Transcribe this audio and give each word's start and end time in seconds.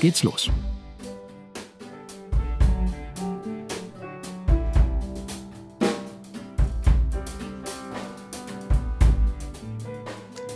geht's 0.00 0.22
los. 0.22 0.50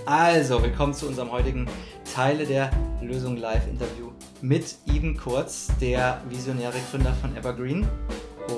Also, 0.07 0.62
willkommen 0.62 0.95
zu 0.95 1.07
unserem 1.07 1.30
heutigen 1.30 1.67
Teile 2.15 2.47
der 2.47 2.70
Lösung 3.01 3.37
Live 3.37 3.67
Interview 3.69 4.11
mit 4.41 4.77
Even 4.87 5.17
Kurz, 5.17 5.69
der 5.81 6.20
visionäre 6.29 6.79
Gründer 6.91 7.12
von 7.15 7.37
Evergreen. 7.37 7.87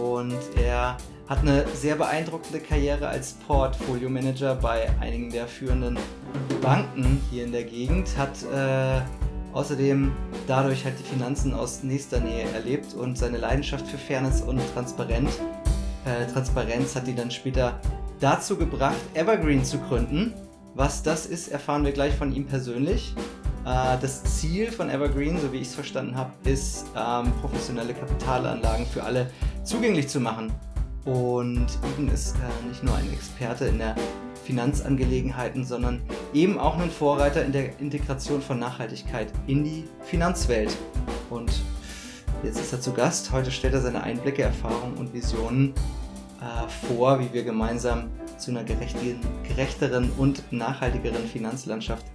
Und 0.01 0.37
er 0.57 0.97
hat 1.29 1.41
eine 1.41 1.67
sehr 1.75 1.97
beeindruckende 1.97 2.61
Karriere 2.61 3.09
als 3.09 3.35
Portfolio 3.47 4.09
Manager 4.09 4.55
bei 4.55 4.89
einigen 5.01 5.31
der 5.31 5.49
führenden 5.49 5.99
Banken 6.61 7.21
hier 7.31 7.45
in 7.45 7.53
der 7.53 7.65
Gegend, 7.65 8.17
hat 8.17 8.43
äh, 8.53 9.01
außerdem 9.57 10.13
dadurch 10.47 10.85
halt 10.85 10.99
die 10.99 11.03
Finanzen 11.03 11.55
aus 11.55 11.83
nächster 11.83 12.21
Nähe 12.21 12.45
erlebt 12.53 12.93
und 12.93 13.17
seine 13.17 13.39
Leidenschaft 13.39 13.89
für 13.89 13.97
Fairness 13.97 14.43
und 14.43 14.61
Transparenz, 14.75 15.41
äh, 16.05 16.31
Transparenz 16.31 16.95
hat 16.95 17.09
ihn 17.09 17.17
dann 17.17 17.31
später 17.31 17.81
dazu 18.21 18.59
gebracht, 18.59 18.97
Evergreen 19.15 19.65
zu 19.65 19.79
gründen. 19.79 20.35
Was 20.75 21.03
das 21.03 21.25
ist, 21.25 21.49
erfahren 21.49 21.87
wir 21.87 21.93
gleich 21.93 22.15
von 22.15 22.35
ihm 22.35 22.47
persönlich. 22.47 23.15
Äh, 23.65 23.97
das 23.99 24.25
Ziel 24.25 24.71
von 24.71 24.91
Evergreen, 24.91 25.41
so 25.41 25.51
wie 25.55 25.59
ich 25.59 25.69
es 25.69 25.75
verstanden 25.75 26.17
habe, 26.17 26.33
ist, 26.45 26.85
ähm, 26.95 27.33
professionelle 27.41 27.95
Kapitalanlagen 27.95 28.85
für 28.85 29.03
alle 29.05 29.31
zugänglich 29.65 30.09
zu 30.09 30.21
machen. 30.21 30.53
Und 31.07 31.67
Eben 31.97 32.11
ist 32.13 32.37
äh, 32.37 32.69
nicht 32.69 32.83
nur 32.83 32.95
ein 32.95 33.11
Experte 33.11 33.67
in 33.67 33.79
der 33.79 33.95
Finanzangelegenheiten, 34.47 35.65
sondern 35.65 36.01
eben 36.33 36.59
auch 36.59 36.79
ein 36.79 36.91
Vorreiter 36.91 37.45
in 37.45 37.53
der 37.53 37.79
Integration 37.81 38.41
von 38.41 38.59
Nachhaltigkeit 38.59 39.33
in 39.47 39.65
die 39.65 39.85
Finanzwelt. 40.05 40.77
Und 41.29 41.51
jetzt 42.43 42.61
ist 42.61 42.73
er 42.73 42.81
zu 42.81 42.93
Gast. 42.93 43.33
Heute 43.33 43.51
stellt 43.51 43.75
er 43.75 43.81
seine 43.81 44.03
Einblicke, 44.03 44.43
Erfahrungen 44.43 44.97
und 44.97 45.13
Visionen 45.13 45.75
äh, 46.41 46.69
vor, 46.87 47.19
wie 47.19 47.33
wir 47.33 47.43
gemeinsam 47.43 48.09
zu 48.39 48.53
einer 48.53 48.65
gerechteren 48.65 50.11
und 50.17 50.53
nachhaltigeren 50.53 51.27
Finanzlandschaft 51.27 52.07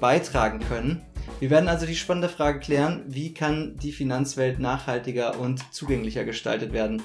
beitragen 0.00 0.60
können. 0.60 1.02
Wir 1.40 1.50
werden 1.50 1.68
also 1.68 1.84
die 1.84 1.96
spannende 1.96 2.28
Frage 2.28 2.60
klären, 2.60 3.02
wie 3.06 3.34
kann 3.34 3.76
die 3.76 3.92
Finanzwelt 3.92 4.58
nachhaltiger 4.58 5.38
und 5.38 5.74
zugänglicher 5.74 6.24
gestaltet 6.24 6.72
werden. 6.72 7.02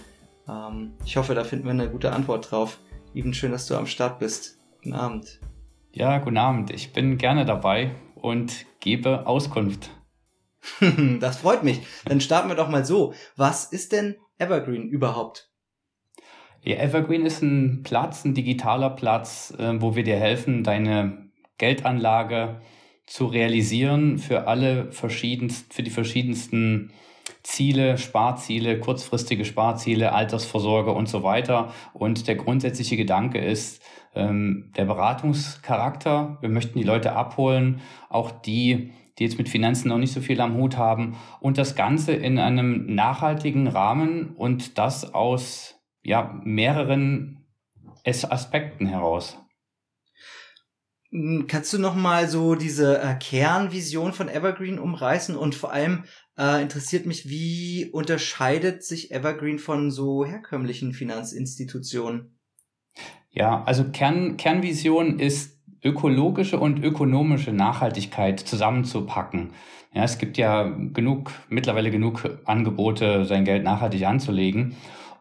Ähm, 0.47 0.93
ich 1.05 1.17
hoffe, 1.17 1.35
da 1.35 1.43
finden 1.43 1.65
wir 1.65 1.71
eine 1.71 1.89
gute 1.89 2.13
Antwort 2.13 2.51
drauf. 2.51 2.79
Eben 3.13 3.33
schön, 3.33 3.51
dass 3.51 3.65
du 3.65 3.75
am 3.75 3.87
Start 3.87 4.19
bist. 4.19 4.58
Guten 4.81 4.95
Abend. 4.95 5.41
Ja, 5.91 6.19
guten 6.19 6.37
Abend. 6.37 6.71
Ich 6.71 6.93
bin 6.93 7.17
gerne 7.17 7.43
dabei 7.43 7.91
und 8.15 8.65
gebe 8.79 9.27
Auskunft. 9.27 9.89
das 11.19 11.39
freut 11.39 11.63
mich. 11.63 11.81
Dann 12.05 12.21
starten 12.21 12.47
wir 12.47 12.55
doch 12.55 12.69
mal 12.69 12.85
so. 12.85 13.13
Was 13.35 13.65
ist 13.65 13.91
denn 13.91 14.15
Evergreen 14.37 14.87
überhaupt? 14.87 15.51
Ja, 16.61 16.77
Evergreen 16.77 17.25
ist 17.25 17.41
ein 17.41 17.83
Platz, 17.83 18.23
ein 18.23 18.33
digitaler 18.33 18.91
Platz, 18.91 19.53
äh, 19.57 19.81
wo 19.81 19.97
wir 19.97 20.03
dir 20.03 20.17
helfen, 20.17 20.63
deine 20.63 21.29
Geldanlage 21.57 22.61
zu 23.05 23.25
realisieren 23.25 24.17
für 24.17 24.47
alle 24.47 24.93
verschiedensten, 24.93 25.73
für 25.73 25.83
die 25.83 25.91
verschiedensten 25.91 26.93
Ziele, 27.43 27.97
Sparziele, 27.97 28.79
kurzfristige 28.79 29.43
Sparziele, 29.43 30.13
Altersvorsorge 30.13 30.91
und 30.91 31.09
so 31.09 31.23
weiter. 31.23 31.73
Und 31.93 32.27
der 32.27 32.35
grundsätzliche 32.35 32.95
Gedanke 32.95 33.39
ist, 33.39 33.81
ähm, 34.15 34.71
der 34.75 34.85
Beratungscharakter. 34.85 36.37
Wir 36.41 36.49
möchten 36.49 36.77
die 36.79 36.85
Leute 36.85 37.13
abholen, 37.13 37.81
auch 38.09 38.31
die, 38.31 38.91
die 39.17 39.23
jetzt 39.23 39.37
mit 39.37 39.49
Finanzen 39.49 39.89
noch 39.89 39.97
nicht 39.97 40.13
so 40.13 40.21
viel 40.21 40.41
am 40.41 40.55
Hut 40.55 40.77
haben 40.77 41.17
und 41.39 41.57
das 41.57 41.75
Ganze 41.75 42.13
in 42.13 42.39
einem 42.39 42.93
nachhaltigen 42.93 43.67
Rahmen 43.67 44.35
und 44.35 44.77
das 44.77 45.13
aus 45.13 45.75
ja, 46.01 46.39
mehreren 46.43 47.45
Aspekten 48.05 48.87
heraus. 48.87 49.37
Hm, 51.11 51.47
kannst 51.47 51.73
du 51.73 51.79
noch 51.79 51.95
mal 51.95 52.27
so 52.27 52.55
diese 52.55 53.01
äh, 53.01 53.15
Kernvision 53.15 54.13
von 54.13 54.29
Evergreen 54.29 54.79
umreißen 54.79 55.35
und 55.35 55.55
vor 55.55 55.73
allem 55.73 56.05
äh, 56.37 56.61
interessiert 56.61 57.05
mich, 57.05 57.29
wie 57.29 57.89
unterscheidet 57.91 58.83
sich 58.83 59.11
Evergreen 59.11 59.59
von 59.59 59.91
so 59.91 60.25
herkömmlichen 60.25 60.93
Finanzinstitutionen? 60.93 62.38
Ja, 63.31 63.63
also 63.65 63.85
Kern, 63.91 64.37
Kernvision 64.37 65.19
ist 65.19 65.59
ökologische 65.83 66.59
und 66.59 66.83
ökonomische 66.83 67.53
Nachhaltigkeit 67.53 68.39
zusammenzupacken. 68.39 69.51
Ja, 69.93 70.03
es 70.03 70.17
gibt 70.17 70.37
ja 70.37 70.63
genug, 70.63 71.31
mittlerweile 71.49 71.89
genug 71.89 72.39
Angebote, 72.45 73.25
sein 73.25 73.45
Geld 73.45 73.63
nachhaltig 73.63 74.05
anzulegen. 74.05 74.75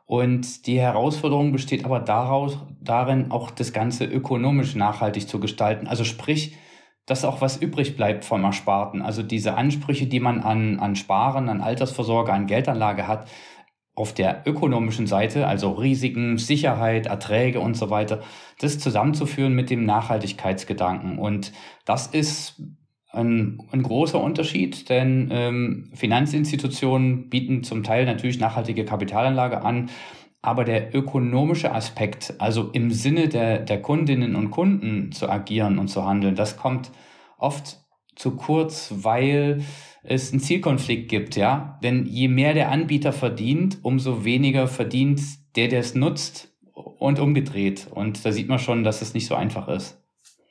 Und 0.04 0.66
die 0.66 0.80
Herausforderung 0.80 1.52
besteht 1.52 1.84
aber 1.84 2.00
daraus, 2.00 2.58
darin, 2.80 3.30
auch 3.30 3.50
das 3.50 3.72
Ganze 3.72 4.04
ökonomisch 4.04 4.74
nachhaltig 4.74 5.28
zu 5.28 5.38
gestalten. 5.38 5.86
Also 5.86 6.04
sprich, 6.04 6.56
dass 7.04 7.24
auch 7.24 7.40
was 7.40 7.56
übrig 7.56 7.96
bleibt 7.96 8.24
vom 8.24 8.44
Ersparten. 8.44 9.02
Also 9.02 9.22
diese 9.22 9.54
Ansprüche, 9.54 10.06
die 10.06 10.20
man 10.20 10.40
an, 10.40 10.78
an 10.78 10.96
Sparen, 10.96 11.48
an 11.48 11.60
Altersvorsorge, 11.60 12.32
an 12.32 12.46
Geldanlage 12.46 13.06
hat, 13.06 13.28
auf 13.98 14.14
der 14.14 14.42
ökonomischen 14.46 15.06
Seite, 15.08 15.48
also 15.48 15.72
Risiken, 15.72 16.38
Sicherheit, 16.38 17.06
Erträge 17.06 17.60
und 17.60 17.76
so 17.76 17.90
weiter, 17.90 18.20
das 18.60 18.78
zusammenzuführen 18.78 19.54
mit 19.54 19.70
dem 19.70 19.84
Nachhaltigkeitsgedanken. 19.84 21.18
Und 21.18 21.52
das 21.84 22.06
ist 22.06 22.62
ein, 23.10 23.58
ein 23.72 23.82
großer 23.82 24.20
Unterschied, 24.22 24.88
denn 24.88 25.30
ähm, 25.32 25.90
Finanzinstitutionen 25.94 27.28
bieten 27.28 27.64
zum 27.64 27.82
Teil 27.82 28.06
natürlich 28.06 28.38
nachhaltige 28.38 28.84
Kapitalanlage 28.84 29.62
an, 29.62 29.90
aber 30.42 30.64
der 30.64 30.94
ökonomische 30.94 31.72
Aspekt, 31.72 32.34
also 32.38 32.70
im 32.70 32.92
Sinne 32.92 33.28
der, 33.28 33.58
der 33.58 33.82
Kundinnen 33.82 34.36
und 34.36 34.50
Kunden 34.50 35.10
zu 35.10 35.28
agieren 35.28 35.78
und 35.78 35.88
zu 35.88 36.06
handeln, 36.06 36.36
das 36.36 36.56
kommt 36.56 36.92
oft 37.36 37.78
zu 38.14 38.36
kurz, 38.36 38.92
weil 38.96 39.62
es 40.08 40.32
einen 40.32 40.40
Zielkonflikt 40.40 41.08
gibt, 41.08 41.36
ja. 41.36 41.78
Denn 41.82 42.06
je 42.06 42.28
mehr 42.28 42.54
der 42.54 42.70
Anbieter 42.70 43.12
verdient, 43.12 43.78
umso 43.82 44.24
weniger 44.24 44.66
verdient 44.66 45.20
der, 45.56 45.68
der 45.68 45.80
es 45.80 45.94
nutzt 45.94 46.52
und 46.72 47.18
umgedreht. 47.18 47.88
Und 47.90 48.24
da 48.24 48.32
sieht 48.32 48.48
man 48.48 48.58
schon, 48.58 48.84
dass 48.84 49.02
es 49.02 49.14
nicht 49.14 49.26
so 49.26 49.34
einfach 49.34 49.68
ist. 49.68 50.00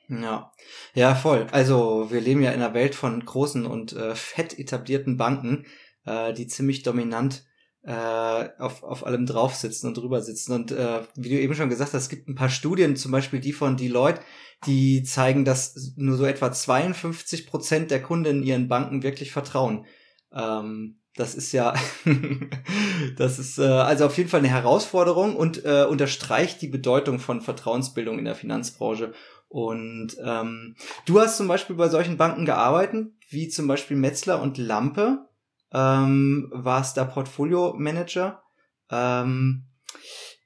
Ja, 0.09 0.51
ja, 0.93 1.15
voll. 1.15 1.47
Also 1.51 2.07
wir 2.09 2.21
leben 2.21 2.41
ja 2.41 2.51
in 2.51 2.61
einer 2.61 2.73
Welt 2.73 2.95
von 2.95 3.23
großen 3.23 3.65
und 3.65 3.93
äh, 3.93 4.15
fett 4.15 4.57
etablierten 4.57 5.17
Banken, 5.17 5.65
äh, 6.05 6.33
die 6.33 6.47
ziemlich 6.47 6.83
dominant 6.83 7.43
äh, 7.83 8.49
auf, 8.59 8.83
auf 8.83 9.05
allem 9.05 9.25
drauf 9.25 9.55
sitzen 9.55 9.87
und 9.87 9.97
drüber 9.97 10.21
sitzen. 10.21 10.53
Und 10.53 10.71
äh, 10.71 11.01
wie 11.15 11.29
du 11.29 11.39
eben 11.39 11.55
schon 11.55 11.69
gesagt 11.69 11.93
hast, 11.93 12.03
es 12.03 12.09
gibt 12.09 12.27
ein 12.29 12.35
paar 12.35 12.49
Studien, 12.49 12.95
zum 12.95 13.11
Beispiel 13.11 13.39
die 13.39 13.53
von 13.53 13.75
Deloitte, 13.75 14.21
die 14.65 15.03
zeigen, 15.03 15.45
dass 15.45 15.93
nur 15.95 16.17
so 16.17 16.25
etwa 16.25 16.51
52 16.51 17.47
Prozent 17.47 17.91
der 17.91 18.01
Kunden 18.01 18.43
ihren 18.43 18.67
Banken 18.67 19.03
wirklich 19.03 19.31
vertrauen. 19.31 19.85
Ähm, 20.33 20.99
das 21.15 21.35
ist 21.35 21.51
ja, 21.51 21.73
das 23.17 23.39
ist 23.39 23.57
äh, 23.57 23.63
also 23.63 24.05
auf 24.05 24.17
jeden 24.17 24.29
Fall 24.29 24.39
eine 24.39 24.49
Herausforderung 24.49 25.35
und 25.35 25.65
äh, 25.65 25.85
unterstreicht 25.85 26.61
die 26.61 26.67
Bedeutung 26.67 27.19
von 27.19 27.41
Vertrauensbildung 27.41 28.19
in 28.19 28.25
der 28.25 28.35
Finanzbranche. 28.35 29.13
Und 29.49 30.17
ähm, 30.23 30.75
du 31.05 31.19
hast 31.19 31.37
zum 31.37 31.47
Beispiel 31.47 31.75
bei 31.75 31.89
solchen 31.89 32.17
Banken 32.17 32.45
gearbeitet, 32.45 33.07
wie 33.29 33.47
zum 33.47 33.67
Beispiel 33.67 33.97
Metzler 33.97 34.41
und 34.41 34.57
Lampe 34.57 35.27
ähm, 35.73 36.49
warst 36.51 36.97
da 36.97 37.05
Portfolio 37.05 37.73
Manager. 37.77 38.43
Ähm, 38.89 39.65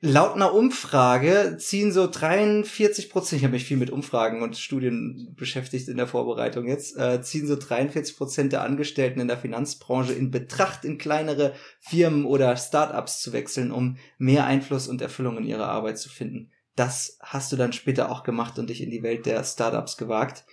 laut 0.02 0.34
einer 0.34 0.54
Umfrage 0.54 1.58
ziehen 1.60 1.92
so 1.92 2.10
43 2.10 3.10
Prozent, 3.12 3.40
ich 3.40 3.44
habe 3.44 3.54
mich 3.54 3.66
viel 3.66 3.78
mit 3.78 3.92
Umfragen 3.92 4.42
und 4.42 4.58
Studien 4.58 5.34
beschäftigt 5.38 5.88
in 5.88 5.98
der 5.98 6.08
Vorbereitung 6.08 6.68
jetzt, 6.68 6.98
äh, 6.98 7.22
ziehen 7.22 7.46
so 7.46 7.56
43 7.56 8.18
Prozent 8.18 8.52
der 8.52 8.64
Angestellten 8.64 9.20
in 9.20 9.28
der 9.28 9.38
Finanzbranche 9.38 10.14
in 10.14 10.32
Betracht, 10.32 10.86
in 10.86 10.98
kleinere 10.98 11.54
Firmen 11.80 12.26
oder 12.26 12.58
Startups 12.58 13.22
zu 13.22 13.32
wechseln, 13.32 13.72
um 13.72 13.98
mehr 14.18 14.46
Einfluss 14.46 14.88
und 14.88 15.02
Erfüllung 15.02 15.38
in 15.38 15.46
ihrer 15.46 15.68
Arbeit 15.68 16.00
zu 16.00 16.10
finden. 16.10 16.52
Das 16.76 17.20
hast 17.22 17.52
du 17.52 17.56
dann 17.56 17.74
später 17.74 18.12
auch 18.12 18.24
gemacht 18.24 18.58
und 18.58 18.72
dich 18.72 18.82
in 18.82 18.90
die 18.90 19.04
Welt 19.04 19.28
der 19.28 19.44
Startups 19.44 19.98
gewagt. 19.98 20.46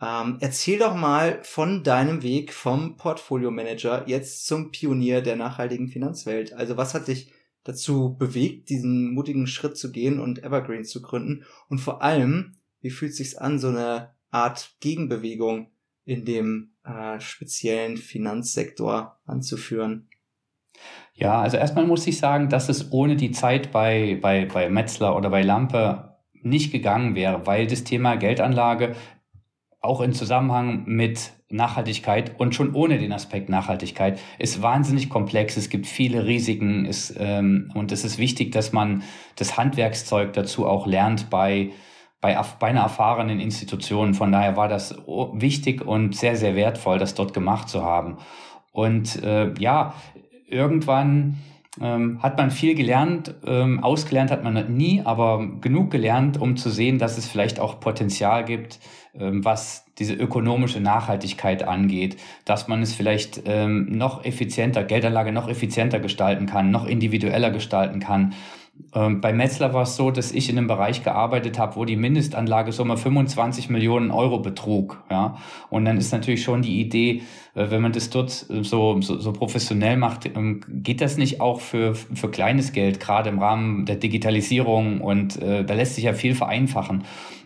Ähm, 0.00 0.38
erzähl 0.40 0.78
doch 0.78 0.94
mal 0.94 1.40
von 1.42 1.82
deinem 1.82 2.22
Weg 2.22 2.52
vom 2.52 2.96
Portfolio 2.96 3.50
Manager 3.50 4.04
jetzt 4.06 4.46
zum 4.46 4.70
Pionier 4.70 5.20
der 5.20 5.34
nachhaltigen 5.34 5.88
Finanzwelt. 5.88 6.52
Also 6.52 6.76
was 6.76 6.94
hat 6.94 7.08
dich 7.08 7.32
dazu 7.64 8.16
bewegt, 8.16 8.68
diesen 8.68 9.12
mutigen 9.12 9.46
Schritt 9.46 9.76
zu 9.76 9.90
gehen 9.90 10.20
und 10.20 10.42
Evergreen 10.42 10.84
zu 10.84 11.02
gründen? 11.02 11.44
Und 11.68 11.78
vor 11.78 12.02
allem, 12.02 12.56
wie 12.80 12.90
fühlt 12.90 13.12
es 13.12 13.18
sich 13.18 13.40
an, 13.40 13.58
so 13.58 13.68
eine 13.68 14.14
Art 14.30 14.76
Gegenbewegung 14.80 15.70
in 16.04 16.24
dem 16.24 16.74
äh, 16.84 17.18
speziellen 17.20 17.96
Finanzsektor 17.96 19.18
anzuführen? 19.24 20.08
Ja, 21.14 21.40
also 21.40 21.56
erstmal 21.56 21.86
muss 21.86 22.06
ich 22.06 22.18
sagen, 22.18 22.48
dass 22.48 22.68
es 22.68 22.92
ohne 22.92 23.16
die 23.16 23.30
Zeit 23.30 23.70
bei, 23.72 24.18
bei, 24.20 24.46
bei 24.46 24.68
Metzler 24.68 25.16
oder 25.16 25.30
bei 25.30 25.42
Lampe 25.42 26.16
nicht 26.42 26.72
gegangen 26.72 27.14
wäre, 27.14 27.46
weil 27.46 27.66
das 27.66 27.84
Thema 27.84 28.16
Geldanlage 28.16 28.94
auch 29.84 30.00
in 30.00 30.12
Zusammenhang 30.12 30.84
mit 30.86 31.32
Nachhaltigkeit 31.50 32.38
und 32.38 32.54
schon 32.54 32.74
ohne 32.74 32.98
den 32.98 33.12
Aspekt 33.12 33.48
Nachhaltigkeit 33.48 34.18
ist 34.38 34.62
wahnsinnig 34.62 35.08
komplex. 35.08 35.56
Es 35.56 35.68
gibt 35.68 35.86
viele 35.86 36.26
Risiken 36.26 36.84
ist, 36.86 37.14
ähm, 37.18 37.70
und 37.74 37.92
es 37.92 38.04
ist 38.04 38.18
wichtig, 38.18 38.52
dass 38.52 38.72
man 38.72 39.02
das 39.36 39.56
Handwerkszeug 39.56 40.32
dazu 40.32 40.66
auch 40.66 40.86
lernt 40.86 41.30
bei, 41.30 41.70
bei, 42.20 42.40
bei 42.58 42.68
einer 42.68 42.80
erfahrenen 42.80 43.40
Institution. 43.40 44.14
Von 44.14 44.32
daher 44.32 44.56
war 44.56 44.68
das 44.68 44.96
wichtig 45.06 45.86
und 45.86 46.16
sehr, 46.16 46.36
sehr 46.36 46.56
wertvoll, 46.56 46.98
das 46.98 47.14
dort 47.14 47.34
gemacht 47.34 47.68
zu 47.68 47.84
haben. 47.84 48.16
Und 48.72 49.22
äh, 49.22 49.52
ja, 49.58 49.94
irgendwann 50.48 51.36
ähm, 51.80 52.22
hat 52.22 52.38
man 52.38 52.50
viel 52.50 52.74
gelernt, 52.74 53.34
ähm, 53.44 53.82
ausgelernt 53.82 54.30
hat 54.30 54.44
man 54.44 54.76
nie, 54.76 55.02
aber 55.04 55.46
genug 55.60 55.90
gelernt, 55.90 56.40
um 56.40 56.56
zu 56.56 56.70
sehen, 56.70 56.98
dass 56.98 57.18
es 57.18 57.26
vielleicht 57.26 57.58
auch 57.58 57.80
Potenzial 57.80 58.44
gibt, 58.44 58.78
ähm, 59.18 59.44
was 59.44 59.84
diese 59.98 60.14
ökonomische 60.14 60.80
Nachhaltigkeit 60.80 61.66
angeht, 61.66 62.16
dass 62.44 62.68
man 62.68 62.82
es 62.82 62.94
vielleicht 62.94 63.42
ähm, 63.46 63.86
noch 63.90 64.24
effizienter, 64.24 64.84
Geldanlage 64.84 65.32
noch 65.32 65.48
effizienter 65.48 66.00
gestalten 66.00 66.46
kann, 66.46 66.70
noch 66.70 66.86
individueller 66.86 67.50
gestalten 67.50 68.00
kann. 68.00 68.34
Ähm, 68.94 69.20
bei 69.20 69.32
Metzler 69.32 69.72
war 69.74 69.82
es 69.82 69.96
so, 69.96 70.10
dass 70.10 70.32
ich 70.32 70.48
in 70.48 70.56
einem 70.56 70.68
Bereich 70.68 71.02
gearbeitet 71.02 71.58
habe, 71.58 71.76
wo 71.76 71.84
die 71.84 71.96
Mindestanlagesumme 71.96 72.96
25 72.96 73.68
Millionen 73.68 74.10
Euro 74.10 74.38
betrug. 74.38 75.02
Ja? 75.10 75.36
Und 75.70 75.84
dann 75.84 75.98
ist 75.98 76.12
natürlich 76.12 76.42
schon 76.44 76.62
die 76.62 76.80
Idee, 76.80 77.22
äh, 77.54 77.70
wenn 77.70 77.82
man 77.82 77.92
das 77.92 78.10
dort 78.10 78.46
äh, 78.50 78.62
so, 78.62 79.00
so, 79.00 79.18
so 79.18 79.32
professionell 79.32 79.96
macht, 79.96 80.26
ähm, 80.26 80.60
geht 80.68 81.00
das 81.00 81.16
nicht 81.16 81.40
auch 81.40 81.60
für, 81.60 81.94
für 81.94 82.30
kleines 82.30 82.72
Geld, 82.72 83.00
gerade 83.00 83.30
im 83.30 83.38
Rahmen 83.38 83.84
der 83.84 83.96
Digitalisierung 83.96 85.00
und 85.00 85.40
äh, 85.42 85.64
da 85.64 85.74
lässt 85.74 85.96
sich 85.96 86.04
ja 86.04 86.12
viel 86.12 86.34
vereinfachen. 86.34 87.04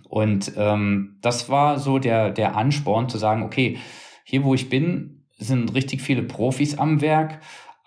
Und 0.09 0.53
ähm, 0.57 1.19
das 1.21 1.49
war 1.49 1.79
so 1.79 1.99
der, 1.99 2.31
der 2.31 2.57
Ansporn 2.57 3.09
zu 3.09 3.19
sagen, 3.19 3.43
okay, 3.43 3.79
hier 4.25 4.45
wo 4.45 4.55
ich 4.55 4.69
bin, 4.69 5.25
sind 5.39 5.75
richtig 5.75 6.03
viele 6.03 6.23
Profis 6.23 6.79
am 6.79 7.01
Werk 7.01 7.41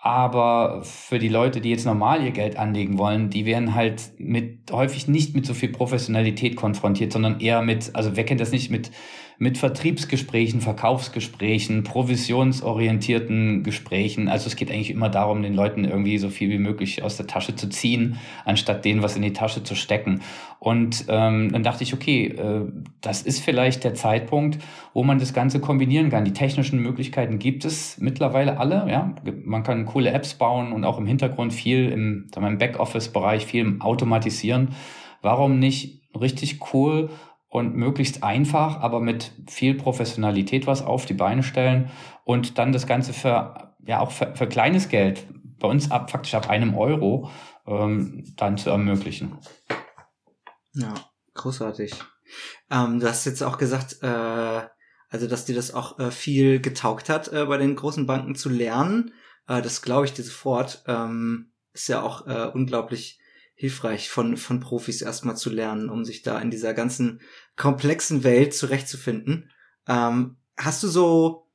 aber 0.04 0.82
für 0.82 1.20
die 1.20 1.28
Leute, 1.28 1.60
die 1.60 1.70
jetzt 1.70 1.86
normal 1.86 2.24
ihr 2.24 2.32
Geld 2.32 2.56
anlegen 2.56 2.98
wollen, 2.98 3.30
die 3.30 3.46
werden 3.46 3.76
halt 3.76 4.10
mit 4.18 4.72
häufig 4.72 5.06
nicht 5.06 5.36
mit 5.36 5.46
so 5.46 5.54
viel 5.54 5.70
Professionalität 5.70 6.56
konfrontiert, 6.56 7.12
sondern 7.12 7.38
eher 7.38 7.62
mit, 7.62 7.94
also 7.94 8.16
wer 8.16 8.24
kennt 8.24 8.40
das 8.40 8.50
nicht, 8.50 8.68
mit 8.68 8.90
mit 9.42 9.58
Vertriebsgesprächen, 9.58 10.60
Verkaufsgesprächen, 10.60 11.82
provisionsorientierten 11.82 13.64
Gesprächen. 13.64 14.28
Also 14.28 14.46
es 14.46 14.54
geht 14.54 14.70
eigentlich 14.70 14.92
immer 14.92 15.08
darum, 15.08 15.42
den 15.42 15.54
Leuten 15.54 15.84
irgendwie 15.84 16.18
so 16.18 16.28
viel 16.28 16.48
wie 16.50 16.58
möglich 16.58 17.02
aus 17.02 17.16
der 17.16 17.26
Tasche 17.26 17.56
zu 17.56 17.68
ziehen, 17.68 18.20
anstatt 18.44 18.84
denen 18.84 19.02
was 19.02 19.16
in 19.16 19.22
die 19.22 19.32
Tasche 19.32 19.64
zu 19.64 19.74
stecken. 19.74 20.20
Und 20.60 21.06
ähm, 21.08 21.50
dann 21.50 21.64
dachte 21.64 21.82
ich, 21.82 21.92
okay, 21.92 22.26
äh, 22.26 22.70
das 23.00 23.22
ist 23.22 23.40
vielleicht 23.40 23.82
der 23.82 23.94
Zeitpunkt, 23.94 24.60
wo 24.94 25.02
man 25.02 25.18
das 25.18 25.34
Ganze 25.34 25.58
kombinieren 25.58 26.08
kann. 26.08 26.24
Die 26.24 26.34
technischen 26.34 26.80
Möglichkeiten 26.80 27.40
gibt 27.40 27.64
es 27.64 27.98
mittlerweile 27.98 28.60
alle. 28.60 28.86
Ja, 28.88 29.12
man 29.44 29.64
kann 29.64 29.86
coole 29.86 30.12
Apps 30.12 30.34
bauen 30.34 30.72
und 30.72 30.84
auch 30.84 30.98
im 30.98 31.06
Hintergrund 31.06 31.52
viel 31.52 31.88
im, 31.88 32.28
im 32.36 32.58
Backoffice-Bereich 32.58 33.44
viel 33.44 33.78
automatisieren. 33.80 34.68
Warum 35.20 35.58
nicht 35.58 36.00
richtig 36.14 36.60
cool 36.72 37.10
und 37.52 37.76
möglichst 37.76 38.22
einfach, 38.22 38.80
aber 38.80 38.98
mit 38.98 39.30
viel 39.46 39.74
Professionalität 39.74 40.66
was 40.66 40.80
auf 40.80 41.04
die 41.04 41.12
Beine 41.12 41.42
stellen 41.42 41.90
und 42.24 42.56
dann 42.56 42.72
das 42.72 42.86
Ganze 42.86 43.12
für, 43.12 43.74
ja, 43.84 44.00
auch 44.00 44.10
für, 44.10 44.34
für 44.34 44.46
kleines 44.46 44.88
Geld, 44.88 45.26
bei 45.58 45.68
uns 45.68 45.90
ab, 45.90 46.10
faktisch 46.10 46.34
ab 46.34 46.48
einem 46.48 46.74
Euro, 46.74 47.30
ähm, 47.66 48.24
dann 48.38 48.56
zu 48.56 48.70
ermöglichen. 48.70 49.36
Ja, 50.72 50.94
großartig. 51.34 51.92
Ähm, 52.70 53.00
du 53.00 53.06
hast 53.06 53.26
jetzt 53.26 53.42
auch 53.42 53.58
gesagt, 53.58 53.98
äh, 54.00 54.62
also 55.10 55.26
dass 55.28 55.44
dir 55.44 55.54
das 55.54 55.74
auch 55.74 55.98
äh, 55.98 56.10
viel 56.10 56.58
getaugt 56.58 57.10
hat, 57.10 57.30
äh, 57.34 57.44
bei 57.44 57.58
den 57.58 57.76
großen 57.76 58.06
Banken 58.06 58.34
zu 58.34 58.48
lernen. 58.48 59.12
Äh, 59.46 59.60
das 59.60 59.82
glaube 59.82 60.06
ich 60.06 60.14
dir 60.14 60.24
sofort. 60.24 60.82
Ähm, 60.86 61.52
ist 61.74 61.88
ja 61.88 62.00
auch 62.00 62.26
äh, 62.26 62.50
unglaublich 62.54 63.18
hilfreich 63.62 64.10
von, 64.10 64.36
von 64.36 64.60
Profis 64.60 65.02
erstmal 65.02 65.36
zu 65.36 65.48
lernen, 65.48 65.88
um 65.88 66.04
sich 66.04 66.22
da 66.22 66.40
in 66.40 66.50
dieser 66.50 66.74
ganzen 66.74 67.20
komplexen 67.56 68.24
Welt 68.24 68.54
zurechtzufinden. 68.54 69.50
Ähm, 69.88 70.36
hast 70.56 70.82
du 70.82 70.88
so 70.88 71.46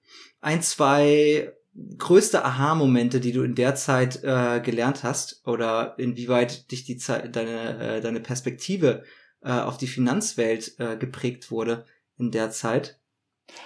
ein, 0.41 0.61
zwei 0.61 1.53
größte 1.97 2.43
Aha-Momente, 2.43 3.19
die 3.19 3.31
du 3.31 3.43
in 3.43 3.55
der 3.55 3.75
Zeit 3.75 4.23
äh, 4.23 4.59
gelernt 4.61 5.03
hast 5.03 5.45
oder 5.45 5.97
inwieweit 5.99 6.71
dich 6.71 6.85
die 6.85 6.97
Zeit, 6.97 7.35
deine, 7.35 7.97
äh, 7.97 8.01
deine 8.01 8.19
Perspektive 8.19 9.03
äh, 9.41 9.51
auf 9.51 9.77
die 9.77 9.87
Finanzwelt 9.87 10.79
äh, 10.79 10.97
geprägt 10.97 11.51
wurde 11.51 11.85
in 12.17 12.31
der 12.31 12.49
Zeit? 12.49 12.99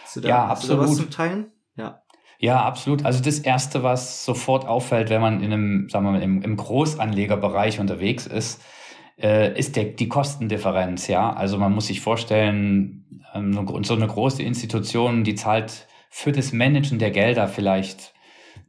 Hast 0.03 0.17
du 0.17 0.21
da, 0.21 0.29
ja, 0.29 0.45
absolut. 0.47 0.89
Was 0.89 0.95
zum 0.95 1.09
Teilen? 1.09 1.51
Ja. 1.75 2.03
Ja, 2.39 2.63
absolut. 2.63 3.05
Also 3.05 3.21
das 3.21 3.39
Erste, 3.39 3.83
was 3.83 4.25
sofort 4.25 4.65
auffällt, 4.67 5.09
wenn 5.09 5.21
man 5.21 5.41
in 5.41 5.53
einem, 5.53 5.89
sagen 5.89 6.05
wir 6.05 6.11
mal, 6.11 6.23
im, 6.23 6.41
im 6.41 6.57
Großanlegerbereich 6.57 7.79
unterwegs 7.79 8.25
ist, 8.25 8.61
äh, 9.21 9.57
ist 9.57 9.75
der, 9.75 9.85
die 9.85 10.07
Kostendifferenz. 10.07 11.07
Ja, 11.07 11.31
also 11.31 11.57
man 11.57 11.73
muss 11.73 11.87
sich 11.87 12.01
vorstellen, 12.01 13.23
ähm, 13.33 13.67
so 13.83 13.93
eine 13.95 14.07
große 14.07 14.43
Institution, 14.43 15.23
die 15.23 15.35
zahlt 15.35 15.87
für 16.09 16.31
das 16.31 16.51
Managen 16.51 16.99
der 16.99 17.11
Gelder 17.11 17.47
vielleicht 17.47 18.13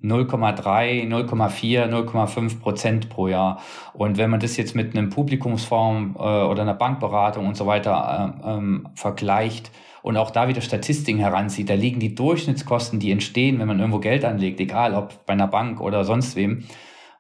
0,3, 0.02 1.06
0,4, 1.06 1.86
0,5 1.88 2.60
Prozent 2.60 3.08
pro 3.08 3.28
Jahr. 3.28 3.60
Und 3.92 4.18
wenn 4.18 4.30
man 4.30 4.40
das 4.40 4.56
jetzt 4.56 4.74
mit 4.74 4.96
einem 4.96 5.10
Publikumsfonds 5.10 6.16
äh, 6.16 6.22
oder 6.22 6.62
einer 6.62 6.74
Bankberatung 6.74 7.46
und 7.46 7.56
so 7.56 7.66
weiter 7.66 8.34
äh, 8.44 8.50
ähm, 8.50 8.88
vergleicht 8.94 9.70
und 10.02 10.16
auch 10.16 10.30
da 10.30 10.48
wieder 10.48 10.60
Statistiken 10.60 11.20
heranzieht, 11.20 11.70
da 11.70 11.74
liegen 11.74 12.00
die 12.00 12.14
Durchschnittskosten, 12.14 12.98
die 12.98 13.12
entstehen, 13.12 13.60
wenn 13.60 13.68
man 13.68 13.78
irgendwo 13.78 14.00
Geld 14.00 14.24
anlegt, 14.24 14.58
egal 14.60 14.94
ob 14.94 15.24
bei 15.26 15.34
einer 15.34 15.48
Bank 15.48 15.80
oder 15.80 16.04
sonst 16.04 16.34
wem, 16.34 16.64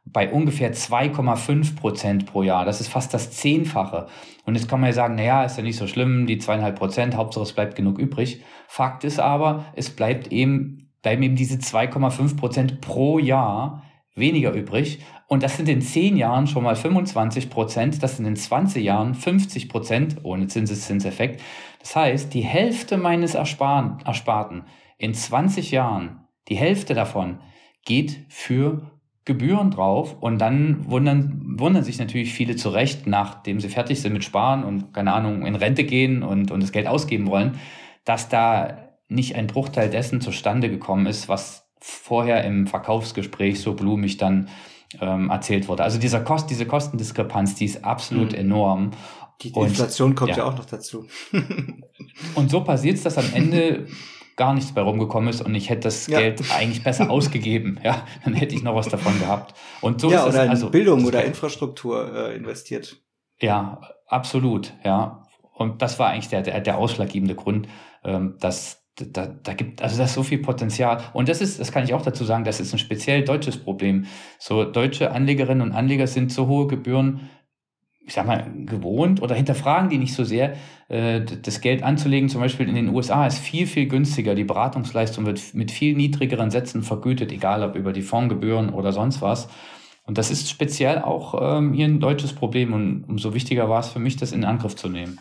bei 0.04 0.30
ungefähr 0.30 0.72
2,5 0.72 1.76
Prozent 1.76 2.26
pro 2.26 2.42
Jahr. 2.42 2.64
Das 2.64 2.80
ist 2.80 2.88
fast 2.88 3.14
das 3.14 3.30
Zehnfache. 3.30 4.06
Und 4.44 4.56
jetzt 4.56 4.68
kann 4.68 4.80
man 4.80 4.88
ja 4.88 4.94
sagen, 4.94 5.14
naja, 5.14 5.44
ist 5.44 5.56
ja 5.56 5.62
nicht 5.62 5.76
so 5.76 5.86
schlimm, 5.86 6.26
die 6.26 6.38
zweieinhalb 6.38 6.76
Prozent, 6.76 7.16
Hauptsache 7.16 7.44
es 7.44 7.52
bleibt 7.52 7.76
genug 7.76 7.98
übrig. 7.98 8.42
Fakt 8.66 9.04
ist 9.04 9.20
aber, 9.20 9.66
es 9.74 9.90
bleibt 9.90 10.32
eben, 10.32 10.90
bleiben 11.02 11.22
eben 11.22 11.36
diese 11.36 11.56
2,5 11.56 12.36
Prozent 12.36 12.80
pro 12.80 13.18
Jahr 13.18 13.84
weniger 14.14 14.52
übrig. 14.52 15.00
Und 15.26 15.42
das 15.42 15.56
sind 15.56 15.68
in 15.68 15.80
zehn 15.80 16.16
Jahren 16.16 16.46
schon 16.46 16.64
mal 16.64 16.76
25 16.76 17.48
Prozent, 17.48 18.02
das 18.02 18.16
sind 18.16 18.26
in 18.26 18.36
20 18.36 18.84
Jahren 18.84 19.14
50 19.14 19.68
Prozent 19.68 20.16
ohne 20.24 20.48
Zinseszinseffekt. 20.48 21.40
Das 21.80 21.96
heißt, 21.96 22.34
die 22.34 22.42
Hälfte 22.42 22.98
meines 22.98 23.34
Ersparten 23.34 24.64
in 24.98 25.14
20 25.14 25.70
Jahren, 25.70 26.26
die 26.48 26.56
Hälfte 26.56 26.94
davon 26.94 27.40
geht 27.84 28.26
für 28.28 28.91
Gebühren 29.24 29.70
drauf 29.70 30.16
und 30.20 30.38
dann 30.38 30.90
wundern, 30.90 31.58
wundern 31.58 31.84
sich 31.84 31.98
natürlich 31.98 32.32
viele 32.32 32.56
zurecht, 32.56 33.06
nachdem 33.06 33.60
sie 33.60 33.68
fertig 33.68 34.00
sind 34.00 34.12
mit 34.12 34.24
Sparen 34.24 34.64
und 34.64 34.92
keine 34.92 35.12
Ahnung 35.12 35.46
in 35.46 35.54
Rente 35.54 35.84
gehen 35.84 36.22
und, 36.24 36.50
und 36.50 36.60
das 36.60 36.72
Geld 36.72 36.88
ausgeben 36.88 37.28
wollen, 37.28 37.58
dass 38.04 38.28
da 38.28 38.78
nicht 39.08 39.36
ein 39.36 39.46
Bruchteil 39.46 39.90
dessen 39.90 40.20
zustande 40.20 40.68
gekommen 40.68 41.06
ist, 41.06 41.28
was 41.28 41.68
vorher 41.78 42.44
im 42.44 42.66
Verkaufsgespräch 42.66 43.60
so 43.60 43.74
blumig 43.74 44.16
dann 44.16 44.48
ähm, 45.00 45.30
erzählt 45.30 45.68
wurde. 45.68 45.84
Also 45.84 45.98
dieser 45.98 46.20
Kost, 46.20 46.50
diese 46.50 46.66
Kostendiskrepanz, 46.66 47.54
die 47.54 47.66
ist 47.66 47.84
absolut 47.84 48.32
mhm. 48.32 48.38
enorm. 48.38 48.90
Die 49.42 49.48
Inflation 49.48 50.10
und, 50.10 50.14
kommt 50.16 50.30
ja. 50.30 50.38
ja 50.38 50.44
auch 50.44 50.56
noch 50.56 50.64
dazu. 50.64 51.06
und 52.34 52.50
so 52.50 52.62
passiert 52.62 52.96
es, 52.96 53.02
dass 53.02 53.18
am 53.18 53.32
Ende 53.34 53.86
gar 54.36 54.54
nichts 54.54 54.72
bei 54.72 54.80
rumgekommen 54.80 55.28
ist 55.28 55.40
und 55.40 55.54
ich 55.54 55.70
hätte 55.70 55.82
das 55.82 56.06
ja. 56.06 56.20
Geld 56.20 56.42
eigentlich 56.56 56.82
besser 56.82 57.10
ausgegeben. 57.10 57.78
Ja, 57.82 58.06
dann 58.24 58.34
hätte 58.34 58.54
ich 58.54 58.62
noch 58.62 58.74
was 58.74 58.88
davon 58.88 59.18
gehabt. 59.18 59.54
Und 59.80 60.00
so 60.00 60.10
ja, 60.10 60.20
ist 60.20 60.34
oder 60.34 60.44
es, 60.44 60.50
also, 60.50 60.70
Bildung 60.70 61.04
oder 61.04 61.24
Infrastruktur 61.24 62.14
äh, 62.14 62.36
investiert. 62.36 62.96
Ja, 63.40 63.80
absolut. 64.06 64.72
Ja, 64.84 65.26
und 65.54 65.82
das 65.82 65.98
war 65.98 66.10
eigentlich 66.10 66.28
der, 66.28 66.42
der, 66.42 66.60
der 66.60 66.78
ausschlaggebende 66.78 67.34
Grund, 67.34 67.68
ähm, 68.04 68.36
dass 68.40 68.82
da, 68.96 69.26
da 69.26 69.54
gibt, 69.54 69.82
also 69.82 69.96
da 69.96 70.04
ist 70.04 70.14
so 70.14 70.22
viel 70.22 70.38
Potenzial. 70.38 71.02
Und 71.12 71.28
das 71.28 71.40
ist, 71.40 71.58
das 71.58 71.72
kann 71.72 71.84
ich 71.84 71.94
auch 71.94 72.02
dazu 72.02 72.24
sagen, 72.24 72.44
das 72.44 72.60
ist 72.60 72.72
ein 72.72 72.78
speziell 72.78 73.24
deutsches 73.24 73.56
Problem. 73.56 74.06
So 74.38 74.64
deutsche 74.64 75.12
Anlegerinnen 75.12 75.62
und 75.62 75.72
Anleger 75.72 76.06
sind 76.06 76.30
so 76.30 76.46
hohe 76.46 76.66
Gebühren 76.66 77.30
ich 78.04 78.14
sag 78.14 78.26
mal, 78.26 78.50
gewohnt 78.66 79.22
oder 79.22 79.34
hinterfragen 79.34 79.88
die 79.88 79.98
nicht 79.98 80.14
so 80.14 80.24
sehr, 80.24 80.56
äh, 80.88 81.20
das 81.20 81.60
Geld 81.60 81.82
anzulegen. 81.82 82.28
Zum 82.28 82.40
Beispiel 82.40 82.68
in 82.68 82.74
den 82.74 82.88
USA 82.88 83.26
ist 83.26 83.38
viel, 83.38 83.66
viel 83.66 83.86
günstiger. 83.86 84.34
Die 84.34 84.44
Beratungsleistung 84.44 85.24
wird 85.26 85.54
mit 85.54 85.70
viel 85.70 85.94
niedrigeren 85.94 86.50
Sätzen 86.50 86.82
vergütet, 86.82 87.32
egal 87.32 87.62
ob 87.62 87.76
über 87.76 87.92
die 87.92 88.02
Fondsgebühren 88.02 88.70
oder 88.70 88.92
sonst 88.92 89.22
was. 89.22 89.48
Und 90.04 90.18
das 90.18 90.30
ist 90.30 90.50
speziell 90.50 90.98
auch 90.98 91.58
ähm, 91.58 91.72
hier 91.72 91.86
ein 91.86 92.00
deutsches 92.00 92.32
Problem 92.32 92.72
und 92.72 93.04
umso 93.04 93.34
wichtiger 93.34 93.68
war 93.68 93.80
es 93.80 93.88
für 93.88 94.00
mich, 94.00 94.16
das 94.16 94.32
in 94.32 94.44
Angriff 94.44 94.74
zu 94.74 94.88
nehmen. 94.88 95.20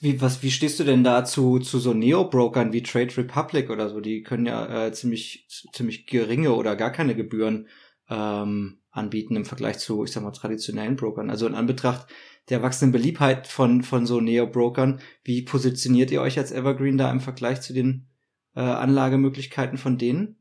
Wie, 0.00 0.20
was, 0.20 0.42
wie 0.42 0.50
stehst 0.50 0.78
du 0.78 0.84
denn 0.84 1.02
da 1.02 1.24
zu, 1.24 1.58
zu 1.58 1.78
so 1.78 1.92
Neo-Brokern 1.92 2.72
wie 2.72 2.82
Trade 2.82 3.16
Republic 3.16 3.68
oder 3.68 3.88
so? 3.88 4.00
Die 4.00 4.22
können 4.22 4.46
ja 4.46 4.86
äh, 4.86 4.92
ziemlich, 4.92 5.46
ziemlich 5.72 6.06
geringe 6.06 6.54
oder 6.54 6.76
gar 6.76 6.92
keine 6.92 7.16
Gebühren 7.16 7.66
ähm, 8.08 8.78
anbieten 8.98 9.36
im 9.36 9.44
Vergleich 9.44 9.78
zu, 9.78 10.04
ich 10.04 10.12
sag 10.12 10.22
mal, 10.22 10.32
traditionellen 10.32 10.96
Brokern. 10.96 11.30
Also 11.30 11.46
in 11.46 11.54
Anbetracht 11.54 12.06
der 12.50 12.62
wachsenden 12.62 12.92
Beliebtheit 12.92 13.46
von, 13.46 13.82
von 13.82 14.06
so 14.06 14.20
Neo-Brokern, 14.20 15.00
wie 15.24 15.42
positioniert 15.42 16.10
ihr 16.10 16.20
euch 16.20 16.38
als 16.38 16.52
Evergreen 16.52 16.98
da 16.98 17.10
im 17.10 17.20
Vergleich 17.20 17.60
zu 17.60 17.72
den 17.72 18.08
äh, 18.54 18.60
Anlagemöglichkeiten 18.60 19.78
von 19.78 19.98
denen? 19.98 20.36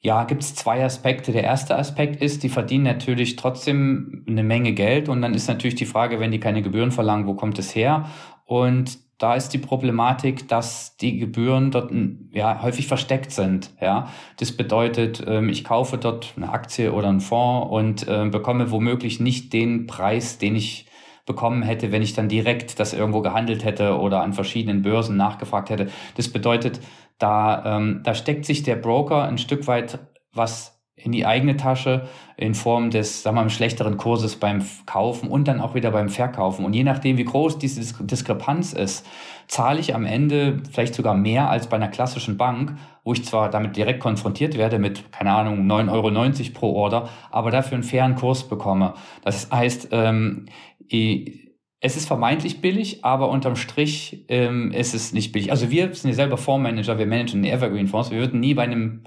Ja, 0.00 0.24
gibt 0.24 0.42
es 0.42 0.54
zwei 0.54 0.84
Aspekte. 0.84 1.32
Der 1.32 1.42
erste 1.42 1.76
Aspekt 1.76 2.22
ist, 2.22 2.44
die 2.44 2.48
verdienen 2.48 2.84
natürlich 2.84 3.34
trotzdem 3.34 4.24
eine 4.28 4.44
Menge 4.44 4.72
Geld 4.72 5.08
und 5.08 5.22
dann 5.22 5.34
ist 5.34 5.48
natürlich 5.48 5.74
die 5.74 5.86
Frage, 5.86 6.20
wenn 6.20 6.30
die 6.30 6.38
keine 6.38 6.62
Gebühren 6.62 6.92
verlangen, 6.92 7.26
wo 7.26 7.34
kommt 7.34 7.58
es 7.58 7.74
her? 7.74 8.08
Und 8.44 8.98
da 9.18 9.34
ist 9.34 9.50
die 9.50 9.58
Problematik, 9.58 10.48
dass 10.48 10.96
die 10.96 11.18
Gebühren 11.18 11.70
dort 11.70 11.92
ja 12.30 12.62
häufig 12.62 12.86
versteckt 12.86 13.32
sind. 13.32 13.74
Ja, 13.80 14.08
das 14.38 14.56
bedeutet, 14.56 15.24
ähm, 15.26 15.48
ich 15.48 15.64
kaufe 15.64 15.98
dort 15.98 16.34
eine 16.36 16.50
Aktie 16.50 16.92
oder 16.92 17.08
einen 17.08 17.20
Fonds 17.20 17.68
und 17.70 18.08
äh, 18.08 18.28
bekomme 18.28 18.70
womöglich 18.70 19.18
nicht 19.18 19.52
den 19.52 19.86
Preis, 19.86 20.38
den 20.38 20.54
ich 20.54 20.86
bekommen 21.26 21.62
hätte, 21.62 21.92
wenn 21.92 22.00
ich 22.02 22.14
dann 22.14 22.28
direkt 22.28 22.80
das 22.80 22.94
irgendwo 22.94 23.20
gehandelt 23.20 23.64
hätte 23.64 23.98
oder 23.98 24.22
an 24.22 24.32
verschiedenen 24.32 24.82
Börsen 24.82 25.16
nachgefragt 25.16 25.68
hätte. 25.68 25.88
Das 26.16 26.28
bedeutet, 26.28 26.80
da, 27.18 27.76
ähm, 27.76 28.00
da 28.04 28.14
steckt 28.14 28.44
sich 28.44 28.62
der 28.62 28.76
Broker 28.76 29.24
ein 29.24 29.38
Stück 29.38 29.66
weit 29.66 29.98
was 30.32 30.77
in 30.98 31.12
die 31.12 31.26
eigene 31.26 31.56
Tasche 31.56 32.08
in 32.36 32.54
Form 32.54 32.90
des, 32.90 33.22
sagen 33.22 33.36
wir 33.36 33.42
mal, 33.42 33.50
schlechteren 33.50 33.96
Kurses 33.96 34.36
beim 34.36 34.64
Kaufen 34.86 35.28
und 35.28 35.48
dann 35.48 35.60
auch 35.60 35.74
wieder 35.74 35.90
beim 35.90 36.08
Verkaufen. 36.08 36.64
Und 36.64 36.72
je 36.72 36.84
nachdem, 36.84 37.18
wie 37.18 37.24
groß 37.24 37.58
diese 37.58 37.80
Diskrepanz 38.04 38.72
ist, 38.72 39.06
zahle 39.46 39.80
ich 39.80 39.94
am 39.94 40.04
Ende 40.04 40.62
vielleicht 40.70 40.94
sogar 40.94 41.14
mehr 41.14 41.48
als 41.48 41.68
bei 41.68 41.76
einer 41.76 41.88
klassischen 41.88 42.36
Bank, 42.36 42.76
wo 43.04 43.12
ich 43.12 43.24
zwar 43.24 43.50
damit 43.50 43.76
direkt 43.76 44.00
konfrontiert 44.00 44.56
werde 44.56 44.78
mit, 44.78 45.10
keine 45.12 45.32
Ahnung, 45.32 45.66
9,90 45.66 45.90
Euro 45.90 46.52
pro 46.54 46.72
Order, 46.74 47.08
aber 47.30 47.50
dafür 47.50 47.74
einen 47.74 47.82
fairen 47.82 48.14
Kurs 48.14 48.48
bekomme. 48.48 48.94
Das 49.24 49.50
heißt, 49.50 49.88
ähm, 49.92 50.46
es 51.80 51.96
ist 51.96 52.06
vermeintlich 52.06 52.60
billig, 52.60 53.04
aber 53.04 53.30
unterm 53.30 53.56
Strich 53.56 54.24
ähm, 54.28 54.72
ist 54.72 54.94
es 54.94 55.12
nicht 55.12 55.32
billig. 55.32 55.50
Also 55.50 55.70
wir 55.70 55.94
sind 55.94 56.10
ja 56.10 56.16
selber 56.16 56.36
Fondsmanager, 56.36 56.98
wir 56.98 57.06
managen 57.06 57.44
Evergreen-Fonds. 57.44 58.10
Wir 58.10 58.18
würden 58.18 58.40
nie 58.40 58.54
bei 58.54 58.64
einem 58.64 59.04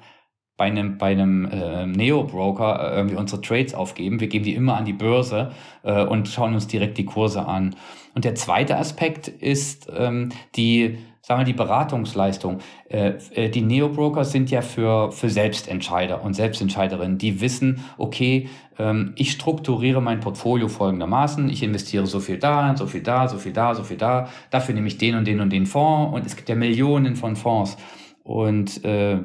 bei 0.58 0.66
einem, 0.66 0.98
bei 0.98 1.12
einem 1.12 1.46
äh, 1.46 1.86
Neo-Broker 1.88 2.92
äh, 2.92 2.96
irgendwie 2.98 3.16
unsere 3.16 3.42
Trades 3.42 3.74
aufgeben. 3.74 4.20
Wir 4.20 4.28
geben 4.28 4.46
die 4.46 4.54
immer 4.54 4.78
an 4.78 4.86
die 4.86 4.94
Börse 4.94 5.52
äh, 5.84 6.04
und 6.04 6.28
schauen 6.28 6.54
uns 6.54 6.68
direkt 6.68 6.98
die 6.98 7.06
Kurse 7.06 7.46
an. 7.46 7.76
Und 8.14 8.26
der 8.26 8.36
zweite 8.36 8.78
Aspekt 8.78 9.28
ist 9.28 9.90
ähm, 9.96 10.30
die, 10.56 10.98
sagen 11.22 11.42
wir, 11.42 11.46
die 11.46 11.54
Beratungsleistung. 11.54 12.60
Äh, 12.90 13.14
äh, 13.34 13.50
die 13.50 13.62
Neo-Broker 13.62 14.24
sind 14.24 14.52
ja 14.52 14.62
für, 14.62 15.12
für 15.12 15.30
Selbstentscheider 15.30 16.24
und 16.24 16.36
Selbstentscheiderinnen, 16.36 17.18
die 17.18 17.42
wissen, 17.42 17.84
okay, 17.98 18.50
ähm, 18.78 19.14
ich 19.16 19.32
strukturiere 19.32 20.02
mein 20.02 20.20
Portfolio 20.20 20.68
folgendermaßen. 20.68 21.50
Ich 21.50 21.64
investiere 21.64 22.06
so 22.06 22.20
viel 22.20 22.38
da, 22.38 22.76
so 22.76 22.86
viel 22.86 23.02
da, 23.02 23.28
so 23.28 23.38
viel 23.38 23.54
da, 23.54 23.74
so 23.74 23.84
viel 23.84 23.98
da. 23.98 24.28
Dafür 24.50 24.76
nehme 24.76 24.88
ich 24.88 24.98
den 24.98 25.16
und 25.16 25.26
den 25.26 25.40
und 25.40 25.52
den 25.52 25.66
Fonds. 25.66 26.14
Und 26.14 26.26
es 26.26 26.36
gibt 26.36 26.50
ja 26.50 26.56
Millionen 26.56 27.16
von 27.16 27.36
Fonds. 27.36 27.78
Und 28.24 28.84
äh, 28.84 29.20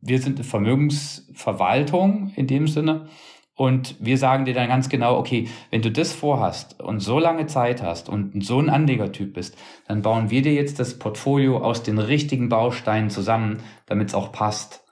wir 0.00 0.20
sind 0.20 0.36
eine 0.36 0.44
Vermögensverwaltung 0.44 2.32
in 2.36 2.46
dem 2.46 2.66
Sinne. 2.66 3.08
Und 3.54 3.96
wir 4.00 4.16
sagen 4.16 4.46
dir 4.46 4.54
dann 4.54 4.68
ganz 4.68 4.88
genau, 4.88 5.18
okay, 5.18 5.48
wenn 5.70 5.82
du 5.82 5.90
das 5.90 6.14
vorhast 6.14 6.80
und 6.80 7.00
so 7.00 7.18
lange 7.18 7.46
Zeit 7.46 7.82
hast 7.82 8.08
und 8.08 8.42
so 8.42 8.58
ein 8.58 8.70
Anlegertyp 8.70 9.34
bist, 9.34 9.54
dann 9.86 10.00
bauen 10.00 10.30
wir 10.30 10.40
dir 10.40 10.54
jetzt 10.54 10.80
das 10.80 10.98
Portfolio 10.98 11.58
aus 11.58 11.82
den 11.82 11.98
richtigen 11.98 12.48
Bausteinen 12.48 13.10
zusammen, 13.10 13.62
damit 13.84 14.08
es 14.08 14.14
auch 14.14 14.32
passt. 14.32 14.82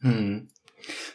Hm. 0.00 0.48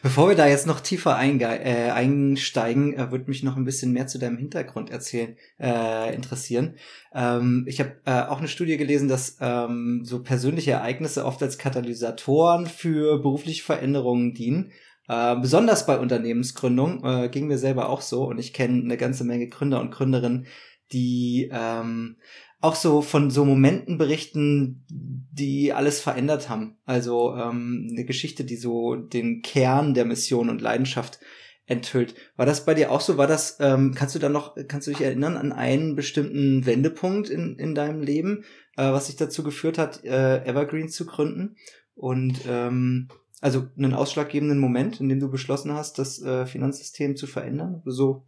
Bevor 0.02 0.28
wir 0.28 0.36
da 0.36 0.46
jetzt 0.46 0.66
noch 0.66 0.80
tiefer 0.80 1.18
äh, 1.18 1.90
einsteigen, 1.90 2.94
äh, 2.94 3.10
würde 3.10 3.28
mich 3.28 3.42
noch 3.42 3.56
ein 3.56 3.64
bisschen 3.64 3.92
mehr 3.92 4.06
zu 4.06 4.18
deinem 4.18 4.36
Hintergrund 4.36 4.90
erzählen, 4.90 5.36
äh, 5.60 6.14
interessieren. 6.14 6.76
Ähm, 7.14 7.64
ich 7.66 7.80
habe 7.80 7.92
äh, 8.04 8.22
auch 8.22 8.38
eine 8.38 8.48
Studie 8.48 8.76
gelesen, 8.76 9.08
dass 9.08 9.38
ähm, 9.40 10.02
so 10.04 10.22
persönliche 10.22 10.72
Ereignisse 10.72 11.24
oft 11.24 11.42
als 11.42 11.58
Katalysatoren 11.58 12.66
für 12.66 13.18
berufliche 13.18 13.62
Veränderungen 13.62 14.34
dienen. 14.34 14.72
Äh, 15.08 15.36
besonders 15.36 15.86
bei 15.86 15.98
Unternehmensgründung 15.98 17.04
äh, 17.04 17.28
ging 17.28 17.46
mir 17.46 17.58
selber 17.58 17.88
auch 17.88 18.00
so 18.00 18.24
und 18.24 18.38
ich 18.38 18.52
kenne 18.52 18.82
eine 18.82 18.96
ganze 18.96 19.24
Menge 19.24 19.48
Gründer 19.48 19.80
und 19.80 19.90
Gründerinnen, 19.90 20.46
die 20.92 21.50
ähm, 21.52 22.16
auch 22.64 22.76
so 22.76 23.02
von 23.02 23.30
so 23.30 23.44
Momenten 23.44 23.98
berichten, 23.98 24.84
die 24.88 25.72
alles 25.72 26.00
verändert 26.00 26.48
haben. 26.48 26.78
Also 26.86 27.34
ähm, 27.34 27.88
eine 27.90 28.04
Geschichte, 28.04 28.44
die 28.44 28.56
so 28.56 28.96
den 28.96 29.42
Kern 29.42 29.92
der 29.92 30.06
Mission 30.06 30.48
und 30.48 30.62
Leidenschaft 30.62 31.20
enthüllt. 31.66 32.14
War 32.36 32.46
das 32.46 32.64
bei 32.64 32.72
dir 32.74 32.90
auch 32.90 33.02
so? 33.02 33.18
War 33.18 33.26
das, 33.26 33.58
ähm, 33.60 33.94
kannst 33.94 34.14
du 34.14 34.18
da 34.18 34.30
noch, 34.30 34.56
kannst 34.68 34.86
du 34.86 34.92
dich 34.92 35.02
erinnern 35.02 35.36
an 35.36 35.52
einen 35.52 35.94
bestimmten 35.94 36.64
Wendepunkt 36.64 37.28
in, 37.28 37.58
in 37.58 37.74
deinem 37.74 38.02
Leben, 38.02 38.44
äh, 38.76 38.90
was 38.90 39.06
dich 39.06 39.16
dazu 39.16 39.42
geführt 39.42 39.76
hat, 39.76 40.02
äh, 40.04 40.44
Evergreen 40.44 40.88
zu 40.88 41.04
gründen? 41.04 41.56
Und 41.94 42.40
ähm, 42.48 43.08
also 43.40 43.66
einen 43.76 43.94
ausschlaggebenden 43.94 44.58
Moment, 44.58 45.00
in 45.00 45.10
dem 45.10 45.20
du 45.20 45.30
beschlossen 45.30 45.72
hast, 45.74 45.98
das 45.98 46.20
äh, 46.22 46.46
Finanzsystem 46.46 47.14
zu 47.16 47.26
verändern? 47.26 47.82
So, 47.84 48.24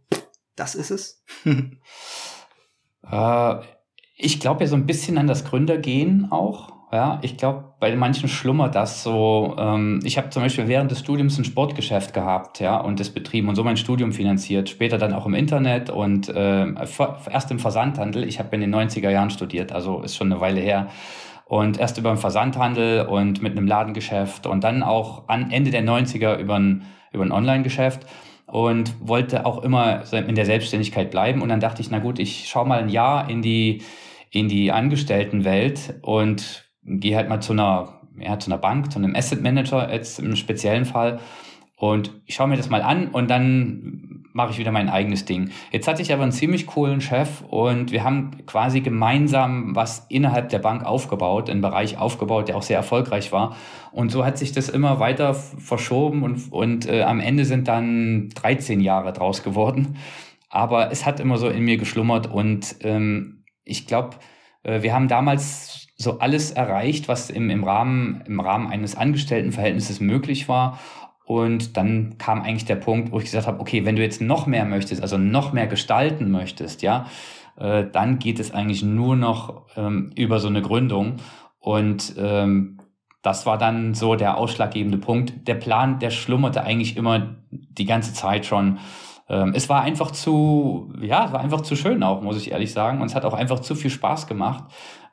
das 0.55 0.75
ist 0.75 0.91
es? 0.91 1.23
äh, 3.03 3.55
ich 4.17 4.39
glaube 4.39 4.63
ja 4.63 4.67
so 4.67 4.75
ein 4.75 4.85
bisschen 4.85 5.17
an 5.17 5.27
das 5.27 5.45
Gründergehen 5.45 6.31
auch. 6.31 6.75
Ja, 6.91 7.19
ich 7.21 7.35
glaube, 7.35 7.73
bei 7.81 7.93
manchen 7.97 8.29
schlummert 8.29 8.73
das 8.73 9.03
so. 9.03 9.55
Ähm, 9.59 9.99
ich 10.03 10.17
habe 10.17 10.29
zum 10.29 10.41
Beispiel 10.41 10.69
während 10.69 10.89
des 10.89 11.01
Studiums 11.01 11.37
ein 11.37 11.43
Sportgeschäft 11.43 12.13
gehabt, 12.13 12.61
ja, 12.61 12.77
und 12.77 13.01
das 13.01 13.09
betrieben 13.09 13.49
und 13.49 13.55
so 13.55 13.63
mein 13.63 13.75
Studium 13.75 14.13
finanziert. 14.13 14.69
Später 14.69 14.97
dann 14.97 15.13
auch 15.13 15.25
im 15.25 15.33
Internet 15.33 15.89
und 15.89 16.29
äh, 16.29 16.65
erst 17.29 17.51
im 17.51 17.59
Versandhandel. 17.59 18.23
Ich 18.23 18.39
habe 18.39 18.55
in 18.55 18.61
den 18.61 18.73
90er 18.73 19.09
Jahren 19.09 19.29
studiert, 19.29 19.73
also 19.73 20.01
ist 20.01 20.15
schon 20.15 20.31
eine 20.31 20.39
Weile 20.39 20.61
her. 20.61 20.87
Und 21.45 21.77
erst 21.77 21.97
über 21.97 22.09
den 22.09 22.17
Versandhandel 22.17 23.05
und 23.05 23.41
mit 23.41 23.57
einem 23.57 23.67
Ladengeschäft 23.67 24.47
und 24.47 24.63
dann 24.63 24.81
auch 24.81 25.27
an 25.27 25.51
Ende 25.51 25.71
der 25.71 25.83
90er 25.83 26.37
über 26.37 26.55
ein, 26.55 26.85
über 27.11 27.23
ein 27.23 27.31
Online-Geschäft 27.31 28.05
und 28.45 28.95
wollte 29.05 29.45
auch 29.45 29.61
immer 29.61 30.03
in 30.13 30.35
der 30.35 30.45
Selbstständigkeit 30.45 31.11
bleiben. 31.11 31.41
Und 31.41 31.49
dann 31.49 31.59
dachte 31.59 31.81
ich, 31.81 31.91
na 31.91 31.99
gut, 31.99 32.17
ich 32.17 32.47
schaue 32.47 32.65
mal 32.65 32.79
ein 32.79 32.89
Jahr 32.89 33.29
in 33.29 33.41
die 33.41 33.81
in 34.31 34.47
die 34.47 34.71
Angestelltenwelt 34.71 35.95
und 36.01 36.69
gehe 36.83 37.15
halt 37.15 37.29
mal 37.29 37.41
zu 37.41 37.53
einer, 37.53 38.01
ja, 38.19 38.39
zu 38.39 38.51
einer 38.51 38.59
Bank, 38.59 38.91
zu 38.91 38.99
einem 38.99 39.15
Asset 39.15 39.41
Manager 39.41 39.91
jetzt 39.91 40.19
im 40.19 40.35
speziellen 40.35 40.85
Fall 40.85 41.19
und 41.79 42.11
ich 42.25 42.33
schaue 42.33 42.47
mir 42.47 42.57
das 42.57 42.69
mal 42.69 42.81
an 42.81 43.09
und 43.09 43.29
dann 43.29 44.25
mache 44.33 44.51
ich 44.51 44.57
wieder 44.57 44.71
mein 44.71 44.89
eigenes 44.89 45.25
Ding. 45.25 45.51
Jetzt 45.71 45.87
hatte 45.87 46.01
ich 46.01 46.11
aber 46.11 46.23
einen 46.23 46.31
ziemlich 46.31 46.65
coolen 46.65 47.01
Chef 47.01 47.43
und 47.49 47.91
wir 47.91 48.03
haben 48.03 48.31
quasi 48.47 48.81
gemeinsam 48.81 49.75
was 49.75 50.07
innerhalb 50.09 50.49
der 50.49 50.57
Bank 50.57 50.83
aufgebaut, 50.83 51.51
einen 51.51 51.61
Bereich 51.61 51.99
aufgebaut, 51.99 52.47
der 52.47 52.57
auch 52.57 52.63
sehr 52.63 52.77
erfolgreich 52.77 53.31
war. 53.31 53.55
Und 53.91 54.11
so 54.11 54.25
hat 54.25 54.39
sich 54.39 54.51
das 54.51 54.69
immer 54.69 54.99
weiter 54.99 55.35
verschoben 55.35 56.23
und, 56.23 56.51
und 56.51 56.87
äh, 56.87 57.03
am 57.03 57.19
Ende 57.19 57.45
sind 57.45 57.67
dann 57.67 58.29
13 58.29 58.79
Jahre 58.79 59.13
draus 59.13 59.43
geworden. 59.43 59.97
Aber 60.49 60.91
es 60.91 61.05
hat 61.05 61.19
immer 61.19 61.37
so 61.37 61.47
in 61.47 61.63
mir 61.63 61.77
geschlummert 61.77 62.25
und 62.25 62.75
ähm, 62.81 63.36
ich 63.67 63.87
glaube, 63.87 64.17
äh, 64.63 64.81
wir 64.81 64.93
haben 64.93 65.07
damals 65.07 65.87
so 65.97 66.19
alles 66.19 66.51
erreicht, 66.51 67.07
was 67.07 67.29
im, 67.29 67.49
im, 67.49 67.63
Rahmen, 67.63 68.23
im 68.27 68.39
Rahmen 68.39 68.67
eines 68.67 68.95
Angestelltenverhältnisses 68.95 69.99
möglich 69.99 70.47
war. 70.47 70.79
Und 71.25 71.75
dann 71.75 72.17
kam 72.17 72.41
eigentlich 72.41 72.65
der 72.65 72.75
Punkt, 72.75 73.11
wo 73.11 73.17
ich 73.17 73.25
gesagt 73.25 73.47
habe, 73.47 73.59
okay, 73.59 73.83
wenn 73.83 73.95
du 73.95 74.01
jetzt 74.01 74.21
noch 74.21 74.47
mehr 74.47 74.63
möchtest, 74.63 75.01
also 75.01 75.17
noch 75.17 75.51
mehr 75.51 75.67
gestalten 75.67 76.31
möchtest, 76.31 76.81
ja, 76.83 77.07
äh, 77.57 77.85
dann 77.91 78.19
geht 78.19 78.39
es 78.39 78.53
eigentlich 78.53 78.83
nur 78.83 79.15
noch 79.15 79.65
ähm, 79.75 80.11
über 80.15 80.39
so 80.39 80.47
eine 80.47 80.61
Gründung. 80.61 81.17
Und 81.59 82.15
ähm, 82.17 82.79
das 83.23 83.45
war 83.45 83.57
dann 83.57 83.93
so 83.93 84.15
der 84.15 84.37
ausschlaggebende 84.37 84.99
Punkt. 84.99 85.47
Der 85.47 85.55
Plan, 85.55 85.99
der 85.99 86.11
schlummerte 86.11 86.63
eigentlich 86.63 86.95
immer 86.95 87.35
die 87.51 87.85
ganze 87.85 88.13
Zeit 88.13 88.45
schon 88.45 88.77
ähm, 89.29 89.53
es 89.55 89.67
war 89.69 89.81
einfach 89.81 90.11
zu, 90.11 90.93
ja, 91.01 91.25
es 91.25 91.31
war 91.31 91.41
einfach 91.41 91.61
zu 91.61 91.75
schön 91.75 92.01
auch, 92.03 92.21
muss 92.21 92.37
ich 92.37 92.51
ehrlich 92.51 92.71
sagen. 92.71 93.01
Und 93.01 93.07
es 93.07 93.15
hat 93.15 93.25
auch 93.25 93.33
einfach 93.33 93.59
zu 93.59 93.75
viel 93.75 93.91
Spaß 93.91 94.27
gemacht. 94.27 94.65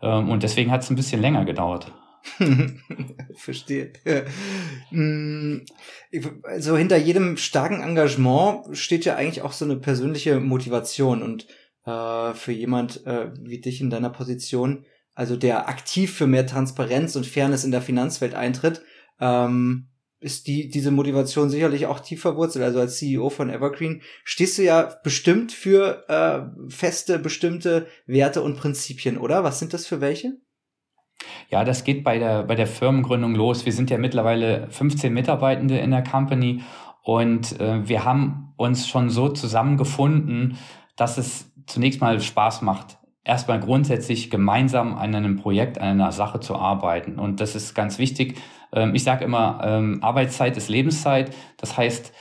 Ähm, 0.02 0.30
und 0.30 0.42
deswegen 0.42 0.70
hat 0.70 0.82
es 0.82 0.90
ein 0.90 0.96
bisschen 0.96 1.20
länger 1.20 1.44
gedauert. 1.44 1.92
Verstehe. 3.36 3.92
Also 6.42 6.76
hinter 6.76 6.96
jedem 6.96 7.36
starken 7.36 7.82
Engagement 7.82 8.76
steht 8.76 9.04
ja 9.04 9.16
eigentlich 9.16 9.42
auch 9.42 9.52
so 9.52 9.64
eine 9.64 9.76
persönliche 9.76 10.40
Motivation 10.40 11.22
und 11.22 11.46
äh, 11.84 12.32
für 12.32 12.52
jemand 12.52 13.06
äh, 13.06 13.30
wie 13.42 13.60
dich 13.60 13.80
in 13.80 13.90
deiner 13.90 14.10
Position, 14.10 14.86
also 15.14 15.36
der 15.36 15.68
aktiv 15.68 16.14
für 16.14 16.26
mehr 16.26 16.46
Transparenz 16.46 17.14
und 17.14 17.26
Fairness 17.26 17.64
in 17.64 17.72
der 17.72 17.82
Finanzwelt 17.82 18.34
eintritt, 18.34 18.82
ähm, 19.20 19.88
ist 20.24 20.46
die, 20.46 20.68
diese 20.68 20.90
Motivation 20.90 21.50
sicherlich 21.50 21.86
auch 21.86 22.00
tief 22.00 22.22
verwurzelt. 22.22 22.64
Also 22.64 22.80
als 22.80 22.96
CEO 22.96 23.28
von 23.28 23.50
Evergreen 23.50 24.00
stehst 24.24 24.56
du 24.56 24.62
ja 24.62 24.94
bestimmt 25.04 25.52
für 25.52 26.08
äh, 26.08 26.70
feste, 26.70 27.18
bestimmte 27.18 27.86
Werte 28.06 28.42
und 28.42 28.56
Prinzipien, 28.56 29.18
oder? 29.18 29.44
Was 29.44 29.58
sind 29.58 29.74
das 29.74 29.86
für 29.86 30.00
welche? 30.00 30.32
Ja, 31.50 31.64
das 31.64 31.84
geht 31.84 32.04
bei 32.04 32.18
der, 32.18 32.42
bei 32.44 32.54
der 32.54 32.66
Firmengründung 32.66 33.34
los. 33.34 33.66
Wir 33.66 33.72
sind 33.72 33.90
ja 33.90 33.98
mittlerweile 33.98 34.68
15 34.70 35.12
Mitarbeitende 35.12 35.78
in 35.78 35.90
der 35.90 36.02
Company 36.02 36.62
und 37.02 37.60
äh, 37.60 37.86
wir 37.86 38.04
haben 38.04 38.54
uns 38.56 38.88
schon 38.88 39.10
so 39.10 39.28
zusammengefunden, 39.28 40.56
dass 40.96 41.18
es 41.18 41.52
zunächst 41.66 42.00
mal 42.00 42.18
Spaß 42.18 42.62
macht, 42.62 42.98
erstmal 43.24 43.60
grundsätzlich 43.60 44.30
gemeinsam 44.30 44.94
an 44.94 45.14
einem 45.14 45.36
Projekt, 45.36 45.78
an 45.78 45.88
einer 45.88 46.12
Sache 46.12 46.40
zu 46.40 46.56
arbeiten. 46.56 47.18
Und 47.18 47.40
das 47.40 47.54
ist 47.54 47.74
ganz 47.74 47.98
wichtig. 47.98 48.40
Ähm, 48.72 48.94
ich 48.94 49.04
sage 49.04 49.24
immer, 49.24 49.60
ähm, 49.64 49.98
Arbeitszeit 50.02 50.56
ist 50.56 50.68
Lebenszeit. 50.68 51.34
Das 51.56 51.76
heißt, 51.76 52.12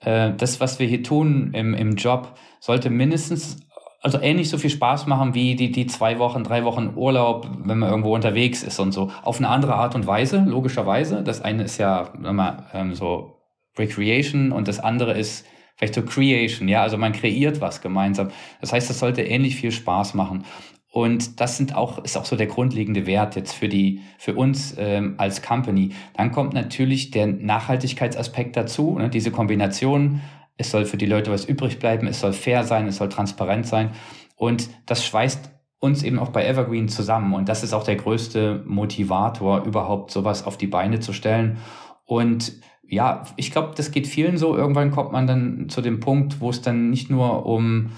äh, 0.00 0.32
das, 0.36 0.60
was 0.60 0.78
wir 0.78 0.86
hier 0.86 1.02
tun 1.02 1.52
im, 1.54 1.74
im 1.74 1.96
Job, 1.96 2.34
sollte 2.60 2.90
mindestens 2.90 3.58
also 4.02 4.18
ähnlich 4.18 4.48
so 4.48 4.56
viel 4.56 4.70
Spaß 4.70 5.06
machen 5.06 5.34
wie 5.34 5.56
die, 5.56 5.72
die 5.72 5.86
zwei 5.86 6.18
Wochen, 6.18 6.42
drei 6.42 6.64
Wochen 6.64 6.94
Urlaub, 6.96 7.46
wenn 7.64 7.78
man 7.78 7.90
irgendwo 7.90 8.14
unterwegs 8.14 8.62
ist 8.62 8.78
und 8.80 8.92
so. 8.92 9.10
Auf 9.22 9.38
eine 9.38 9.48
andere 9.48 9.74
Art 9.74 9.94
und 9.94 10.06
Weise, 10.06 10.42
logischerweise. 10.46 11.22
Das 11.22 11.42
eine 11.42 11.64
ist 11.64 11.76
ja 11.76 12.08
immer 12.24 12.64
ähm, 12.72 12.94
so 12.94 13.42
Recreation 13.78 14.52
und 14.52 14.68
das 14.68 14.80
andere 14.80 15.12
ist 15.18 15.46
vielleicht 15.80 15.94
so 15.94 16.02
Creation, 16.02 16.68
ja, 16.68 16.82
also 16.82 16.98
man 16.98 17.12
kreiert 17.12 17.62
was 17.62 17.80
gemeinsam. 17.80 18.28
Das 18.60 18.74
heißt, 18.74 18.90
das 18.90 18.98
sollte 18.98 19.22
ähnlich 19.22 19.56
viel 19.56 19.72
Spaß 19.72 20.12
machen. 20.12 20.44
Und 20.92 21.40
das 21.40 21.56
sind 21.56 21.74
auch, 21.74 22.04
ist 22.04 22.18
auch 22.18 22.26
so 22.26 22.36
der 22.36 22.48
grundlegende 22.48 23.06
Wert 23.06 23.34
jetzt 23.34 23.54
für 23.54 23.68
die, 23.68 24.02
für 24.18 24.34
uns 24.34 24.74
ähm, 24.76 25.14
als 25.16 25.40
Company. 25.40 25.92
Dann 26.14 26.32
kommt 26.32 26.52
natürlich 26.52 27.12
der 27.12 27.28
Nachhaltigkeitsaspekt 27.28 28.56
dazu, 28.56 28.98
ne, 28.98 29.08
diese 29.08 29.30
Kombination. 29.30 30.20
Es 30.58 30.70
soll 30.70 30.84
für 30.84 30.98
die 30.98 31.06
Leute 31.06 31.30
was 31.30 31.46
übrig 31.46 31.78
bleiben, 31.78 32.06
es 32.06 32.20
soll 32.20 32.34
fair 32.34 32.64
sein, 32.64 32.86
es 32.86 32.96
soll 32.96 33.08
transparent 33.08 33.66
sein. 33.66 33.92
Und 34.36 34.68
das 34.84 35.02
schweißt 35.06 35.50
uns 35.78 36.02
eben 36.02 36.18
auch 36.18 36.28
bei 36.28 36.44
Evergreen 36.44 36.90
zusammen. 36.90 37.32
Und 37.32 37.48
das 37.48 37.62
ist 37.62 37.72
auch 37.72 37.84
der 37.84 37.96
größte 37.96 38.62
Motivator, 38.66 39.64
überhaupt 39.64 40.10
sowas 40.10 40.44
auf 40.44 40.58
die 40.58 40.66
Beine 40.66 41.00
zu 41.00 41.14
stellen. 41.14 41.56
Und 42.04 42.60
ja, 42.90 43.22
ich 43.36 43.52
glaube, 43.52 43.72
das 43.76 43.92
geht 43.92 44.08
vielen 44.08 44.36
so. 44.36 44.56
Irgendwann 44.56 44.90
kommt 44.90 45.12
man 45.12 45.26
dann 45.26 45.68
zu 45.68 45.80
dem 45.80 46.00
Punkt, 46.00 46.40
wo 46.40 46.50
es 46.50 46.60
dann 46.60 46.90
nicht 46.90 47.08
nur 47.08 47.46
um 47.46 47.92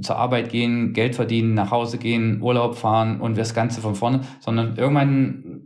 zur 0.00 0.16
Arbeit 0.16 0.50
gehen, 0.50 0.94
Geld 0.94 1.14
verdienen, 1.14 1.54
nach 1.54 1.70
Hause 1.70 1.98
gehen, 1.98 2.42
Urlaub 2.42 2.76
fahren 2.76 3.20
und 3.20 3.38
das 3.38 3.54
Ganze 3.54 3.80
von 3.80 3.94
vorne, 3.94 4.22
sondern 4.40 4.76
irgendwann 4.76 5.62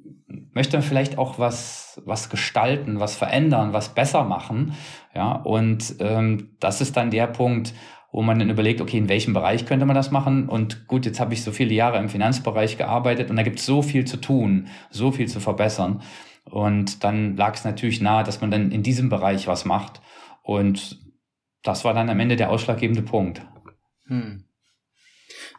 möchte 0.53 0.77
man 0.77 0.83
vielleicht 0.83 1.17
auch 1.17 1.39
was, 1.39 2.03
was 2.05 2.29
gestalten, 2.29 3.01
was 3.01 3.17
verändern, 3.17 3.73
was 3.73 3.95
besser 3.95 4.25
machen. 4.25 4.75
Ja, 5.15 5.33
und 5.33 5.97
ähm, 6.01 6.51
das 6.61 6.81
ist 6.81 6.97
dann 6.97 7.11
der 7.11 7.29
Punkt, 7.29 7.73
wo 8.13 8.23
man 8.23 8.39
dann 8.39 8.51
überlegt, 8.51 8.81
okay, 8.81 8.99
in 8.99 9.09
welchem 9.09 9.33
Bereich 9.33 9.65
könnte 9.65 9.87
man 9.87 9.97
das 9.97 10.11
machen? 10.11 10.49
Und 10.49 10.87
gut, 10.87 11.07
jetzt 11.07 11.21
habe 11.21 11.33
ich 11.35 11.43
so 11.43 11.53
viele 11.53 11.75
Jahre 11.75 11.99
im 11.99 12.09
Finanzbereich 12.09 12.77
gearbeitet 12.77 13.31
und 13.31 13.37
da 13.37 13.43
gibt 13.43 13.59
es 13.59 13.67
so 13.67 13.81
viel 13.81 14.05
zu 14.05 14.19
tun, 14.19 14.69
so 14.91 15.13
viel 15.13 15.29
zu 15.29 15.41
verbessern. 15.41 16.03
Und 16.47 17.05
dann 17.05 17.37
lag 17.37 17.55
es 17.55 17.65
natürlich 17.65 18.01
nahe, 18.01 18.25
dass 18.25 18.41
man 18.41 18.51
dann 18.51 18.71
in 18.71 18.83
diesem 18.83 19.09
Bereich 19.09 19.47
was 19.47 19.65
macht. 19.65 20.01
Und 20.43 21.01
das 21.63 21.85
war 21.85 21.93
dann 21.93 22.09
am 22.09 22.21
Ende 22.21 22.37
der 22.37 22.51
ausschlaggebende 22.51 23.03
Punkt. 23.03 23.43
Hm. 24.07 24.45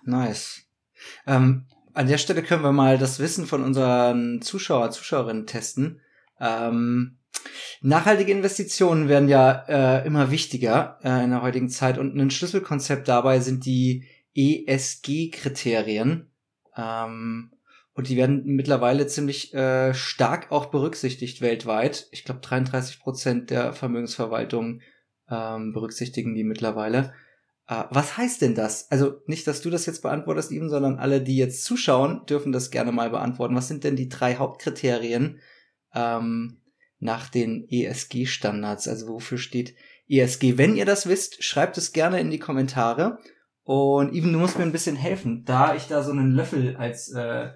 Nice. 0.03 0.63
Ähm, 1.25 1.65
an 1.93 2.07
der 2.07 2.17
Stelle 2.17 2.43
können 2.43 2.63
wir 2.63 2.71
mal 2.71 2.97
das 2.97 3.19
Wissen 3.19 3.45
von 3.45 3.63
unseren 3.63 4.41
Zuschauer, 4.41 4.91
Zuschauerinnen 4.91 5.45
testen. 5.45 5.99
Ähm, 6.39 7.17
nachhaltige 7.81 8.31
Investitionen 8.31 9.09
werden 9.09 9.27
ja 9.27 9.65
äh, 9.67 10.05
immer 10.05 10.31
wichtiger 10.31 10.99
äh, 11.03 11.23
in 11.23 11.31
der 11.31 11.41
heutigen 11.41 11.69
Zeit 11.69 11.97
und 11.97 12.15
ein 12.15 12.31
Schlüsselkonzept 12.31 13.07
dabei 13.07 13.39
sind 13.39 13.65
die 13.65 14.05
ESG-Kriterien. 14.35 16.31
Ähm, 16.77 17.51
und 17.97 18.09
die 18.09 18.15
werden 18.15 18.43
mittlerweile 18.45 19.07
ziemlich 19.07 19.55
äh, 19.55 19.91
stark 19.95 20.51
auch 20.51 20.67
berücksichtigt 20.67 21.41
weltweit. 21.41 22.07
Ich 22.11 22.23
glaube, 22.23 22.41
33 22.41 22.99
Prozent 22.99 23.49
der 23.49 23.73
Vermögensverwaltung 23.73 24.81
ähm, 25.31 25.73
berücksichtigen 25.73 26.35
die 26.35 26.43
mittlerweile. 26.43 27.15
Äh, 27.67 27.85
was 27.89 28.15
heißt 28.15 28.43
denn 28.43 28.53
das? 28.53 28.91
Also 28.91 29.23
nicht, 29.25 29.47
dass 29.47 29.61
du 29.61 29.71
das 29.71 29.87
jetzt 29.87 30.03
beantwortest, 30.03 30.51
Eben, 30.51 30.69
sondern 30.69 30.99
alle, 30.99 31.21
die 31.21 31.37
jetzt 31.37 31.63
zuschauen, 31.63 32.23
dürfen 32.27 32.51
das 32.51 32.69
gerne 32.69 32.91
mal 32.91 33.09
beantworten. 33.09 33.55
Was 33.55 33.67
sind 33.67 33.83
denn 33.83 33.95
die 33.95 34.09
drei 34.09 34.35
Hauptkriterien 34.35 35.39
ähm, 35.95 36.61
nach 36.99 37.29
den 37.29 37.67
ESG-Standards? 37.67 38.87
Also 38.87 39.07
wofür 39.07 39.39
steht 39.39 39.73
ESG? 40.07 40.59
Wenn 40.59 40.75
ihr 40.75 40.85
das 40.85 41.09
wisst, 41.09 41.43
schreibt 41.43 41.79
es 41.79 41.93
gerne 41.93 42.19
in 42.19 42.29
die 42.29 42.37
Kommentare. 42.37 43.17
Und 43.63 44.13
Even, 44.13 44.33
du 44.33 44.37
musst 44.37 44.59
mir 44.59 44.65
ein 44.65 44.71
bisschen 44.71 44.95
helfen. 44.95 45.45
Da 45.45 45.73
ich 45.73 45.87
da 45.87 46.03
so 46.03 46.11
einen 46.11 46.33
Löffel 46.33 46.77
als 46.77 47.11
äh, 47.11 47.49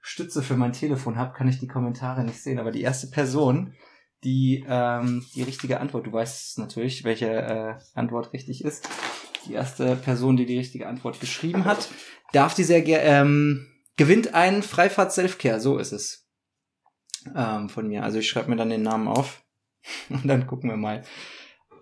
Stütze 0.00 0.42
für 0.42 0.56
mein 0.56 0.72
Telefon 0.72 1.16
habe, 1.16 1.36
kann 1.36 1.48
ich 1.48 1.58
die 1.58 1.68
Kommentare 1.68 2.24
nicht 2.24 2.42
sehen. 2.42 2.58
Aber 2.58 2.70
die 2.70 2.82
erste 2.82 3.08
Person, 3.08 3.74
die 4.24 4.64
ähm, 4.68 5.24
die 5.34 5.42
richtige 5.42 5.80
Antwort, 5.80 6.06
du 6.06 6.12
weißt 6.12 6.58
natürlich, 6.58 7.04
welche 7.04 7.28
äh, 7.28 7.74
Antwort 7.94 8.32
richtig 8.32 8.64
ist. 8.64 8.88
Die 9.46 9.54
erste 9.54 9.96
Person, 9.96 10.36
die 10.36 10.46
die 10.46 10.58
richtige 10.58 10.86
Antwort 10.86 11.20
geschrieben 11.20 11.64
hat, 11.64 11.88
darf 12.32 12.54
die 12.54 12.64
sehr 12.64 12.82
gerne 12.82 13.04
ähm, 13.04 13.66
gewinnt 13.96 14.34
einen 14.34 14.62
Freifahrt 14.62 15.12
Selfcare. 15.12 15.60
So 15.60 15.78
ist 15.78 15.92
es 15.92 16.26
ähm, 17.34 17.68
von 17.68 17.88
mir. 17.88 18.02
Also 18.02 18.18
ich 18.18 18.28
schreibe 18.28 18.50
mir 18.50 18.56
dann 18.56 18.70
den 18.70 18.82
Namen 18.82 19.08
auf 19.08 19.42
und 20.08 20.26
dann 20.26 20.46
gucken 20.46 20.70
wir 20.70 20.76
mal. 20.76 21.02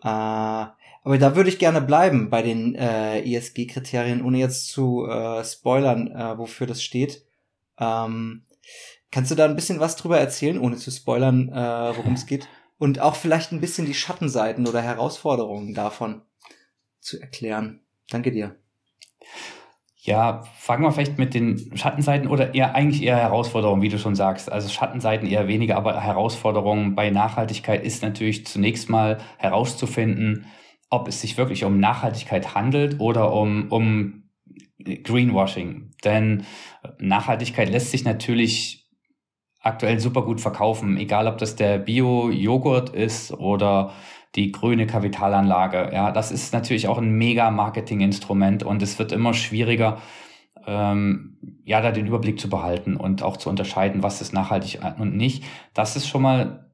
Äh, 0.02 0.72
aber 1.08 1.16
da 1.18 1.36
würde 1.36 1.48
ich 1.48 1.58
gerne 1.58 1.80
bleiben 1.80 2.28
bei 2.28 2.42
den 2.42 2.74
äh, 2.74 3.20
ESG-Kriterien, 3.20 4.22
ohne 4.22 4.38
jetzt 4.38 4.68
zu 4.68 5.06
äh, 5.06 5.44
spoilern, 5.44 6.08
äh, 6.08 6.36
wofür 6.36 6.66
das 6.66 6.82
steht. 6.82 7.27
Ähm, 7.78 8.44
kannst 9.10 9.30
du 9.30 9.34
da 9.34 9.44
ein 9.44 9.56
bisschen 9.56 9.80
was 9.80 9.96
drüber 9.96 10.18
erzählen, 10.18 10.58
ohne 10.58 10.76
zu 10.76 10.90
spoilern, 10.90 11.48
äh, 11.48 11.96
worum 11.96 12.14
es 12.14 12.26
geht? 12.26 12.48
Und 12.78 13.00
auch 13.00 13.16
vielleicht 13.16 13.52
ein 13.52 13.60
bisschen 13.60 13.86
die 13.86 13.94
Schattenseiten 13.94 14.66
oder 14.66 14.80
Herausforderungen 14.80 15.74
davon 15.74 16.22
zu 17.00 17.20
erklären. 17.20 17.80
Danke 18.10 18.30
dir. 18.30 18.56
Ja, 20.00 20.42
fangen 20.56 20.84
wir 20.84 20.92
vielleicht 20.92 21.18
mit 21.18 21.34
den 21.34 21.76
Schattenseiten 21.76 22.28
oder 22.28 22.54
eher 22.54 22.74
eigentlich 22.74 23.02
eher 23.02 23.16
Herausforderungen, 23.16 23.82
wie 23.82 23.88
du 23.90 23.98
schon 23.98 24.14
sagst. 24.14 24.50
Also 24.50 24.68
Schattenseiten 24.68 25.28
eher 25.28 25.48
weniger, 25.48 25.76
aber 25.76 26.00
Herausforderungen 26.00 26.94
bei 26.94 27.10
Nachhaltigkeit 27.10 27.84
ist 27.84 28.02
natürlich 28.02 28.46
zunächst 28.46 28.88
mal 28.88 29.18
herauszufinden, 29.36 30.46
ob 30.88 31.08
es 31.08 31.20
sich 31.20 31.36
wirklich 31.36 31.64
um 31.64 31.78
Nachhaltigkeit 31.78 32.54
handelt 32.54 33.00
oder 33.00 33.32
um, 33.34 33.70
um 33.70 34.27
Greenwashing. 34.78 35.90
Denn 36.04 36.44
Nachhaltigkeit 36.98 37.68
lässt 37.68 37.90
sich 37.90 38.04
natürlich 38.04 38.88
aktuell 39.60 39.98
super 40.00 40.22
gut 40.22 40.40
verkaufen, 40.40 40.96
egal 40.96 41.26
ob 41.26 41.38
das 41.38 41.56
der 41.56 41.78
Bio-Joghurt 41.78 42.90
ist 42.90 43.32
oder 43.32 43.92
die 44.34 44.52
grüne 44.52 44.86
Kapitalanlage. 44.86 45.90
Ja, 45.92 46.12
das 46.12 46.30
ist 46.30 46.52
natürlich 46.52 46.86
auch 46.88 46.98
ein 46.98 47.12
mega 47.12 47.50
Marketing-Instrument 47.50 48.62
und 48.62 48.82
es 48.82 48.98
wird 48.98 49.12
immer 49.12 49.34
schwieriger, 49.34 50.00
ähm, 50.66 51.38
ja, 51.64 51.80
da 51.80 51.90
den 51.90 52.06
Überblick 52.06 52.38
zu 52.38 52.48
behalten 52.48 52.96
und 52.96 53.22
auch 53.22 53.36
zu 53.36 53.48
unterscheiden, 53.48 54.02
was 54.02 54.20
ist 54.20 54.32
nachhaltig 54.32 54.80
und 54.98 55.16
nicht. 55.16 55.44
Das 55.74 55.96
ist 55.96 56.06
schon 56.06 56.22
mal 56.22 56.72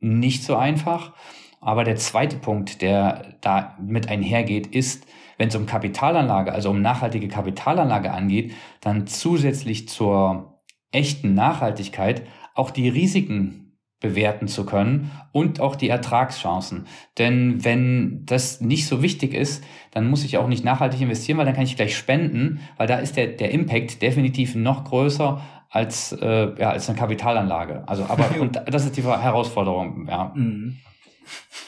nicht 0.00 0.44
so 0.44 0.56
einfach. 0.56 1.12
Aber 1.60 1.84
der 1.84 1.96
zweite 1.96 2.36
Punkt, 2.36 2.82
der 2.82 3.36
da 3.40 3.76
mit 3.80 4.08
einhergeht, 4.08 4.66
ist, 4.66 5.06
wenn 5.38 5.48
es 5.48 5.56
um 5.56 5.66
Kapitalanlage, 5.66 6.52
also 6.52 6.70
um 6.70 6.82
nachhaltige 6.82 7.28
Kapitalanlage 7.28 8.12
angeht, 8.12 8.52
dann 8.80 9.06
zusätzlich 9.06 9.88
zur 9.88 10.60
echten 10.92 11.34
Nachhaltigkeit 11.34 12.22
auch 12.54 12.70
die 12.70 12.88
Risiken 12.88 13.64
bewerten 14.00 14.48
zu 14.48 14.66
können 14.66 15.10
und 15.32 15.60
auch 15.60 15.76
die 15.76 15.88
Ertragschancen. 15.88 16.86
Denn 17.16 17.64
wenn 17.64 18.26
das 18.26 18.60
nicht 18.60 18.86
so 18.86 19.02
wichtig 19.02 19.32
ist, 19.32 19.64
dann 19.92 20.10
muss 20.10 20.24
ich 20.24 20.36
auch 20.36 20.46
nicht 20.46 20.62
nachhaltig 20.62 21.00
investieren, 21.00 21.38
weil 21.38 21.46
dann 21.46 21.54
kann 21.54 21.64
ich 21.64 21.76
gleich 21.76 21.96
spenden, 21.96 22.60
weil 22.76 22.86
da 22.86 22.96
ist 22.96 23.16
der, 23.16 23.28
der 23.28 23.50
Impact 23.50 24.02
definitiv 24.02 24.56
noch 24.56 24.84
größer 24.84 25.40
als, 25.70 26.12
äh, 26.12 26.60
ja, 26.60 26.70
als 26.70 26.88
eine 26.88 26.98
Kapitalanlage. 26.98 27.82
Also, 27.88 28.04
aber 28.04 28.28
und 28.40 28.60
das 28.66 28.84
ist 28.84 28.96
die 28.96 29.02
Herausforderung, 29.02 30.06
ja. 30.06 30.32
Mhm. 30.34 30.76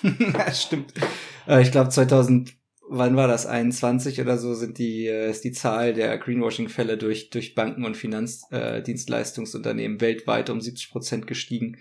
das 0.35 0.63
stimmt. 0.63 0.93
Äh, 1.49 1.63
ich 1.63 1.73
glaube, 1.73 1.89
2000 1.89 2.53
wann 2.88 3.16
war 3.16 3.29
das? 3.29 3.46
21 3.46 4.20
oder 4.20 4.38
so 4.38 4.55
sind 4.55 4.79
die, 4.79 5.07
äh, 5.07 5.31
ist 5.31 5.44
die 5.44 5.53
Zahl 5.53 5.94
der 5.94 6.18
Greenwashing-Fälle 6.18 6.99
durch, 6.99 7.31
durch 7.31 7.55
Banken 7.55 7.85
und 7.85 7.96
Finanzdienstleistungsunternehmen 7.96 9.99
äh, 9.99 10.01
weltweit 10.01 10.51
um 10.51 10.61
70 10.61 10.90
Prozent 10.90 11.27
gestiegen. 11.27 11.79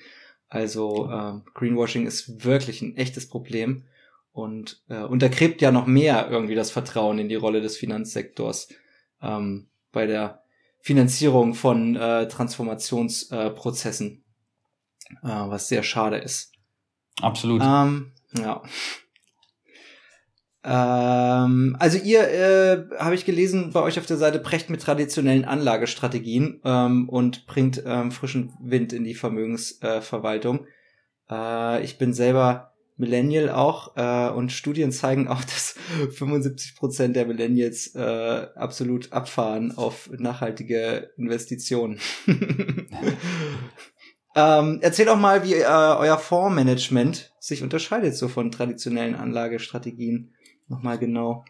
Also 0.48 1.10
äh, 1.12 1.34
Greenwashing 1.54 2.08
ist 2.08 2.46
wirklich 2.46 2.82
ein 2.82 2.98
echtes 2.98 3.28
Problem 3.28 3.84
und 4.32 4.84
äh, 4.90 5.02
untergräbt 5.02 5.62
ja 5.62 5.72
noch 5.72 5.88
mehr 5.88 6.30
irgendwie 6.30 6.56
das 6.56 6.72
Vertrauen 6.72 7.20
in 7.20 7.30
die 7.30 7.36
Rolle 7.36 7.62
des 7.62 7.78
Finanzsektors 7.78 8.70
ähm, 9.22 9.68
bei 9.92 10.06
der 10.06 10.44
Finanzierung 10.80 11.56
von 11.56 11.96
äh, 11.96 12.28
Transformationsprozessen, 12.28 14.24
äh, 15.24 15.28
was 15.28 15.68
sehr 15.68 15.84
schade 15.84 16.18
ist. 16.18 16.52
Absolut. 17.22 17.62
Ähm, 17.64 18.12
ja. 18.38 18.62
Ähm, 20.68 21.76
also 21.80 22.00
ihr, 22.00 22.28
äh, 22.28 22.86
habe 22.98 23.14
ich 23.14 23.26
gelesen, 23.26 23.72
bei 23.72 23.82
euch 23.82 24.00
auf 24.00 24.08
der 24.08 24.18
Seite 24.18 24.40
brecht 24.40 24.72
mit 24.72 24.82
traditionellen 24.82 25.46
Anlagestrategien 25.46 26.60
ähm, 26.66 27.08
und 27.08 27.46
bringt 27.46 27.84
ähm, 27.86 28.12
frischen 28.12 28.52
Wind 28.60 28.92
in 28.92 29.04
die 29.04 29.14
Vermögensverwaltung. 29.14 30.66
Äh, 31.30 31.84
ich 31.84 32.00
bin 32.00 32.14
selber 32.14 32.74
Millennial 32.98 33.50
auch 33.52 33.96
äh, 33.96 34.30
und 34.32 34.52
Studien 34.52 34.92
zeigen 34.92 35.28
auch, 35.28 35.42
dass 35.44 35.76
75 36.12 36.76
Prozent 36.76 37.16
der 37.16 37.28
Millennials 37.28 37.94
äh, 37.94 38.48
absolut 38.56 39.14
abfahren 39.14 39.78
auf 39.78 40.10
nachhaltige 40.18 41.12
Investitionen. 41.16 42.00
ähm, 44.36 44.80
erzähl 44.82 45.06
doch 45.06 45.20
mal, 45.20 45.44
wie 45.44 45.54
äh, 45.54 45.66
euer 45.66 46.18
Fondsmanagement 46.18 47.34
sich 47.40 47.62
unterscheidet 47.62 48.16
so 48.16 48.30
von 48.30 48.50
traditionellen 48.50 49.14
Anlagestrategien 49.14 50.35
nochmal 50.68 50.98
genau? 50.98 51.44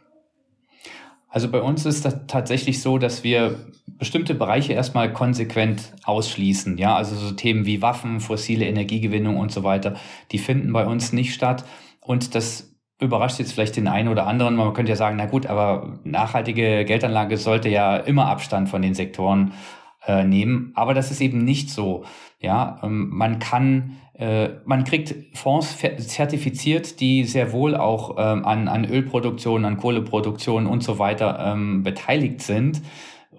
Also 1.36 1.52
bei 1.52 1.62
uns 1.62 1.86
ist 1.86 2.06
das 2.06 2.28
tatsächlich 2.28 2.82
so, 2.82 2.98
dass 2.98 3.26
wir 3.26 3.60
bestimmte 3.88 4.36
Bereiche 4.36 4.72
erstmal 4.72 5.12
konsequent 5.12 5.94
ausschließen. 6.06 6.78
Ja, 6.78 6.96
also 6.96 7.16
so 7.16 7.32
Themen 7.32 7.66
wie 7.66 7.82
Waffen, 7.82 8.22
fossile 8.22 8.66
Energiegewinnung 8.66 9.38
und 9.38 9.52
so 9.52 9.64
weiter, 9.64 9.96
die 10.32 10.38
finden 10.38 10.72
bei 10.72 10.86
uns 10.86 11.12
nicht 11.12 11.34
statt. 11.34 11.66
Und 12.00 12.36
das 12.36 12.74
überrascht 13.02 13.40
jetzt 13.40 13.52
vielleicht 13.52 13.76
den 13.76 13.90
einen 13.90 14.08
oder 14.08 14.28
anderen. 14.28 14.56
Man 14.56 14.74
könnte 14.74 14.92
ja 14.92 14.96
sagen, 14.96 15.18
na 15.18 15.26
gut, 15.26 15.46
aber 15.48 16.00
nachhaltige 16.04 16.86
Geldanlage 16.86 17.38
sollte 17.38 17.68
ja 17.68 17.98
immer 17.98 18.28
Abstand 18.28 18.70
von 18.70 18.82
den 18.82 18.94
Sektoren 18.94 19.52
äh, 20.08 20.24
nehmen. 20.24 20.72
Aber 20.76 20.94
das 20.94 21.12
ist 21.12 21.20
eben 21.20 21.40
nicht 21.40 21.70
so. 21.70 22.06
Ja, 22.40 22.80
ähm, 22.84 23.10
man 23.12 23.40
kann 23.40 23.98
man 24.18 24.86
kriegt 24.86 25.14
Fonds 25.38 25.78
zertifiziert, 25.78 27.02
die 27.02 27.26
sehr 27.26 27.52
wohl 27.52 27.76
auch 27.76 28.16
ähm, 28.18 28.46
an, 28.46 28.68
an 28.70 28.86
Ölproduktion, 28.86 29.66
an 29.66 29.76
Kohleproduktion 29.78 30.68
und 30.68 30.84
so 30.84 31.00
weiter 31.00 31.38
ähm, 31.40 31.84
beteiligt 31.84 32.42
sind. 32.42 32.82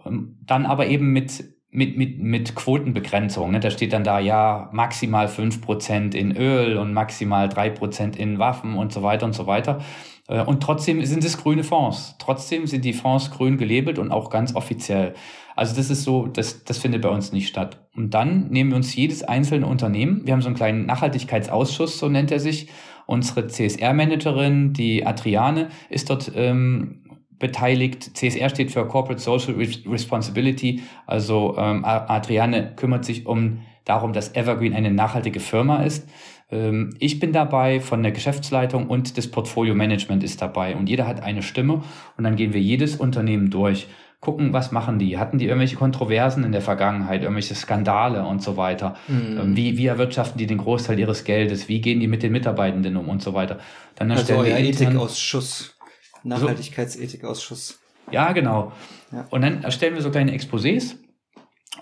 Ähm, 0.05 0.37
dann 0.45 0.67
aber 0.67 0.87
eben 0.87 1.13
mit, 1.13 1.45
mit, 1.71 1.97
mit, 1.97 2.19
mit 2.19 2.55
Quotenbegrenzung. 2.55 3.51
Ne? 3.51 3.61
Da 3.61 3.71
steht 3.71 3.93
dann 3.93 4.05
da, 4.05 4.19
ja, 4.19 4.69
maximal 4.73 5.29
fünf 5.29 5.63
Prozent 5.63 6.15
in 6.15 6.37
Öl 6.37 6.77
und 6.77 6.93
maximal 6.93 7.49
drei 7.49 7.71
Prozent 7.71 8.17
in 8.17 8.39
Waffen 8.39 8.77
und 8.77 8.93
so 8.93 9.03
weiter 9.03 9.27
und 9.27 9.35
so 9.35 9.47
weiter. 9.47 9.81
Äh, 10.29 10.43
und 10.43 10.63
trotzdem 10.63 11.05
sind 11.05 11.25
es 11.25 11.39
grüne 11.39 11.65
Fonds. 11.65 12.17
Trotzdem 12.19 12.67
sind 12.67 12.85
die 12.85 12.93
Fonds 12.93 13.31
grün 13.31 13.57
gelabelt 13.57 13.99
und 13.99 14.11
auch 14.11 14.31
ganz 14.31 14.55
offiziell. 14.55 15.15
Also 15.57 15.75
das 15.75 15.91
ist 15.91 16.05
so, 16.05 16.27
das, 16.27 16.65
das 16.65 16.79
findet 16.79 17.03
bei 17.03 17.09
uns 17.09 17.33
nicht 17.33 17.49
statt. 17.49 17.89
Und 17.97 18.15
dann 18.15 18.51
nehmen 18.51 18.71
wir 18.71 18.77
uns 18.77 18.95
jedes 18.95 19.23
einzelne 19.23 19.67
Unternehmen, 19.67 20.21
wir 20.25 20.35
haben 20.35 20.43
so 20.43 20.49
einen 20.49 20.57
kleinen 20.57 20.87
Nachhaltigkeitsausschuss, 20.87 21.99
so 21.99 22.09
nennt 22.09 22.31
er 22.31 22.41
sich. 22.41 22.69
Unsere 23.07 23.47
CSR-Managerin, 23.47 24.73
die 24.73 25.07
Adriane, 25.07 25.69
ist 25.89 26.11
dort 26.11 26.31
ähm, 26.35 27.05
beteiligt. 27.39 28.17
CSR 28.17 28.51
steht 28.51 28.73
für 28.73 28.87
Corporate 28.87 29.21
Social 29.21 29.55
Responsibility. 29.55 30.83
Also 31.07 31.57
ähm, 31.57 31.85
Adriane 31.85 32.75
kümmert 32.77 33.05
sich 33.05 33.27
um 33.27 33.61
darum, 33.85 34.13
dass 34.13 34.35
Evergreen 34.35 34.75
eine 34.75 34.91
nachhaltige 34.91 35.41
Firma 35.41 35.83
ist. 35.83 36.09
Ähm, 36.51 36.95
ich 36.99 37.19
bin 37.19 37.33
dabei 37.33 37.81
von 37.81 38.03
der 38.03 38.13
Geschäftsleitung 38.13 38.89
und 38.89 39.17
das 39.17 39.31
Portfolio 39.31 39.75
Management 39.75 40.23
ist 40.23 40.43
dabei 40.43 40.77
und 40.77 40.89
jeder 40.89 41.07
hat 41.07 41.23
eine 41.23 41.43
Stimme 41.43 41.83
und 42.17 42.25
dann 42.25 42.37
gehen 42.37 42.53
wir 42.53 42.61
jedes 42.61 42.97
Unternehmen 42.97 43.51
durch 43.51 43.87
gucken, 44.21 44.53
was 44.53 44.73
machen 44.73 44.99
die? 44.99 45.19
Hatten 45.19 45.39
die 45.39 45.47
irgendwelche 45.47 45.77
Kontroversen 45.77 46.45
in 46.45 46.53
der 46.53 46.63
Vergangenheit, 46.63 47.23
irgendwelche 47.23 47.55
Skandale 47.55 48.25
und 48.25 48.43
so 48.43 48.57
weiter? 48.57 48.97
Mhm. 49.09 49.57
Wie, 49.57 49.79
wie 49.79 49.87
erwirtschaften 49.87 50.39
die 50.39 50.47
den 50.47 50.59
Großteil 50.59 50.99
ihres 50.99 51.25
Geldes? 51.25 51.69
Wie 51.69 51.81
gehen 51.81 52.01
die 52.01 52.09
mit 52.09 52.23
den 52.23 52.33
Mitarbeitenden 52.33 52.97
um 52.97 53.09
und 53.09 53.23
so 53.23 53.35
weiter? 53.35 53.59
Dann 53.95 54.11
also 54.11 54.35
euer 54.35 54.59
Ethikausschuss, 54.59 55.77
Nachhaltigkeitsethikausschuss. 56.25 57.79
Ja, 58.11 58.33
genau. 58.33 58.73
Ja. 59.13 59.27
Und 59.31 59.43
dann 59.43 59.63
erstellen 59.63 59.95
wir 59.95 60.03
so 60.03 60.11
kleine 60.11 60.37
Exposés 60.37 60.97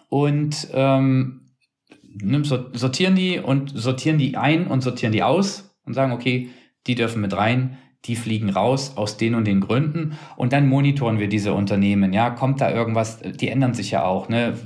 und 0.08 0.68
ähm, 0.72 1.40
sortieren 2.72 3.14
die 3.14 3.38
und 3.38 3.72
sortieren 3.74 4.18
die 4.18 4.36
ein 4.36 4.66
und 4.66 4.82
sortieren 4.82 5.12
die 5.12 5.22
aus 5.22 5.76
und 5.84 5.94
sagen, 5.94 6.12
okay, 6.12 6.50
die 6.86 6.94
dürfen 6.94 7.20
mit 7.20 7.36
rein, 7.36 7.78
die 8.04 8.16
fliegen 8.16 8.50
raus 8.50 8.96
aus 8.96 9.16
den 9.16 9.34
und 9.34 9.46
den 9.46 9.60
Gründen 9.60 10.18
und 10.36 10.52
dann 10.52 10.68
monitoren 10.68 11.18
wir 11.18 11.28
diese 11.28 11.54
Unternehmen. 11.54 12.12
Ja, 12.12 12.30
kommt 12.30 12.60
da 12.60 12.70
irgendwas, 12.70 13.20
die 13.20 13.48
ändern 13.48 13.74
sich 13.74 13.90
ja 13.90 14.04
auch, 14.04 14.28
ne? 14.28 14.58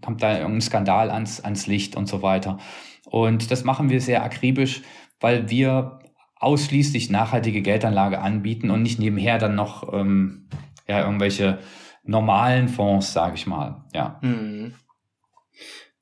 Kommt 0.00 0.22
da 0.22 0.38
irgendein 0.38 0.60
Skandal 0.60 1.10
ans, 1.10 1.40
ans 1.40 1.66
Licht 1.66 1.96
und 1.96 2.08
so 2.08 2.22
weiter. 2.22 2.58
Und 3.04 3.50
das 3.50 3.64
machen 3.64 3.90
wir 3.90 4.00
sehr 4.00 4.22
akribisch, 4.22 4.82
weil 5.20 5.50
wir 5.50 5.98
ausschließlich 6.36 7.10
nachhaltige 7.10 7.62
Geldanlage 7.62 8.20
anbieten 8.20 8.70
und 8.70 8.82
nicht 8.82 8.98
nebenher 8.98 9.38
dann 9.38 9.54
noch 9.54 9.92
ähm, 9.92 10.48
ja, 10.86 11.04
irgendwelche 11.04 11.58
normalen 12.04 12.68
Fonds, 12.68 13.12
sage 13.12 13.34
ich 13.34 13.46
mal. 13.46 13.84
Ja. 13.92 14.18
Mhm. 14.22 14.74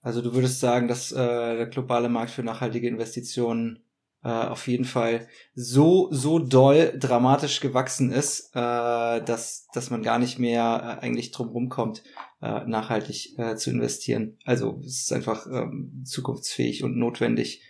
Also 0.03 0.23
du 0.23 0.35
würdest 0.35 0.61
sagen, 0.61 0.87
dass 0.87 1.11
äh, 1.11 1.57
der 1.57 1.67
globale 1.67 2.09
Markt 2.09 2.31
für 2.31 2.45
nachhaltige 2.45 2.87
Investitionen 2.87 3.81
äh, 4.27 4.29
auf 4.29 4.67
jeden 4.67 4.85
Fall 4.85 5.29
so 5.55 6.09
so 6.11 6.41
doll 6.41 6.93
dramatisch 6.99 7.61
gewachsen 7.61 8.11
ist, 8.11 8.51
äh, 8.57 9.23
dass 9.23 9.69
dass 9.73 9.91
man 9.91 10.03
gar 10.03 10.19
nicht 10.19 10.41
mehr 10.41 10.99
äh, 11.01 11.05
eigentlich 11.05 11.31
drum 11.31 11.51
rumkommt, 11.51 12.03
äh, 12.43 12.65
nachhaltig 12.67 13.39
äh, 13.39 13.55
zu 13.55 13.71
investieren. 13.71 14.37
Also 14.45 14.81
es 14.85 15.03
ist 15.03 15.13
einfach 15.13 15.47
ähm, 15.47 16.03
zukunftsfähig 16.05 16.83
und 16.83 16.97
notwendig. 16.97 17.63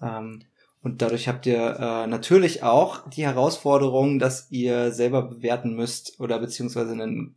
Ähm, 0.00 0.42
und 0.82 1.02
dadurch 1.02 1.28
habt 1.28 1.46
ihr 1.46 1.76
äh, 1.78 2.08
natürlich 2.08 2.64
auch 2.64 3.08
die 3.08 3.22
Herausforderung, 3.22 4.18
dass 4.18 4.50
ihr 4.50 4.90
selber 4.90 5.22
bewerten 5.22 5.76
müsst 5.76 6.18
oder 6.18 6.40
beziehungsweise 6.40 7.00
ein 7.00 7.36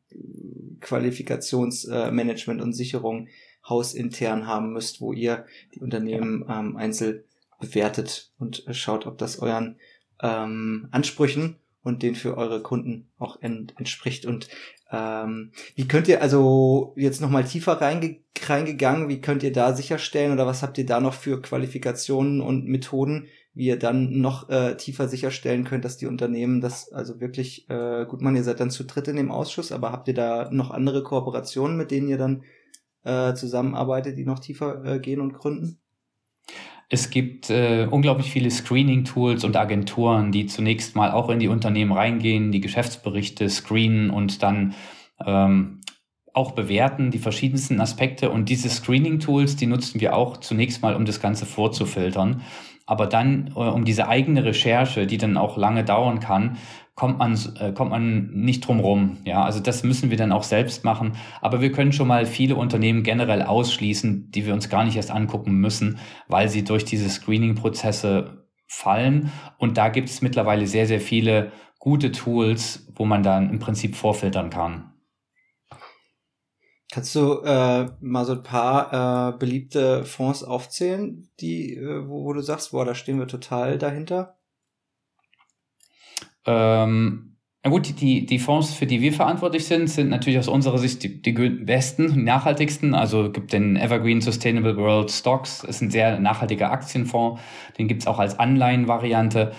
Qualifikationsmanagement 0.82 2.62
äh, 2.62 2.64
und 2.64 2.74
Sicherung 2.74 3.28
hausintern 3.70 4.48
haben 4.48 4.74
müsst, 4.74 5.02
wo 5.02 5.14
ihr 5.14 5.46
die 5.76 5.82
Unternehmen 5.82 6.44
ähm, 6.50 6.78
einzeln 6.78 7.24
bewertet 7.60 8.32
und 8.38 8.66
schaut, 8.72 9.06
ob 9.06 9.18
das 9.18 9.40
euren 9.40 9.78
ähm, 10.22 10.88
Ansprüchen 10.92 11.58
und 11.84 12.02
den 12.02 12.16
für 12.16 12.36
eure 12.38 12.62
Kunden 12.62 13.08
auch 13.20 13.42
ent 13.42 13.76
entspricht. 13.78 14.26
Und 14.26 14.50
ähm, 14.92 15.52
wie 15.76 15.88
könnt 15.88 16.08
ihr 16.08 16.22
also 16.22 16.94
jetzt 16.98 17.22
nochmal 17.22 17.46
tiefer 17.46 17.80
reinge 17.80 18.20
reingegangen, 18.48 19.08
wie 19.08 19.22
könnt 19.22 19.44
ihr 19.44 19.54
da 19.54 19.74
sicherstellen 19.74 20.32
oder 20.32 20.46
was 20.46 20.62
habt 20.62 20.78
ihr 20.78 20.86
da 20.86 21.00
noch 21.00 21.14
für 21.14 21.42
Qualifikationen 21.42 22.42
und 22.42 22.66
Methoden, 22.66 23.28
wie 23.54 23.68
ihr 23.68 23.80
dann 23.80 24.20
noch 24.20 24.50
äh, 24.50 24.76
tiefer 24.76 25.08
sicherstellen 25.08 25.64
könnt, 25.64 25.86
dass 25.86 25.98
die 25.98 26.06
Unternehmen 26.06 26.60
das 26.62 26.92
also 26.92 27.20
wirklich 27.20 27.70
äh, 27.70 28.06
gut 28.06 28.22
machen. 28.22 28.36
Ihr 28.36 28.44
seid 28.44 28.60
dann 28.60 28.72
zu 28.72 28.84
dritt 28.84 29.08
in 29.08 29.16
dem 29.16 29.32
Ausschuss, 29.32 29.72
aber 29.72 29.92
habt 29.92 30.08
ihr 30.08 30.14
da 30.14 30.50
noch 30.52 30.72
andere 30.72 31.02
Kooperationen, 31.02 31.78
mit 31.78 31.92
denen 31.92 32.10
ihr 32.10 32.18
dann 32.18 32.44
äh, 33.04 33.34
zusammenarbeitet, 33.34 34.18
die 34.18 34.26
noch 34.26 34.40
tiefer 34.40 34.84
äh, 34.86 35.00
gehen 35.00 35.22
und 35.22 35.34
gründen? 35.34 35.80
Es 36.90 37.10
gibt 37.10 37.50
äh, 37.50 37.88
unglaublich 37.90 38.32
viele 38.32 38.52
Screening-Tools 38.52 39.44
und 39.44 39.58
Agenturen, 39.58 40.32
die 40.32 40.46
zunächst 40.46 40.96
mal 40.96 41.12
auch 41.12 41.30
in 41.30 41.40
die 41.40 41.48
Unternehmen 41.48 41.92
reingehen, 41.92 42.52
die 42.52 42.62
Geschäftsberichte 42.62 43.50
screenen 43.50 44.12
und 44.12 44.44
dann 44.44 44.76
ähm, 45.26 45.82
auch 46.34 46.52
bewerten, 46.52 47.12
die 47.12 47.20
verschiedensten 47.20 47.80
Aspekte. 47.80 48.30
Und 48.30 48.50
diese 48.50 48.70
Screening-Tools, 48.70 49.56
die 49.56 49.68
nutzen 49.68 50.02
wir 50.02 50.16
auch 50.16 50.38
zunächst 50.38 50.82
mal, 50.82 50.96
um 50.96 51.06
das 51.06 51.22
Ganze 51.22 51.46
vorzufiltern. 51.46 52.42
Aber 52.86 53.08
dann, 53.08 53.48
äh, 53.56 53.60
um 53.60 53.86
diese 53.86 54.08
eigene 54.08 54.44
Recherche, 54.44 55.08
die 55.08 55.18
dann 55.18 55.38
auch 55.38 55.58
lange 55.58 55.84
dauern 55.84 56.20
kann, 56.20 56.58
kommt 56.96 57.20
man, 57.20 57.38
äh, 57.60 57.74
kommt 57.74 57.92
man 57.92 58.32
nicht 58.32 58.66
drum 58.66 58.80
rum. 58.80 59.18
Ja, 59.26 59.44
also 59.44 59.60
das 59.60 59.84
müssen 59.84 60.10
wir 60.10 60.18
dann 60.18 60.32
auch 60.32 60.44
selbst 60.44 60.84
machen. 60.84 61.18
Aber 61.42 61.62
wir 61.62 61.72
können 61.72 61.92
schon 61.92 62.08
mal 62.08 62.26
viele 62.26 62.56
Unternehmen 62.56 63.04
generell 63.04 63.42
ausschließen, 63.42 64.32
die 64.32 64.46
wir 64.46 64.54
uns 64.54 64.70
gar 64.70 64.86
nicht 64.86 64.96
erst 64.96 65.12
angucken 65.12 65.56
müssen, 65.56 66.00
weil 66.28 66.48
sie 66.50 66.64
durch 66.64 66.86
diese 66.86 67.10
Screening-Prozesse 67.10 68.46
fallen. 68.68 69.32
Und 69.58 69.78
da 69.78 69.90
gibt 69.90 70.10
es 70.10 70.22
mittlerweile 70.22 70.68
sehr, 70.68 70.88
sehr 70.88 71.02
viele 71.02 71.52
gute 71.80 72.12
Tools, 72.12 72.88
wo 72.96 73.06
man 73.06 73.24
dann 73.24 73.50
im 73.50 73.60
Prinzip 73.60 73.96
vorfiltern 73.96 74.50
kann. 74.50 74.92
Kannst 76.92 77.14
du 77.14 77.42
äh, 77.42 77.90
mal 78.00 78.26
so 78.26 78.34
ein 78.34 78.44
paar 78.44 79.34
äh, 79.34 79.38
beliebte 79.38 80.06
Fonds 80.06 80.44
aufzählen, 80.44 81.30
die, 81.42 81.76
äh, 81.76 82.08
wo, 82.08 82.24
wo 82.24 82.32
du 82.32 82.42
sagst, 82.42 82.72
boah, 82.72 82.86
da 82.86 82.96
stehen 82.96 83.20
wir 83.20 83.28
total 83.28 83.78
dahinter? 83.78 84.35
Ähm, 86.46 87.38
Na 87.64 87.72
gut, 87.72 88.00
die, 88.00 88.26
die 88.28 88.40
Fonds, 88.40 88.74
für 88.74 88.86
die 88.86 89.02
wir 89.02 89.12
verantwortlich 89.12 89.66
sind, 89.66 89.90
sind 89.90 90.10
natürlich 90.10 90.38
aus 90.38 90.48
unserer 90.48 90.78
Sicht 90.78 91.02
die, 91.04 91.22
die 91.22 91.32
besten, 91.32 92.24
nachhaltigsten. 92.24 92.94
Also 92.94 93.32
gibt 93.32 93.54
den 93.54 93.76
Evergreen 93.76 94.22
Sustainable 94.22 94.78
World 94.78 95.10
Stocks, 95.12 95.64
ist 95.64 95.82
ein 95.82 95.90
sehr 95.90 96.20
nachhaltiger 96.20 96.72
Aktienfonds. 96.72 97.42
Den 97.78 97.88
gibt's 97.88 98.06
auch 98.08 98.20
als 98.20 98.38
Anleihenvariante. 98.38 99.52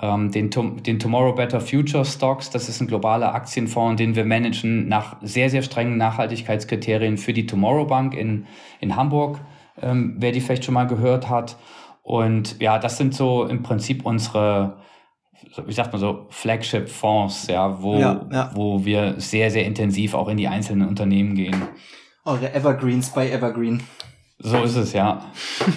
Ähm, 0.00 0.30
den, 0.30 0.50
den 0.50 0.98
Tomorrow 0.98 1.34
Better 1.34 1.60
Future 1.60 2.04
Stocks, 2.06 2.48
das 2.48 2.68
ist 2.70 2.80
ein 2.80 2.86
globaler 2.86 3.34
Aktienfonds, 3.34 3.98
den 3.98 4.14
wir 4.14 4.24
managen 4.24 4.88
nach 4.88 5.16
sehr, 5.20 5.50
sehr 5.50 5.62
strengen 5.62 5.98
Nachhaltigkeitskriterien 5.98 7.18
für 7.18 7.34
die 7.34 7.44
Tomorrow 7.44 7.86
Bank 7.86 8.14
in, 8.14 8.46
in 8.80 8.96
Hamburg, 8.96 9.40
ähm, 9.82 10.16
wer 10.18 10.32
die 10.32 10.40
vielleicht 10.40 10.64
schon 10.64 10.74
mal 10.74 10.86
gehört 10.86 11.28
hat. 11.28 11.58
Und 12.02 12.58
ja, 12.62 12.78
das 12.78 12.96
sind 12.96 13.14
so 13.14 13.44
im 13.44 13.62
Prinzip 13.62 14.06
unsere 14.06 14.78
wie 15.66 15.72
sagt 15.72 15.92
man 15.92 16.00
so, 16.00 16.26
Flagship-Fonds, 16.30 17.48
ja, 17.48 17.82
wo, 17.82 17.98
ja, 17.98 18.26
ja. 18.30 18.50
wo 18.54 18.84
wir 18.84 19.14
sehr, 19.18 19.50
sehr 19.50 19.64
intensiv 19.64 20.14
auch 20.14 20.28
in 20.28 20.36
die 20.36 20.48
einzelnen 20.48 20.88
Unternehmen 20.88 21.34
gehen. 21.34 21.62
Eure 22.24 22.52
Evergreens 22.52 23.10
bei 23.10 23.30
Evergreen. 23.30 23.82
So 24.38 24.62
ist 24.62 24.76
es, 24.76 24.92
ja. 24.92 25.30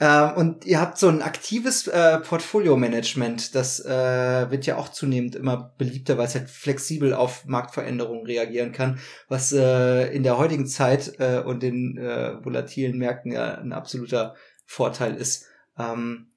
ähm, 0.00 0.30
und 0.36 0.64
ihr 0.64 0.80
habt 0.80 0.98
so 0.98 1.08
ein 1.08 1.22
aktives 1.22 1.86
äh, 1.86 2.18
Portfolio-Management. 2.18 3.54
Das 3.54 3.84
äh, 3.84 4.50
wird 4.50 4.66
ja 4.66 4.76
auch 4.76 4.88
zunehmend 4.88 5.34
immer 5.34 5.74
beliebter, 5.76 6.16
weil 6.16 6.26
es 6.26 6.34
halt 6.34 6.48
flexibel 6.48 7.14
auf 7.14 7.44
Marktveränderungen 7.46 8.24
reagieren 8.24 8.72
kann, 8.72 8.98
was 9.28 9.52
äh, 9.52 10.06
in 10.14 10.22
der 10.22 10.38
heutigen 10.38 10.66
Zeit 10.66 11.14
äh, 11.18 11.40
und 11.40 11.62
den 11.62 11.98
äh, 11.98 12.42
volatilen 12.42 12.96
Märkten 12.96 13.32
ja 13.32 13.54
ein 13.54 13.72
absoluter 13.72 14.34
Vorteil 14.64 15.14
ist. 15.14 15.46
Ähm, 15.78 16.31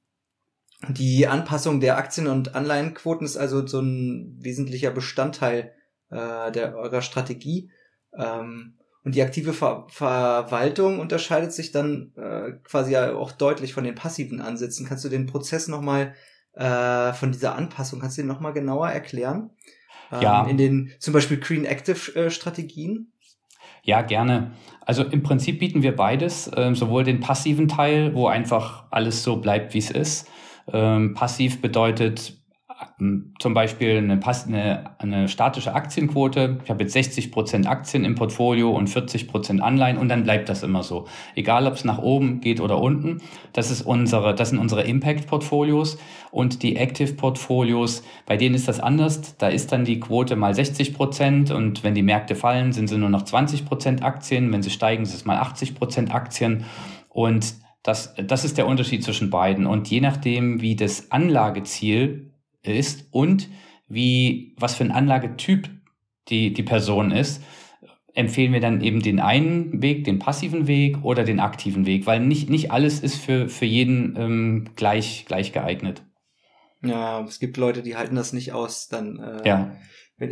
die 0.89 1.27
Anpassung 1.27 1.79
der 1.79 1.97
Aktien- 1.97 2.27
und 2.27 2.55
Anleihenquoten 2.55 3.25
ist 3.25 3.37
also 3.37 3.65
so 3.65 3.79
ein 3.79 4.37
wesentlicher 4.39 4.91
Bestandteil 4.91 5.73
äh, 6.09 6.51
der 6.51 6.75
eurer 6.75 7.01
Strategie. 7.01 7.71
Ähm, 8.17 8.75
und 9.03 9.13
die 9.13 9.21
aktive 9.21 9.53
Ver 9.53 9.85
Verwaltung 9.89 10.99
unterscheidet 10.99 11.53
sich 11.53 11.71
dann 11.71 12.11
äh, 12.15 12.53
quasi 12.63 12.93
ja 12.93 13.13
auch 13.13 13.31
deutlich 13.31 13.73
von 13.73 13.83
den 13.83 13.95
passiven 13.95 14.41
Ansätzen. 14.41 14.87
Kannst 14.87 15.05
du 15.05 15.09
den 15.09 15.27
Prozess 15.27 15.67
nochmal 15.67 16.15
äh, 16.53 17.13
von 17.13 17.31
dieser 17.31 17.55
Anpassung, 17.55 17.99
kannst 17.99 18.17
du 18.17 18.23
den 18.23 18.27
nochmal 18.27 18.53
genauer 18.53 18.89
erklären? 18.89 19.51
Ähm, 20.11 20.21
ja. 20.21 20.47
In 20.47 20.57
den 20.57 20.91
zum 20.99 21.13
Beispiel 21.13 21.39
Green 21.39 21.65
Active 21.65 22.15
äh, 22.15 22.31
Strategien? 22.31 23.11
Ja, 23.83 24.01
gerne. 24.01 24.53
Also 24.81 25.03
im 25.03 25.21
Prinzip 25.21 25.59
bieten 25.59 25.83
wir 25.83 25.95
beides, 25.95 26.47
äh, 26.47 26.73
sowohl 26.73 27.03
den 27.03 27.19
passiven 27.19 27.67
Teil, 27.67 28.15
wo 28.15 28.27
einfach 28.27 28.85
alles 28.89 29.23
so 29.23 29.37
bleibt, 29.37 29.75
wie 29.75 29.79
es 29.79 29.91
ist, 29.91 30.27
ähm, 30.71 31.13
passiv 31.13 31.61
bedeutet 31.61 32.33
ähm, 32.99 33.33
zum 33.39 33.53
Beispiel 33.53 33.97
eine, 33.97 34.19
eine, 34.21 34.95
eine 34.99 35.27
statische 35.29 35.73
Aktienquote. 35.73 36.59
Ich 36.63 36.69
habe 36.69 36.83
jetzt 36.83 36.93
60 36.93 37.31
Prozent 37.31 37.67
Aktien 37.67 38.03
im 38.03 38.15
Portfolio 38.15 38.71
und 38.71 38.87
40 38.87 39.27
Prozent 39.27 39.61
Anleihen 39.61 39.97
und 39.97 40.09
dann 40.09 40.23
bleibt 40.23 40.49
das 40.49 40.63
immer 40.63 40.83
so. 40.83 41.07
Egal, 41.35 41.67
ob 41.67 41.73
es 41.73 41.85
nach 41.85 41.99
oben 41.99 42.41
geht 42.41 42.59
oder 42.59 42.81
unten. 42.81 43.21
Das 43.53 43.71
ist 43.71 43.81
unsere, 43.81 44.35
das 44.35 44.49
sind 44.49 44.59
unsere 44.59 44.83
Impact-Portfolios 44.83 45.97
und 46.31 46.63
die 46.63 46.75
Active-Portfolios. 46.75 48.03
Bei 48.25 48.37
denen 48.37 48.55
ist 48.55 48.67
das 48.67 48.79
anders. 48.79 49.37
Da 49.37 49.47
ist 49.47 49.71
dann 49.71 49.85
die 49.85 49.99
Quote 49.99 50.35
mal 50.35 50.53
60 50.53 50.93
Prozent 50.93 51.51
und 51.51 51.83
wenn 51.83 51.95
die 51.95 52.03
Märkte 52.03 52.35
fallen, 52.35 52.73
sind 52.73 52.87
sie 52.87 52.97
nur 52.97 53.09
noch 53.09 53.23
20 53.23 53.65
Prozent 53.65 54.03
Aktien. 54.03 54.51
Wenn 54.51 54.63
sie 54.63 54.69
steigen, 54.69 55.03
ist 55.03 55.13
es 55.13 55.25
mal 55.25 55.37
80 55.37 55.75
Prozent 55.75 56.13
Aktien 56.13 56.65
und 57.09 57.55
das, 57.85 58.15
das 58.15 58.43
ist 58.43 58.57
der 58.57 58.65
Unterschied 58.65 59.03
zwischen 59.03 59.29
beiden. 59.29 59.67
Und 59.67 59.87
je 59.89 60.01
nachdem, 60.01 60.59
wie 60.59 60.75
das 60.75 61.11
Anlageziel 61.11 62.31
ist 62.63 63.07
und 63.11 63.47
wie, 63.87 64.55
was 64.57 64.73
für 64.73 64.83
ein 64.83 64.91
Anlagetyp 64.91 65.69
die, 66.27 66.51
die 66.51 66.63
Person 66.63 67.11
ist, 67.11 67.43
empfehlen 68.15 68.53
wir 68.53 68.59
dann 68.59 68.81
eben 68.81 69.03
den 69.03 69.19
einen 69.19 69.83
Weg, 69.83 70.03
den 70.03 70.17
passiven 70.17 70.65
Weg 70.65 71.03
oder 71.03 71.23
den 71.23 71.39
aktiven 71.39 71.85
Weg, 71.85 72.07
weil 72.07 72.21
nicht, 72.21 72.49
nicht 72.49 72.71
alles 72.71 73.01
ist 73.01 73.17
für, 73.17 73.49
für 73.49 73.65
jeden 73.65 74.15
ähm, 74.17 74.69
gleich, 74.75 75.25
gleich 75.27 75.53
geeignet. 75.53 76.01
Ja, 76.81 77.23
es 77.23 77.39
gibt 77.39 77.55
Leute, 77.57 77.83
die 77.83 77.95
halten 77.95 78.15
das 78.15 78.33
nicht 78.33 78.51
aus, 78.51 78.87
dann. 78.87 79.19
Äh, 79.19 79.47
ja. 79.47 79.75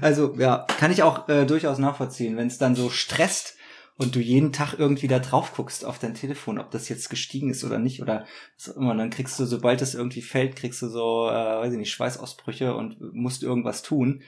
also 0.00 0.34
ja, 0.38 0.64
kann 0.78 0.92
ich 0.92 1.02
auch 1.02 1.28
äh, 1.28 1.44
durchaus 1.44 1.78
nachvollziehen, 1.78 2.38
wenn 2.38 2.46
es 2.46 2.56
dann 2.56 2.74
so 2.74 2.88
stresst 2.88 3.56
und 4.00 4.16
du 4.16 4.20
jeden 4.20 4.50
Tag 4.50 4.76
irgendwie 4.78 5.08
da 5.08 5.18
drauf 5.18 5.52
guckst 5.52 5.84
auf 5.84 5.98
dein 5.98 6.14
Telefon, 6.14 6.58
ob 6.58 6.70
das 6.70 6.88
jetzt 6.88 7.10
gestiegen 7.10 7.50
ist 7.50 7.64
oder 7.64 7.78
nicht 7.78 8.00
oder 8.00 8.24
was 8.56 8.70
auch 8.70 8.80
immer, 8.80 8.92
und 8.92 8.98
dann 8.98 9.10
kriegst 9.10 9.38
du, 9.38 9.44
sobald 9.44 9.82
das 9.82 9.94
irgendwie 9.94 10.22
fällt, 10.22 10.56
kriegst 10.56 10.80
du 10.80 10.88
so, 10.88 11.28
äh, 11.28 11.32
weiß 11.32 11.72
ich 11.72 11.78
nicht, 11.78 11.92
Schweißausbrüche 11.92 12.74
und 12.74 12.96
musst 13.12 13.42
irgendwas 13.42 13.82
tun. 13.82 14.22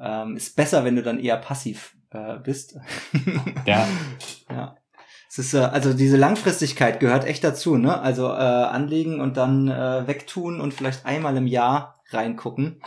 Ähm, 0.00 0.34
ist 0.38 0.56
besser, 0.56 0.82
wenn 0.86 0.96
du 0.96 1.02
dann 1.02 1.20
eher 1.20 1.36
passiv 1.36 1.94
äh, 2.08 2.38
bist. 2.38 2.78
ja. 3.66 3.86
ja. 4.50 4.78
Es 5.28 5.38
ist, 5.38 5.52
äh, 5.52 5.58
also 5.58 5.92
diese 5.92 6.16
Langfristigkeit 6.16 6.98
gehört 6.98 7.26
echt 7.26 7.44
dazu, 7.44 7.76
ne? 7.76 8.00
Also 8.00 8.28
äh, 8.28 8.30
anlegen 8.30 9.20
und 9.20 9.36
dann 9.36 9.68
äh, 9.68 10.06
wegtun 10.06 10.58
und 10.58 10.72
vielleicht 10.72 11.04
einmal 11.04 11.36
im 11.36 11.46
Jahr 11.46 12.02
reingucken. 12.08 12.80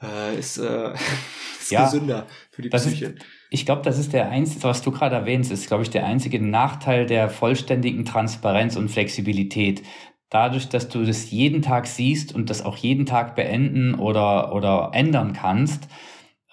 Äh, 0.00 0.38
ist, 0.38 0.56
äh, 0.56 0.94
ist 1.60 1.70
ja, 1.70 1.84
gesünder 1.84 2.26
für 2.50 2.62
die 2.62 2.70
Psyche. 2.70 3.04
Ist, 3.04 3.24
ich 3.50 3.66
glaube, 3.66 3.82
das 3.82 3.98
ist 3.98 4.12
der 4.12 4.30
einzige, 4.30 4.62
was 4.62 4.80
du 4.80 4.92
gerade 4.92 5.16
erwähnst, 5.16 5.50
ist, 5.50 5.66
glaube 5.66 5.82
ich, 5.82 5.90
der 5.90 6.06
einzige 6.06 6.40
Nachteil 6.40 7.04
der 7.04 7.28
vollständigen 7.28 8.04
Transparenz 8.04 8.76
und 8.76 8.88
Flexibilität. 8.90 9.82
Dadurch, 10.30 10.68
dass 10.68 10.88
du 10.88 11.04
das 11.04 11.32
jeden 11.32 11.60
Tag 11.60 11.88
siehst 11.88 12.32
und 12.32 12.48
das 12.48 12.64
auch 12.64 12.76
jeden 12.76 13.06
Tag 13.06 13.34
beenden 13.34 13.96
oder, 13.96 14.54
oder 14.54 14.92
ändern 14.94 15.32
kannst, 15.32 15.88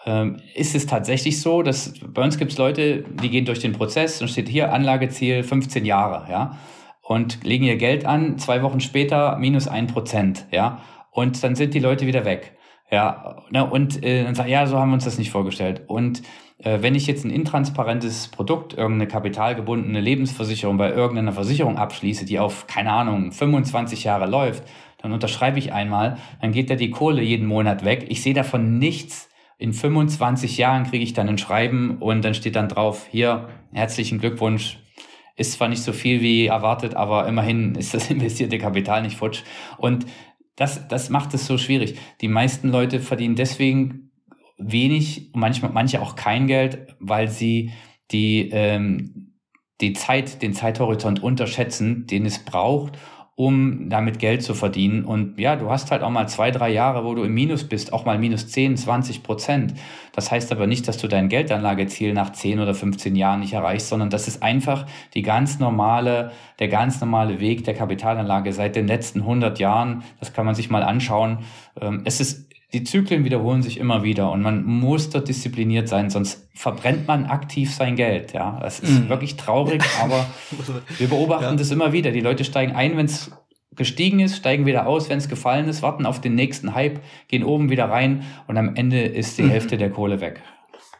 ähm, 0.08 0.42
ist 0.56 0.74
es 0.74 0.88
tatsächlich 0.88 1.40
so, 1.40 1.62
dass 1.62 1.94
bei 2.08 2.24
uns 2.24 2.40
gibt 2.40 2.54
es 2.54 2.58
Leute, 2.58 3.04
die 3.22 3.30
gehen 3.30 3.46
durch 3.46 3.60
den 3.60 3.74
Prozess 3.74 4.20
und 4.20 4.30
steht 4.30 4.50
hier 4.50 4.74
Anlageziel 4.74 5.44
15 5.44 5.86
Jahre, 5.86 6.32
ja, 6.32 6.58
und 7.04 7.44
legen 7.44 7.66
ihr 7.66 7.78
Geld 7.78 8.06
an, 8.06 8.40
zwei 8.40 8.64
Wochen 8.64 8.80
später 8.80 9.38
minus 9.38 9.68
ein 9.68 9.86
Prozent, 9.86 10.48
ja, 10.52 10.82
und 11.12 11.44
dann 11.44 11.56
sind 11.56 11.76
die 11.76 11.80
Leute 11.80 12.08
wieder 12.08 12.26
weg. 12.26 12.58
Ja, 12.90 13.44
ne, 13.52 13.70
und 13.70 14.04
äh, 14.04 14.24
dann 14.24 14.34
sagt, 14.34 14.50
ja, 14.50 14.66
so 14.66 14.80
haben 14.80 14.90
wir 14.90 14.94
uns 14.96 15.04
das 15.04 15.18
nicht 15.18 15.30
vorgestellt. 15.30 15.84
Und 15.88 16.24
wenn 16.64 16.96
ich 16.96 17.06
jetzt 17.06 17.24
ein 17.24 17.30
intransparentes 17.30 18.30
Produkt, 18.30 18.74
irgendeine 18.74 19.08
kapitalgebundene 19.08 20.02
Lebensversicherung 20.02 20.78
bei 20.78 20.92
irgendeiner 20.92 21.32
Versicherung 21.32 21.78
abschließe, 21.78 22.26
die 22.26 22.40
auf, 22.40 22.66
keine 22.66 22.92
Ahnung, 22.92 23.32
25 23.32 24.04
Jahre 24.04 24.26
läuft, 24.26 24.64
dann 25.00 25.14
unterschreibe 25.14 25.60
ich 25.60 25.72
einmal, 25.72 26.18
dann 26.42 26.52
geht 26.52 26.70
da 26.70 26.76
die 26.76 26.90
Kohle 26.90 27.22
jeden 27.22 27.48
Monat 27.48 27.86
weg. 27.86 28.08
Ich 28.10 28.24
sehe 28.24 28.34
davon 28.34 28.80
nichts. 28.80 29.30
In 29.60 29.74
25 29.74 30.58
Jahren 30.58 30.86
kriege 30.86 31.04
ich 31.04 31.14
dann 31.14 31.30
ein 31.30 31.38
Schreiben 31.38 31.98
und 32.00 32.24
dann 32.24 32.34
steht 32.34 32.56
dann 32.56 32.70
drauf, 32.70 33.08
hier, 33.10 33.50
herzlichen 33.72 34.20
Glückwunsch, 34.20 34.80
ist 35.36 35.54
zwar 35.54 35.70
nicht 35.70 35.84
so 35.84 35.94
viel 35.94 36.22
wie 36.22 36.48
erwartet, 36.48 36.96
aber 36.96 37.28
immerhin 37.28 37.76
ist 37.76 37.94
das 37.94 38.10
investierte 38.12 38.58
Kapital 38.58 39.04
nicht 39.04 39.18
futsch. 39.18 39.44
Und 39.78 40.06
das, 40.56 40.88
das 40.88 41.10
macht 41.10 41.34
es 41.36 41.46
so 41.46 41.60
schwierig. 41.60 42.00
Die 42.22 42.28
meisten 42.28 42.70
Leute 42.70 43.00
verdienen 43.00 43.36
deswegen 43.36 44.07
wenig, 44.58 45.32
manchmal 45.34 45.72
manche 45.72 46.02
auch 46.02 46.16
kein 46.16 46.48
Geld, 46.48 46.96
weil 47.00 47.28
sie 47.30 47.72
die 48.12 48.50
ähm, 48.52 49.28
die 49.82 49.94
Zeit, 49.94 50.42
den 50.42 50.54
Zeithorizont 50.54 51.22
unterschätzen, 51.22 52.08
den 52.08 52.26
es 52.26 52.40
braucht, 52.40 52.98
um 53.36 53.88
damit 53.92 54.18
Geld 54.18 54.42
zu 54.42 54.56
verdienen. 54.56 55.06
Und 55.06 55.40
ja, 55.40 55.56
du 55.56 55.70
hast 55.70 55.92
halt 55.92 56.02
auch 56.02 56.10
mal 56.10 56.28
zwei, 56.28 56.50
drei 56.50 56.70
Jahre, 56.70 57.06
wo 57.06 57.14
du 57.14 57.22
im 57.22 57.36
Minus 57.36 57.66
bist, 57.66 57.94
auch 57.94 58.04
mal 58.04 58.18
minus 58.18 58.48
10, 58.48 58.78
20 58.78 59.22
Prozent. 59.22 59.76
Das 60.14 60.32
heißt 60.32 60.52
aber 60.52 60.66
nicht, 60.66 60.88
dass 60.88 60.98
du 60.98 61.08
dein 61.08 61.30
Geldanlageziel 61.30 62.14
nach 62.14 62.32
10 62.32 62.60
oder 62.60 62.74
15 62.74 63.16
Jahren 63.16 63.42
nicht 63.42 63.54
erreichst, 63.54 63.90
sondern 63.90 64.10
das 64.10 64.28
ist 64.28 64.42
einfach 64.42 64.88
die 65.14 65.22
ganz 65.22 65.60
normale, 65.60 66.32
der 66.58 66.68
ganz 66.68 67.00
normale 67.00 67.40
Weg 67.40 67.64
der 67.64 67.76
Kapitalanlage 67.76 68.52
seit 68.54 68.76
den 68.76 68.88
letzten 68.88 69.20
100 69.20 69.60
Jahren. 69.60 70.04
Das 70.20 70.34
kann 70.34 70.48
man 70.48 70.56
sich 70.56 70.72
mal 70.72 70.82
anschauen. 70.82 71.40
Ähm, 71.80 72.02
es 72.06 72.20
ist 72.20 72.47
die 72.74 72.84
Zyklen 72.84 73.24
wiederholen 73.24 73.64
sich 73.64 73.78
immer 73.78 74.04
wieder 74.04 74.32
und 74.32 74.42
man 74.42 74.66
muss 74.66 75.10
dort 75.10 75.30
diszipliniert 75.30 75.88
sein, 75.88 76.10
sonst 76.10 76.50
verbrennt 76.54 77.08
man 77.08 77.26
aktiv 77.26 77.74
sein 77.74 77.96
Geld. 77.96 78.34
Ja, 78.34 78.60
das 78.62 78.80
ist 78.82 79.06
mm. 79.06 79.10
wirklich 79.10 79.38
traurig, 79.38 79.82
aber 80.02 80.26
wir 80.98 81.08
beobachten 81.08 81.44
ja. 81.44 81.56
das 81.56 81.72
immer 81.72 81.94
wieder. 81.94 82.12
Die 82.12 82.20
Leute 82.20 82.44
steigen 82.44 82.74
ein, 82.74 82.98
wenn 82.98 83.06
es 83.06 83.32
gestiegen 83.74 84.20
ist, 84.20 84.36
steigen 84.36 84.66
wieder 84.66 84.86
aus, 84.88 85.10
wenn 85.10 85.18
es 85.18 85.30
gefallen 85.30 85.70
ist, 85.70 85.82
warten 85.82 86.06
auf 86.06 86.20
den 86.20 86.36
nächsten 86.36 86.76
Hype, 86.76 87.00
gehen 87.30 87.44
oben 87.44 87.70
wieder 87.70 87.86
rein 87.86 88.24
und 88.48 88.58
am 88.58 88.76
Ende 88.76 89.02
ist 89.02 89.38
die 89.38 89.44
mhm. 89.44 89.50
Hälfte 89.52 89.78
der 89.78 89.90
Kohle 89.90 90.20
weg. 90.20 90.42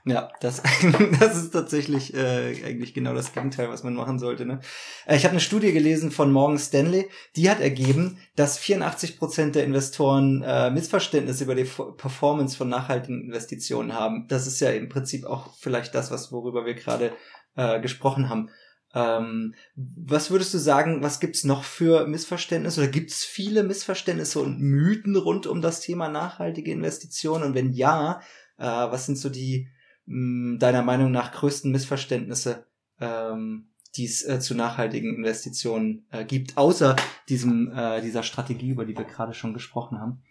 Ja, 0.08 0.30
das, 0.40 0.64
das 1.20 1.36
ist 1.36 1.52
tatsächlich 1.52 2.14
äh, 2.14 2.64
eigentlich 2.66 2.94
genau 2.94 3.14
das 3.14 3.34
Gegenteil, 3.34 3.70
was 3.70 3.84
man 3.84 3.94
machen 3.94 4.20
sollte. 4.20 4.46
Ne? 4.46 4.62
Äh, 5.06 5.18
ich 5.18 5.26
habe 5.26 5.32
eine 5.32 5.42
Studie 5.42 5.74
gelesen 5.74 6.12
von 6.12 6.32
Morgan 6.32 6.58
Stanley, 6.58 7.10
die 7.36 7.50
hat 7.50 7.60
ergeben, 7.60 8.18
dass 8.38 8.58
84 8.58 9.18
Prozent 9.18 9.56
der 9.56 9.66
Investoren 9.66 10.44
äh, 10.44 10.72
Missverständnis 10.72 11.42
über 11.42 11.56
die 11.56 11.66
Performance 11.66 12.56
von 12.56 12.70
nachhaltigen 12.70 13.22
Investitionen 13.22 13.94
haben. 13.94 14.28
Das 14.30 14.48
ist 14.48 14.62
ja 14.62 14.70
im 14.70 14.88
Prinzip 14.88 15.26
auch 15.26 15.54
vielleicht 15.58 15.94
das, 15.94 16.10
was 16.10 16.32
worüber 16.32 16.66
wir 16.66 16.76
gerade 16.76 17.12
äh, 17.58 17.82
gesprochen 17.82 18.30
haben. 18.30 18.50
Ähm, 18.94 19.56
was 19.76 20.32
würdest 20.32 20.54
du 20.54 20.58
sagen, 20.58 21.04
was 21.04 21.20
gibt's 21.20 21.44
noch 21.44 21.66
für 21.66 22.08
Missverständnisse 22.08 22.80
oder 22.80 22.90
gibt's 22.90 23.26
viele 23.26 23.64
Missverständnisse 23.64 24.40
und 24.40 24.62
Mythen 24.62 25.18
rund 25.18 25.48
um 25.48 25.62
das 25.62 25.82
Thema 25.82 26.08
nachhaltige 26.08 26.72
Investitionen? 26.72 27.44
Und 27.44 27.56
wenn 27.56 27.74
ja, 27.74 28.22
äh, 28.58 28.64
was 28.64 29.06
sind 29.06 29.18
so 29.18 29.30
die 29.30 29.68
deiner 30.08 30.84
Meinung 30.84 31.12
nach 31.12 31.32
größten 31.34 31.72
Missverständnisse, 31.72 32.66
ähm, 33.00 33.70
die 33.96 34.06
es 34.06 34.26
äh, 34.26 34.40
zu 34.40 34.56
nachhaltigen 34.56 35.16
Investitionen 35.16 36.06
äh, 36.12 36.24
gibt, 36.24 36.58
außer 36.58 36.96
diesem 37.30 37.72
äh, 37.76 38.02
dieser 38.02 38.24
Strategie, 38.24 38.70
über 38.70 38.86
die 38.86 38.98
wir 38.98 39.04
gerade 39.04 39.34
schon 39.34 39.54
gesprochen 39.54 40.00
haben? 40.00 40.24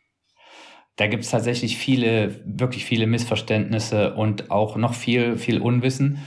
Da 0.97 1.09
gibt 1.09 1.25
es 1.25 1.31
tatsächlich 1.31 1.77
viele, 1.77 2.43
wirklich 2.47 2.87
viele 2.87 3.07
Missverständnisse 3.07 4.15
und 4.15 4.51
auch 4.51 4.77
noch 4.77 4.95
viel, 4.95 5.37
viel 5.37 5.61
Unwissen. 5.61 6.19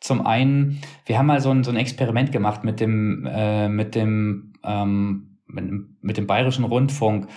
Zum 0.00 0.26
einen, 0.26 0.80
wir 1.04 1.18
haben 1.18 1.26
mal 1.26 1.40
so 1.40 1.50
ein, 1.50 1.62
so 1.62 1.70
ein 1.70 1.76
Experiment 1.76 2.32
gemacht 2.32 2.64
mit 2.64 2.80
dem, 2.80 3.26
äh, 3.26 3.68
mit 3.68 3.94
dem, 3.94 4.54
ähm, 4.62 5.33
mit, 5.54 6.16
dem 6.16 6.26
Bayerischen 6.26 6.64
Rundfunk. 6.64 7.28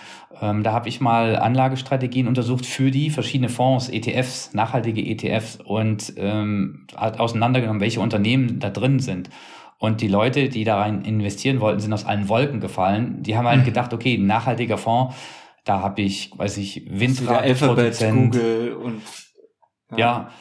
Ähm, 0.42 0.64
da 0.64 0.74
habe 0.74 0.90
ich 0.90 1.00
mal 1.00 1.36
Anlagestrategien 1.36 2.28
untersucht 2.28 2.66
für 2.66 2.92
die 2.92 3.10
verschiedene 3.10 3.50
Fonds, 3.50 3.90
ETFs, 3.90 4.54
nachhaltige 4.54 5.02
ETFs 5.02 5.60
und 5.64 6.14
ähm, 6.18 6.88
auseinandergenommen, 6.96 7.82
welche 7.82 8.02
Unternehmen 8.02 8.60
da 8.60 8.70
drin 8.70 9.00
sind. 9.00 9.30
Und 9.80 10.02
die 10.02 10.08
Leute, 10.08 10.50
die 10.50 10.64
da 10.64 10.80
rein 10.80 11.04
investieren 11.04 11.60
wollten, 11.60 11.80
sind 11.80 11.94
aus 11.94 12.06
allen 12.06 12.30
Wolken 12.30 12.60
gefallen. 12.60 13.22
Die 13.22 13.38
haben 13.38 13.48
halt 13.48 13.62
mhm. 13.62 13.66
gedacht, 13.66 13.94
okay, 13.94 14.16
ein 14.16 14.26
nachhaltiger 14.26 14.78
Fonds, 14.78 15.16
da 15.66 15.82
habe 15.82 16.02
ich, 16.02 16.32
weiß 16.36 16.58
ich, 16.58 16.84
Windrad, 16.90 17.44
Alphabet, 17.44 18.00
Google 18.00 18.74
und 18.74 19.02
ja. 19.92 19.98
ja 19.98 20.32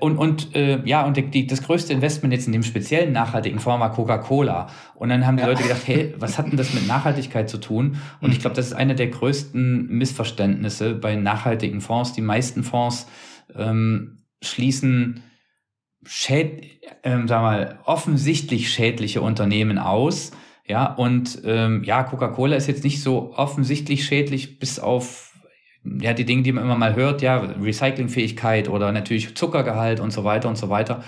und, 0.00 0.18
und 0.18 0.56
äh, 0.56 0.80
ja, 0.84 1.06
und 1.06 1.16
die, 1.16 1.46
das 1.46 1.62
größte 1.62 1.92
Investment 1.92 2.34
jetzt 2.34 2.46
in 2.46 2.52
dem 2.52 2.64
speziellen 2.64 3.12
nachhaltigen 3.12 3.60
Fonds 3.60 3.80
war 3.80 3.92
Coca-Cola. 3.92 4.66
Und 4.96 5.08
dann 5.10 5.24
haben 5.24 5.36
die 5.36 5.42
ja. 5.42 5.48
Leute 5.48 5.62
gedacht, 5.62 5.82
hey, 5.86 6.14
was 6.18 6.36
hat 6.36 6.46
denn 6.46 6.56
das 6.56 6.74
mit 6.74 6.88
Nachhaltigkeit 6.88 7.48
zu 7.48 7.58
tun? 7.58 7.98
Und 8.20 8.32
ich 8.32 8.40
glaube, 8.40 8.56
das 8.56 8.66
ist 8.66 8.72
eine 8.72 8.96
der 8.96 9.06
größten 9.06 9.86
Missverständnisse 9.86 10.94
bei 10.94 11.14
nachhaltigen 11.14 11.80
Fonds. 11.80 12.12
Die 12.12 12.22
meisten 12.22 12.64
Fonds 12.64 13.06
ähm, 13.54 14.24
schließen 14.42 15.22
schäd, 16.04 16.82
ähm, 17.04 17.28
sag 17.28 17.42
mal, 17.42 17.78
offensichtlich 17.84 18.72
schädliche 18.72 19.22
Unternehmen 19.22 19.78
aus. 19.78 20.32
Ja, 20.66 20.92
und 20.92 21.40
ähm, 21.44 21.84
ja, 21.84 22.02
Coca-Cola 22.02 22.56
ist 22.56 22.66
jetzt 22.66 22.84
nicht 22.84 23.00
so 23.00 23.32
offensichtlich 23.34 24.04
schädlich, 24.04 24.58
bis 24.58 24.80
auf 24.80 25.27
ja, 25.84 26.12
die 26.12 26.24
Dinge, 26.24 26.42
die 26.42 26.52
man 26.52 26.64
immer 26.64 26.76
mal 26.76 26.94
hört, 26.94 27.22
ja, 27.22 27.36
Recyclingfähigkeit 27.38 28.68
oder 28.68 28.92
natürlich 28.92 29.34
Zuckergehalt 29.36 30.00
und 30.00 30.12
so 30.12 30.24
weiter 30.24 30.48
und 30.48 30.56
so 30.56 30.70
weiter. 30.70 31.02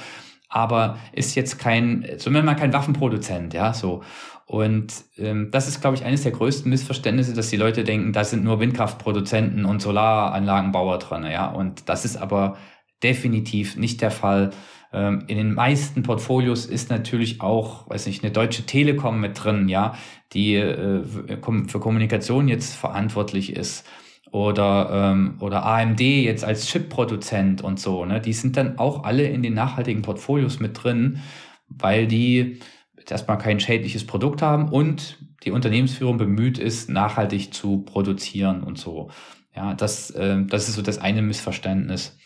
Aber 0.48 0.98
ist 1.12 1.36
jetzt 1.36 1.58
kein, 1.58 2.04
zumindest 2.18 2.46
mal 2.46 2.54
kein 2.54 2.72
Waffenproduzent, 2.72 3.54
ja, 3.54 3.72
so. 3.72 4.02
Und 4.46 4.92
ähm, 5.16 5.50
das 5.52 5.68
ist, 5.68 5.80
glaube 5.80 5.96
ich, 5.96 6.04
eines 6.04 6.24
der 6.24 6.32
größten 6.32 6.68
Missverständnisse, 6.68 7.34
dass 7.34 7.50
die 7.50 7.56
Leute 7.56 7.84
denken, 7.84 8.12
da 8.12 8.24
sind 8.24 8.42
nur 8.42 8.58
Windkraftproduzenten 8.58 9.64
und 9.64 9.80
Solaranlagenbauer 9.80 10.98
drin, 10.98 11.24
ja. 11.30 11.46
Und 11.48 11.88
das 11.88 12.04
ist 12.04 12.16
aber 12.16 12.56
definitiv 13.02 13.76
nicht 13.76 14.00
der 14.02 14.10
Fall. 14.10 14.50
Ähm, 14.92 15.22
in 15.28 15.36
den 15.36 15.54
meisten 15.54 16.02
Portfolios 16.02 16.66
ist 16.66 16.90
natürlich 16.90 17.40
auch, 17.40 17.88
weiß 17.88 18.06
nicht, 18.06 18.24
eine 18.24 18.32
deutsche 18.32 18.66
Telekom 18.66 19.20
mit 19.20 19.42
drin, 19.42 19.68
ja, 19.68 19.94
die 20.32 20.56
äh, 20.56 21.04
für 21.04 21.78
Kommunikation 21.78 22.48
jetzt 22.48 22.74
verantwortlich 22.74 23.54
ist 23.54 23.86
oder, 24.30 25.12
ähm, 25.12 25.36
oder 25.40 25.64
AMD 25.64 26.00
jetzt 26.00 26.44
als 26.44 26.66
Chip-Produzent 26.66 27.62
und 27.62 27.80
so, 27.80 28.04
ne, 28.04 28.20
die 28.20 28.32
sind 28.32 28.56
dann 28.56 28.78
auch 28.78 29.04
alle 29.04 29.24
in 29.24 29.42
den 29.42 29.54
nachhaltigen 29.54 30.02
Portfolios 30.02 30.60
mit 30.60 30.82
drin, 30.82 31.20
weil 31.68 32.06
die 32.06 32.60
erstmal 33.08 33.38
kein 33.38 33.60
schädliches 33.60 34.06
Produkt 34.06 34.42
haben 34.42 34.68
und 34.68 35.18
die 35.42 35.50
Unternehmensführung 35.50 36.16
bemüht 36.16 36.58
ist, 36.58 36.88
nachhaltig 36.88 37.52
zu 37.52 37.82
produzieren 37.82 38.62
und 38.62 38.78
so. 38.78 39.10
Ja, 39.54 39.74
das, 39.74 40.10
äh, 40.10 40.44
das 40.44 40.68
ist 40.68 40.76
so 40.76 40.82
das 40.82 40.98
eine 40.98 41.22
Missverständnis. 41.22 42.16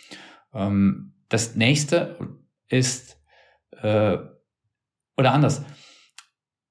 Ähm, 0.52 1.14
das 1.28 1.56
nächste 1.56 2.18
ist, 2.68 3.18
äh, 3.82 4.18
oder 5.16 5.32
anders, 5.32 5.64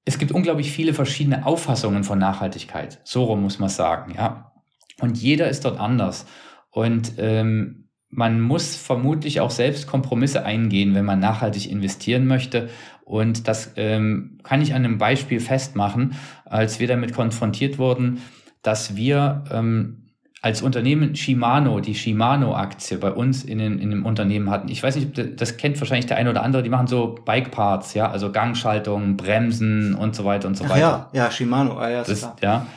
es 0.06 0.20
gibt 0.20 0.32
unglaublich 0.32 0.72
viele 0.72 0.94
verschiedene 0.94 1.46
Auffassungen 1.46 2.04
von 2.04 2.20
Nachhaltigkeit. 2.20 3.00
So 3.04 3.24
rum 3.24 3.42
muss 3.42 3.60
man 3.60 3.70
sagen, 3.70 4.14
ja. 4.16 4.53
Und 5.02 5.18
jeder 5.18 5.50
ist 5.50 5.66
dort 5.66 5.80
anders. 5.80 6.26
Und 6.70 7.14
ähm, 7.18 7.90
man 8.10 8.42
muss 8.42 8.76
vermutlich 8.76 9.42
auch 9.42 9.50
selbst 9.50 9.88
Kompromisse 9.88 10.46
eingehen, 10.46 10.94
wenn 10.94 11.06
man 11.06 11.20
nachhaltig 11.20 11.70
investieren 11.70 12.28
möchte. 12.28 12.70
Und 13.06 13.48
das 13.48 13.74
ähm, 13.76 14.38
kann 14.44 14.62
ich 14.62 14.74
an 14.74 14.86
einem 14.86 14.98
Beispiel 14.98 15.40
festmachen, 15.40 16.16
als 16.46 16.80
wir 16.80 16.88
damit 16.88 17.14
konfrontiert 17.14 17.78
wurden, 17.80 18.22
dass 18.62 18.96
wir 18.96 19.44
ähm, 19.52 20.04
als 20.44 20.62
Unternehmen 20.62 21.16
Shimano, 21.16 21.80
die 21.80 21.96
Shimano-Aktie 21.96 22.98
bei 22.98 23.12
uns 23.12 23.46
in, 23.46 23.60
den, 23.60 23.80
in 23.80 23.90
dem 23.90 24.06
Unternehmen 24.06 24.50
hatten. 24.50 24.68
Ich 24.68 24.84
weiß 24.84 24.98
nicht, 24.98 25.42
das 25.42 25.56
kennt 25.56 25.80
wahrscheinlich 25.80 26.06
der 26.06 26.18
eine 26.18 26.30
oder 26.30 26.44
andere, 26.44 26.64
die 26.64 26.70
machen 26.70 26.88
so 26.88 27.16
Bike-Parts, 27.26 27.94
ja, 27.94 28.12
also 28.12 28.30
Gangschaltung, 28.30 29.16
Bremsen 29.16 29.96
und 29.96 30.16
so 30.16 30.26
weiter 30.26 30.50
und 30.50 30.58
so 30.58 30.66
weiter. 30.66 30.80
ja, 30.80 31.10
ja, 31.14 31.32
Shimano, 31.32 31.78
ah, 31.78 31.90
ja, 31.90 32.04
das, 32.04 32.30
ja. 32.42 32.68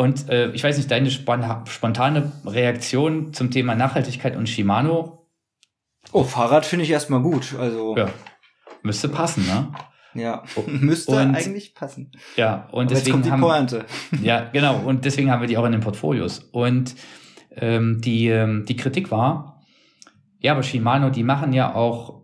Und 0.00 0.30
äh, 0.30 0.50
ich 0.52 0.64
weiß 0.64 0.78
nicht, 0.78 0.90
deine 0.90 1.10
spontane 1.10 2.32
Reaktion 2.46 3.34
zum 3.34 3.50
Thema 3.50 3.74
Nachhaltigkeit 3.74 4.34
und 4.34 4.48
Shimano? 4.48 5.28
Oh, 6.12 6.24
Fahrrad 6.24 6.64
finde 6.64 6.86
ich 6.86 6.90
erstmal 6.90 7.20
gut. 7.20 7.54
Also 7.58 7.94
ja. 7.98 8.08
müsste 8.82 9.10
passen, 9.10 9.46
ne? 9.46 9.68
Ja, 10.14 10.42
müsste 10.66 11.12
und, 11.12 11.34
eigentlich 11.34 11.74
passen. 11.74 12.12
Ja, 12.34 12.66
und 12.72 12.86
Aber 12.86 12.94
deswegen 12.94 12.96
jetzt 12.96 13.12
kommt 13.12 13.26
die 13.26 13.30
haben, 13.30 13.40
Pointe. 13.42 13.84
Ja, 14.22 14.48
genau. 14.50 14.78
Und 14.78 15.04
deswegen 15.04 15.30
haben 15.30 15.42
wir 15.42 15.48
die 15.48 15.58
auch 15.58 15.66
in 15.66 15.72
den 15.72 15.82
Portfolios. 15.82 16.48
Und 16.50 16.94
ähm, 17.56 18.00
die, 18.00 18.28
ähm, 18.28 18.64
die 18.64 18.76
Kritik 18.76 19.10
war, 19.10 19.66
ja, 20.38 20.52
aber 20.52 20.62
Shimano, 20.62 21.10
die 21.10 21.24
machen 21.24 21.52
ja 21.52 21.74
auch 21.74 22.22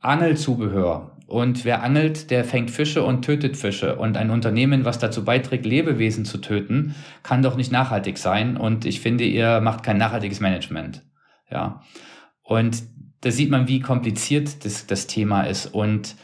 Angelzubehör. 0.00 1.13
Und 1.26 1.64
wer 1.64 1.82
angelt, 1.82 2.30
der 2.30 2.44
fängt 2.44 2.70
Fische 2.70 3.02
und 3.02 3.22
tötet 3.22 3.56
Fische. 3.56 3.96
Und 3.96 4.16
ein 4.16 4.30
Unternehmen, 4.30 4.84
was 4.84 4.98
dazu 4.98 5.24
beiträgt, 5.24 5.64
Lebewesen 5.64 6.24
zu 6.24 6.38
töten, 6.38 6.94
kann 7.22 7.42
doch 7.42 7.56
nicht 7.56 7.72
nachhaltig 7.72 8.18
sein. 8.18 8.56
Und 8.56 8.84
ich 8.84 9.00
finde, 9.00 9.24
ihr 9.24 9.60
macht 9.60 9.82
kein 9.82 9.96
nachhaltiges 9.96 10.40
Management. 10.40 11.02
Ja. 11.50 11.82
Und 12.42 12.82
da 13.22 13.30
sieht 13.30 13.50
man, 13.50 13.68
wie 13.68 13.80
kompliziert 13.80 14.64
das, 14.64 14.86
das 14.86 15.06
Thema 15.06 15.44
ist 15.44 15.66
und 15.66 16.16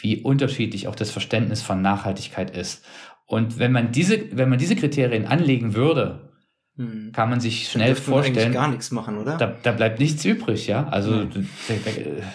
wie 0.00 0.22
unterschiedlich 0.22 0.88
auch 0.88 0.94
das 0.94 1.10
Verständnis 1.10 1.60
von 1.60 1.82
Nachhaltigkeit 1.82 2.56
ist. 2.56 2.84
Und 3.26 3.58
wenn 3.58 3.72
man 3.72 3.92
diese, 3.92 4.36
wenn 4.36 4.48
man 4.48 4.58
diese 4.58 4.76
Kriterien 4.76 5.26
anlegen 5.26 5.74
würde, 5.74 6.32
hm. 6.76 7.12
kann 7.12 7.28
man 7.28 7.40
sich 7.40 7.68
schnell 7.68 7.94
vorstellen. 7.94 8.52
gar 8.52 8.68
nichts 8.68 8.90
machen, 8.92 9.18
oder? 9.18 9.36
Da, 9.36 9.54
da 9.62 9.72
bleibt 9.72 9.98
nichts 9.98 10.24
übrig, 10.24 10.66
ja. 10.66 10.88
Also, 10.88 11.20
hm. 11.20 11.48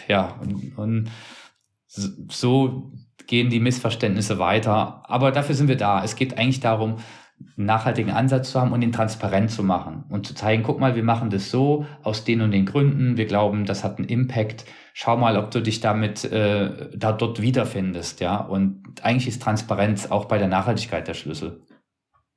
ja, 0.08 0.38
und, 0.42 0.78
und 0.78 1.10
so 2.30 2.92
gehen 3.28 3.50
die 3.50 3.60
Missverständnisse 3.60 4.40
weiter. 4.40 5.04
Aber 5.10 5.32
dafür 5.32 5.56
sind 5.56 5.68
wir 5.68 5.78
da. 5.78 6.04
Es 6.04 6.16
geht 6.16 6.38
eigentlich 6.38 6.60
darum, 6.60 6.98
einen 7.58 7.66
nachhaltigen 7.66 8.12
Ansatz 8.12 8.52
zu 8.52 8.60
haben 8.60 8.72
und 8.72 8.82
ihn 8.82 8.92
transparent 8.92 9.52
zu 9.52 9.64
machen 9.64 10.06
und 10.10 10.26
zu 10.26 10.34
zeigen, 10.34 10.64
guck 10.64 10.80
mal, 10.80 10.96
wir 10.96 11.04
machen 11.04 11.30
das 11.30 11.52
so 11.52 11.86
aus 12.02 12.24
den 12.24 12.42
und 12.42 12.52
den 12.52 12.66
Gründen. 12.66 13.18
Wir 13.18 13.26
glauben, 13.26 13.66
das 13.66 13.84
hat 13.84 13.98
einen 13.98 14.08
Impact. 14.08 14.66
Schau 14.94 15.18
mal, 15.18 15.38
ob 15.38 15.52
du 15.52 15.62
dich 15.62 15.80
damit 15.80 16.24
äh, 16.26 16.90
da 16.96 17.12
dort 17.12 17.42
wiederfindest, 17.42 18.20
ja. 18.22 18.38
Und 18.38 19.04
eigentlich 19.04 19.28
ist 19.28 19.42
Transparenz 19.42 20.10
auch 20.10 20.26
bei 20.26 20.38
der 20.38 20.48
Nachhaltigkeit 20.48 21.08
der 21.08 21.16
Schlüssel. 21.16 21.62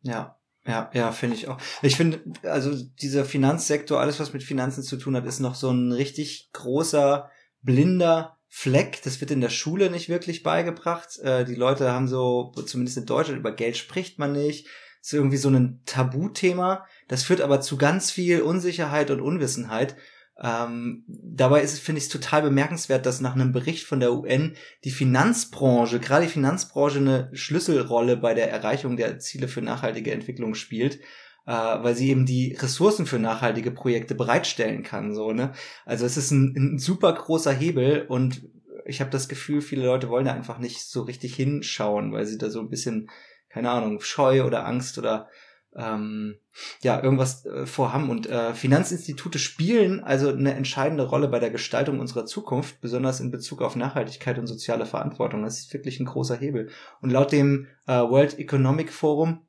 Ja, 0.02 0.36
ja, 0.66 0.90
ja, 0.92 1.12
finde 1.12 1.36
ich 1.36 1.48
auch. 1.48 1.58
Ich 1.82 1.96
finde, 1.96 2.20
also 2.42 2.74
dieser 3.00 3.24
Finanzsektor, 3.24 4.00
alles 4.00 4.18
was 4.18 4.32
mit 4.32 4.42
Finanzen 4.42 4.82
zu 4.82 4.96
tun 4.96 5.14
hat, 5.16 5.26
ist 5.26 5.40
noch 5.40 5.54
so 5.54 5.70
ein 5.70 5.92
richtig 5.92 6.50
großer 6.52 7.30
blinder 7.62 8.35
Fleck, 8.58 9.02
das 9.02 9.20
wird 9.20 9.30
in 9.30 9.42
der 9.42 9.50
Schule 9.50 9.90
nicht 9.90 10.08
wirklich 10.08 10.42
beigebracht. 10.42 11.18
Äh, 11.18 11.44
die 11.44 11.54
Leute 11.54 11.92
haben 11.92 12.08
so, 12.08 12.52
zumindest 12.64 12.96
in 12.96 13.04
Deutschland, 13.04 13.38
über 13.38 13.52
Geld 13.52 13.76
spricht 13.76 14.18
man 14.18 14.32
nicht. 14.32 14.66
ist 15.02 15.12
irgendwie 15.12 15.36
so 15.36 15.50
ein 15.50 15.82
Tabuthema. 15.84 16.86
Das 17.06 17.22
führt 17.22 17.42
aber 17.42 17.60
zu 17.60 17.76
ganz 17.76 18.10
viel 18.10 18.40
Unsicherheit 18.40 19.10
und 19.10 19.20
Unwissenheit. 19.20 19.94
Ähm, 20.42 21.04
dabei 21.06 21.60
ist 21.60 21.74
es, 21.74 21.80
finde 21.80 22.00
ich, 22.00 22.08
total 22.08 22.40
bemerkenswert, 22.40 23.04
dass 23.04 23.20
nach 23.20 23.34
einem 23.34 23.52
Bericht 23.52 23.84
von 23.84 24.00
der 24.00 24.14
UN 24.14 24.56
die 24.84 24.90
Finanzbranche, 24.90 26.00
gerade 26.00 26.24
die 26.24 26.32
Finanzbranche, 26.32 26.96
eine 26.96 27.28
Schlüsselrolle 27.34 28.16
bei 28.16 28.32
der 28.32 28.50
Erreichung 28.50 28.96
der 28.96 29.18
Ziele 29.18 29.48
für 29.48 29.60
nachhaltige 29.60 30.12
Entwicklung 30.12 30.54
spielt 30.54 30.98
äh, 31.46 31.52
weil 31.52 31.94
sie 31.94 32.10
eben 32.10 32.26
die 32.26 32.54
Ressourcen 32.54 33.06
für 33.06 33.18
nachhaltige 33.18 33.70
Projekte 33.70 34.14
bereitstellen 34.14 34.82
kann. 34.82 35.14
So, 35.14 35.32
ne? 35.32 35.52
Also 35.84 36.04
es 36.04 36.16
ist 36.16 36.30
ein, 36.30 36.54
ein 36.56 36.78
super 36.78 37.12
großer 37.12 37.52
Hebel 37.52 38.06
und 38.08 38.48
ich 38.84 39.00
habe 39.00 39.10
das 39.10 39.28
Gefühl, 39.28 39.60
viele 39.60 39.86
Leute 39.86 40.08
wollen 40.08 40.26
da 40.26 40.32
einfach 40.32 40.58
nicht 40.58 40.82
so 40.82 41.02
richtig 41.02 41.34
hinschauen, 41.34 42.12
weil 42.12 42.26
sie 42.26 42.38
da 42.38 42.50
so 42.50 42.60
ein 42.60 42.70
bisschen, 42.70 43.10
keine 43.48 43.70
Ahnung, 43.70 44.00
Scheu 44.00 44.44
oder 44.44 44.66
Angst 44.66 44.98
oder 44.98 45.28
ähm, 45.76 46.36
ja 46.82 47.02
irgendwas 47.02 47.44
äh, 47.44 47.66
vorhaben. 47.66 48.10
Und 48.10 48.28
äh, 48.28 48.54
Finanzinstitute 48.54 49.38
spielen 49.38 50.02
also 50.02 50.30
eine 50.30 50.54
entscheidende 50.54 51.04
Rolle 51.04 51.28
bei 51.28 51.38
der 51.38 51.50
Gestaltung 51.50 52.00
unserer 52.00 52.26
Zukunft, 52.26 52.80
besonders 52.80 53.20
in 53.20 53.30
Bezug 53.30 53.60
auf 53.60 53.76
Nachhaltigkeit 53.76 54.38
und 54.38 54.46
soziale 54.46 54.86
Verantwortung. 54.86 55.42
Das 55.42 55.58
ist 55.58 55.72
wirklich 55.72 56.00
ein 56.00 56.06
großer 56.06 56.36
Hebel. 56.36 56.70
Und 57.02 57.10
laut 57.10 57.32
dem 57.32 57.66
äh, 57.86 57.92
World 57.92 58.38
Economic 58.38 58.92
Forum 58.92 59.45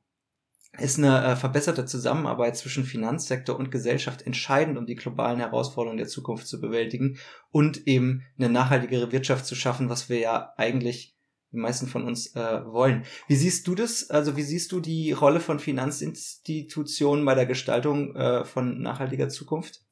ist 0.80 0.98
eine 0.98 1.24
äh, 1.24 1.36
verbesserte 1.36 1.84
Zusammenarbeit 1.84 2.56
zwischen 2.56 2.84
Finanzsektor 2.84 3.58
und 3.58 3.70
Gesellschaft 3.70 4.22
entscheidend, 4.22 4.78
um 4.78 4.86
die 4.86 4.94
globalen 4.94 5.40
Herausforderungen 5.40 5.98
der 5.98 6.08
Zukunft 6.08 6.46
zu 6.46 6.60
bewältigen 6.60 7.18
und 7.50 7.86
eben 7.86 8.24
eine 8.38 8.48
nachhaltigere 8.48 9.12
Wirtschaft 9.12 9.46
zu 9.46 9.54
schaffen, 9.54 9.88
was 9.88 10.08
wir 10.08 10.18
ja 10.18 10.52
eigentlich 10.56 11.16
die 11.52 11.58
meisten 11.58 11.86
von 11.86 12.04
uns 12.04 12.34
äh, 12.34 12.64
wollen. 12.66 13.04
Wie 13.26 13.36
siehst 13.36 13.66
du 13.66 13.74
das? 13.74 14.10
Also 14.10 14.36
wie 14.36 14.42
siehst 14.42 14.72
du 14.72 14.80
die 14.80 15.12
Rolle 15.12 15.40
von 15.40 15.58
Finanzinstitutionen 15.58 17.24
bei 17.24 17.34
der 17.34 17.46
Gestaltung 17.46 18.14
äh, 18.16 18.44
von 18.44 18.80
nachhaltiger 18.82 19.28
Zukunft? 19.28 19.82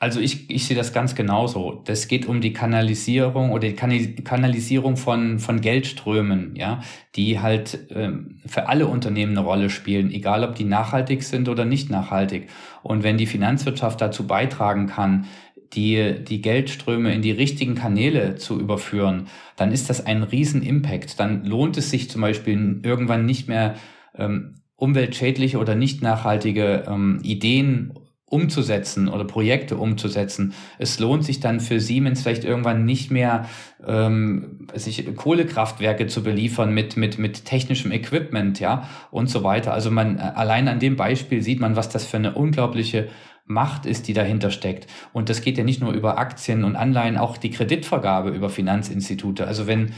Also 0.00 0.18
ich, 0.18 0.48
ich 0.48 0.66
sehe 0.66 0.76
das 0.76 0.94
ganz 0.94 1.14
genauso. 1.14 1.82
Das 1.84 2.08
geht 2.08 2.24
um 2.24 2.40
die 2.40 2.54
Kanalisierung 2.54 3.52
oder 3.52 3.68
die 3.68 3.74
Kanalisierung 3.74 4.96
von, 4.96 5.38
von 5.38 5.60
Geldströmen, 5.60 6.56
ja, 6.56 6.80
die 7.16 7.38
halt 7.38 7.86
ähm, 7.90 8.40
für 8.46 8.66
alle 8.66 8.86
Unternehmen 8.86 9.36
eine 9.36 9.46
Rolle 9.46 9.68
spielen, 9.68 10.10
egal 10.10 10.42
ob 10.42 10.54
die 10.54 10.64
nachhaltig 10.64 11.22
sind 11.22 11.50
oder 11.50 11.66
nicht 11.66 11.90
nachhaltig. 11.90 12.48
Und 12.82 13.02
wenn 13.02 13.18
die 13.18 13.26
Finanzwirtschaft 13.26 14.00
dazu 14.00 14.26
beitragen 14.26 14.86
kann, 14.86 15.26
die, 15.74 16.14
die 16.24 16.40
Geldströme 16.40 17.14
in 17.14 17.20
die 17.20 17.30
richtigen 17.30 17.74
Kanäle 17.74 18.36
zu 18.36 18.58
überführen, 18.58 19.26
dann 19.56 19.70
ist 19.70 19.90
das 19.90 20.06
ein 20.06 20.22
Riesen-Impact. 20.22 21.20
Dann 21.20 21.44
lohnt 21.44 21.76
es 21.76 21.90
sich 21.90 22.08
zum 22.08 22.22
Beispiel 22.22 22.80
irgendwann 22.82 23.26
nicht 23.26 23.48
mehr 23.48 23.74
ähm, 24.16 24.62
umweltschädliche 24.76 25.58
oder 25.58 25.74
nicht 25.74 26.00
nachhaltige 26.00 26.84
ähm, 26.88 27.20
Ideen 27.22 27.92
umzusetzen 28.30 29.08
oder 29.08 29.24
Projekte 29.24 29.76
umzusetzen. 29.76 30.54
Es 30.78 30.98
lohnt 31.00 31.24
sich 31.24 31.40
dann 31.40 31.60
für 31.60 31.80
Siemens 31.80 32.22
vielleicht 32.22 32.44
irgendwann 32.44 32.84
nicht 32.84 33.10
mehr, 33.10 33.46
ähm, 33.86 34.68
sich 34.72 35.14
Kohlekraftwerke 35.16 36.06
zu 36.06 36.22
beliefern 36.22 36.72
mit, 36.72 36.96
mit, 36.96 37.18
mit 37.18 37.44
technischem 37.44 37.90
Equipment, 37.90 38.60
ja, 38.60 38.88
und 39.10 39.28
so 39.28 39.42
weiter. 39.42 39.74
Also 39.74 39.90
man, 39.90 40.18
allein 40.18 40.68
an 40.68 40.78
dem 40.78 40.96
Beispiel 40.96 41.42
sieht 41.42 41.60
man, 41.60 41.74
was 41.74 41.88
das 41.88 42.06
für 42.06 42.18
eine 42.18 42.32
unglaubliche 42.34 43.08
Macht 43.46 43.84
ist, 43.84 44.06
die 44.06 44.12
dahinter 44.12 44.52
steckt. 44.52 44.86
Und 45.12 45.28
das 45.28 45.42
geht 45.42 45.58
ja 45.58 45.64
nicht 45.64 45.80
nur 45.80 45.92
über 45.92 46.18
Aktien 46.18 46.62
und 46.62 46.76
Anleihen, 46.76 47.18
auch 47.18 47.36
die 47.36 47.50
Kreditvergabe 47.50 48.30
über 48.30 48.48
Finanzinstitute. 48.48 49.44
Also 49.48 49.66
wenn 49.66 49.92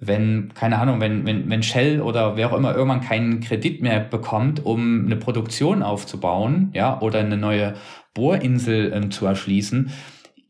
wenn, 0.00 0.52
keine 0.54 0.78
Ahnung, 0.78 1.00
wenn, 1.00 1.26
wenn, 1.26 1.50
wenn 1.50 1.62
Shell 1.62 2.00
oder 2.00 2.36
wer 2.36 2.52
auch 2.52 2.56
immer 2.56 2.74
irgendwann 2.74 3.00
keinen 3.00 3.40
Kredit 3.40 3.82
mehr 3.82 4.00
bekommt, 4.00 4.64
um 4.64 5.06
eine 5.06 5.16
Produktion 5.16 5.82
aufzubauen, 5.82 6.70
ja, 6.72 7.00
oder 7.00 7.18
eine 7.18 7.36
neue 7.36 7.74
Bohrinsel 8.14 8.92
ähm, 8.94 9.10
zu 9.10 9.26
erschließen, 9.26 9.90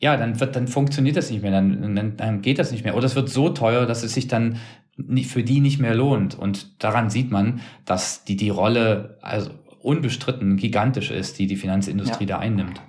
ja, 0.00 0.16
dann 0.16 0.38
wird, 0.38 0.54
dann 0.54 0.68
funktioniert 0.68 1.16
das 1.16 1.30
nicht 1.30 1.42
mehr, 1.42 1.50
dann, 1.50 1.96
dann, 1.96 2.16
dann 2.16 2.42
geht 2.42 2.58
das 2.58 2.70
nicht 2.70 2.84
mehr. 2.84 2.94
Oder 2.94 3.06
es 3.06 3.16
wird 3.16 3.30
so 3.30 3.48
teuer, 3.48 3.86
dass 3.86 4.02
es 4.02 4.14
sich 4.14 4.28
dann 4.28 4.58
nicht, 4.96 5.30
für 5.30 5.42
die 5.42 5.60
nicht 5.60 5.80
mehr 5.80 5.94
lohnt. 5.94 6.38
Und 6.38 6.82
daran 6.82 7.08
sieht 7.08 7.30
man, 7.30 7.60
dass 7.84 8.24
die, 8.24 8.36
die 8.36 8.50
Rolle, 8.50 9.18
also 9.22 9.50
unbestritten 9.80 10.56
gigantisch 10.56 11.10
ist, 11.10 11.38
die 11.38 11.46
die 11.46 11.56
Finanzindustrie 11.56 12.24
ja. 12.24 12.36
da 12.36 12.38
einnimmt. 12.38 12.82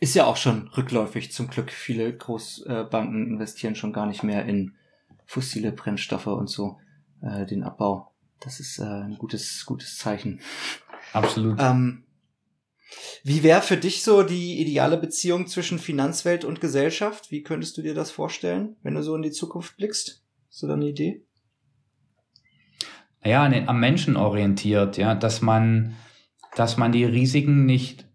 Ist 0.00 0.14
ja 0.14 0.24
auch 0.24 0.36
schon 0.36 0.68
rückläufig 0.76 1.32
zum 1.32 1.48
Glück. 1.48 1.70
Viele 1.70 2.16
Großbanken 2.16 3.26
investieren 3.26 3.74
schon 3.74 3.92
gar 3.92 4.06
nicht 4.06 4.22
mehr 4.22 4.44
in 4.46 4.72
fossile 5.28 5.70
Brennstoffe 5.72 6.26
und 6.26 6.48
so, 6.48 6.78
äh, 7.22 7.46
den 7.46 7.62
Abbau. 7.62 8.12
Das 8.40 8.60
ist 8.60 8.78
äh, 8.78 8.84
ein 8.84 9.18
gutes, 9.18 9.64
gutes 9.66 9.98
Zeichen. 9.98 10.40
Absolut. 11.12 11.60
Ähm, 11.60 12.04
wie 13.22 13.42
wäre 13.42 13.60
für 13.60 13.76
dich 13.76 14.02
so 14.02 14.22
die 14.22 14.58
ideale 14.60 14.96
Beziehung 14.96 15.46
zwischen 15.46 15.78
Finanzwelt 15.78 16.46
und 16.46 16.60
Gesellschaft? 16.60 17.30
Wie 17.30 17.42
könntest 17.42 17.76
du 17.76 17.82
dir 17.82 17.94
das 17.94 18.10
vorstellen, 18.10 18.76
wenn 18.82 18.94
du 18.94 19.02
so 19.02 19.14
in 19.14 19.22
die 19.22 19.30
Zukunft 19.30 19.76
blickst? 19.76 20.24
Hast 20.48 20.62
du 20.62 20.66
da 20.66 20.74
eine 20.74 20.88
Idee? 20.88 21.26
Naja, 23.22 23.44
am 23.66 23.80
Menschen 23.80 24.16
orientiert, 24.16 24.96
ja, 24.96 25.14
dass 25.14 25.42
man, 25.42 25.94
dass 26.56 26.78
man 26.78 26.92
die 26.92 27.04
Risiken 27.04 27.66
nicht 27.66 28.08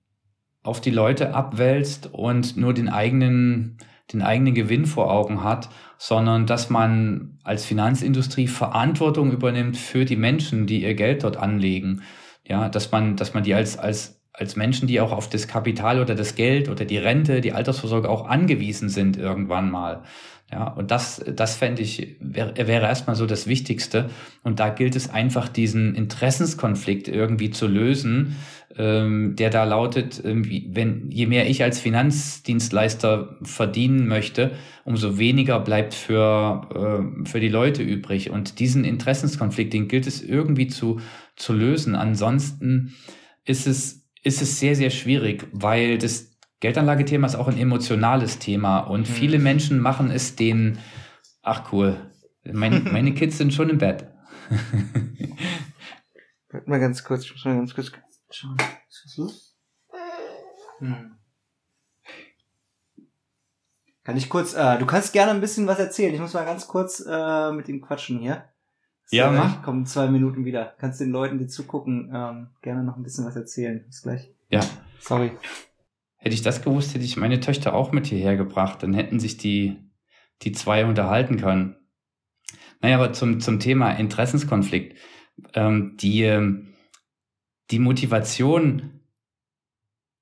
auf 0.64 0.82
die 0.82 0.90
Leute 0.90 1.36
abwälzt 1.36 2.10
und 2.12 2.58
nur 2.58 2.74
den 2.74 2.90
eigenen, 2.90 3.78
den 4.14 4.22
eigenen 4.22 4.54
Gewinn 4.54 4.86
vor 4.86 5.12
Augen 5.12 5.44
hat, 5.44 5.70
sondern 5.98 6.46
dass 6.46 6.70
man 6.70 7.40
als 7.44 7.66
Finanzindustrie 7.66 8.48
Verantwortung 8.48 9.32
übernimmt 9.32 9.78
für 9.78 10.06
die 10.06 10.16
Menschen, 10.16 10.68
die 10.68 10.84
ihr 10.84 10.96
Geld 10.96 11.24
dort 11.24 11.38
anlegen. 11.38 12.02
Ja, 12.46 12.70
dass 12.70 12.92
man, 12.92 13.16
dass 13.16 13.34
man 13.34 13.44
die 13.44 13.54
als, 13.54 13.78
als, 13.78 14.22
als 14.34 14.56
Menschen, 14.56 14.88
die 14.88 15.00
auch 15.00 15.12
auf 15.12 15.30
das 15.30 15.48
Kapital 15.48 16.00
oder 16.00 16.16
das 16.16 16.36
Geld 16.36 16.70
oder 16.70 16.86
die 16.86 16.98
Rente, 16.98 17.42
die 17.42 17.54
Altersvorsorge 17.54 18.10
auch 18.10 18.28
angewiesen 18.28 18.90
sind 18.90 19.18
irgendwann 19.18 19.72
mal. 19.72 20.04
Ja, 20.54 20.68
und 20.68 20.92
das, 20.92 21.20
das 21.36 21.56
fände 21.56 21.82
ich, 21.82 22.16
wäre, 22.20 22.54
wäre 22.56 22.86
erstmal 22.86 23.16
so 23.16 23.26
das 23.26 23.48
Wichtigste. 23.48 24.12
Und 24.44 24.60
da 24.60 24.70
gilt 24.70 24.96
es 24.96 25.10
einfach, 25.10 25.50
diesen 25.50 25.96
Interessenskonflikt 25.96 27.08
irgendwie 27.08 27.50
zu 27.50 27.66
lösen, 27.66 28.36
ähm, 28.78 29.36
der 29.36 29.50
da 29.50 29.64
lautet, 29.64 30.22
wenn, 30.24 31.10
je 31.10 31.26
mehr 31.26 31.50
ich 31.50 31.64
als 31.64 31.80
Finanzdienstleister 31.80 33.40
verdienen 33.42 34.08
möchte, 34.08 34.52
umso 34.86 35.18
weniger 35.18 35.60
bleibt 35.60 35.96
für, 35.96 36.68
äh, 36.76 37.28
für 37.28 37.40
die 37.40 37.50
Leute 37.50 37.82
übrig. 37.82 38.30
Und 38.30 38.60
diesen 38.60 38.84
Interessenskonflikt, 38.84 39.74
den 39.74 39.88
gilt 39.88 40.06
es 40.06 40.22
irgendwie 40.22 40.68
zu, 40.68 41.02
zu 41.36 41.54
lösen. 41.54 41.96
Ansonsten 41.96 42.94
ist 43.44 43.66
es, 43.66 44.06
ist 44.22 44.44
es 44.44 44.60
sehr, 44.60 44.76
sehr 44.76 44.92
schwierig, 44.92 45.48
weil 45.52 45.98
das 45.98 46.33
Geldanlagethema 46.64 47.28
ist 47.28 47.36
auch 47.36 47.50
ein 47.50 47.58
emotionales 47.58 48.40
Thema 48.40 48.80
und 48.80 49.02
mhm. 49.02 49.14
viele 49.14 49.38
Menschen 49.38 49.82
machen 49.82 50.10
es 50.10 50.38
den, 50.38 50.80
ach 51.42 51.74
cool, 51.74 51.98
meine, 52.50 52.80
meine 52.92 53.14
Kids 53.14 53.38
sind 53.38 53.54
schon 53.54 53.70
im 53.70 53.80
Bett. 53.80 54.08
Warte 56.50 56.70
mal 56.70 56.80
ganz 56.80 57.04
kurz, 57.04 57.26
ich 57.26 57.34
muss 57.34 57.44
mal 57.44 57.58
ganz 57.58 57.76
kurz 57.76 57.92
schauen. 58.32 58.56
Ist 58.88 59.04
was 59.06 59.18
los? 59.18 59.58
Hm. 60.80 61.18
Kann 64.06 64.16
ich 64.16 64.30
kurz, 64.30 64.54
äh, 64.54 64.78
du 64.78 64.86
kannst 64.86 65.12
gerne 65.12 65.32
ein 65.32 65.42
bisschen 65.42 65.68
was 65.68 65.80
erzählen. 65.80 66.14
Ich 66.14 66.22
muss 66.22 66.34
mal 66.34 66.46
ganz 66.46 66.66
kurz 66.70 67.06
äh, 67.06 67.52
mit 67.52 67.68
ihm 67.68 67.82
quatschen 67.82 68.20
hier. 68.20 68.46
So, 69.08 69.18
ja, 69.18 69.30
mach. 69.30 69.64
Kommen 69.64 69.86
zwei 69.86 70.08
Minuten 70.08 70.46
wieder. 70.46 70.76
Kannst 70.78 71.02
den 71.02 71.12
Leuten, 71.12 71.40
die 71.40 71.48
zugucken, 71.48 72.10
ähm, 72.14 72.52
gerne 72.62 72.86
noch 72.86 72.96
ein 72.96 73.04
bisschen 73.04 73.26
was 73.26 73.36
erzählen. 73.36 73.84
Bis 73.86 74.02
gleich. 74.02 74.34
Ja. 74.50 74.62
Sorry. 75.02 75.34
Hätte 76.24 76.36
ich 76.36 76.42
das 76.42 76.62
gewusst, 76.62 76.94
hätte 76.94 77.04
ich 77.04 77.18
meine 77.18 77.42
Töchter 77.42 77.74
auch 77.74 77.92
mit 77.92 78.08
hierher 78.08 78.38
gebracht. 78.38 78.82
Dann 78.82 78.94
hätten 78.94 79.20
sich 79.20 79.36
die, 79.36 79.76
die 80.42 80.54
zwei 80.54 80.86
unterhalten 80.86 81.36
können. 81.36 81.76
Naja, 82.80 82.96
aber 82.96 83.12
zum, 83.12 83.42
zum 83.42 83.60
Thema 83.60 83.92
Interessenskonflikt. 83.92 84.98
Ähm, 85.54 85.98
die, 86.00 86.24
ähm, 86.24 86.76
die 87.72 87.80
Motivation, 87.80 89.02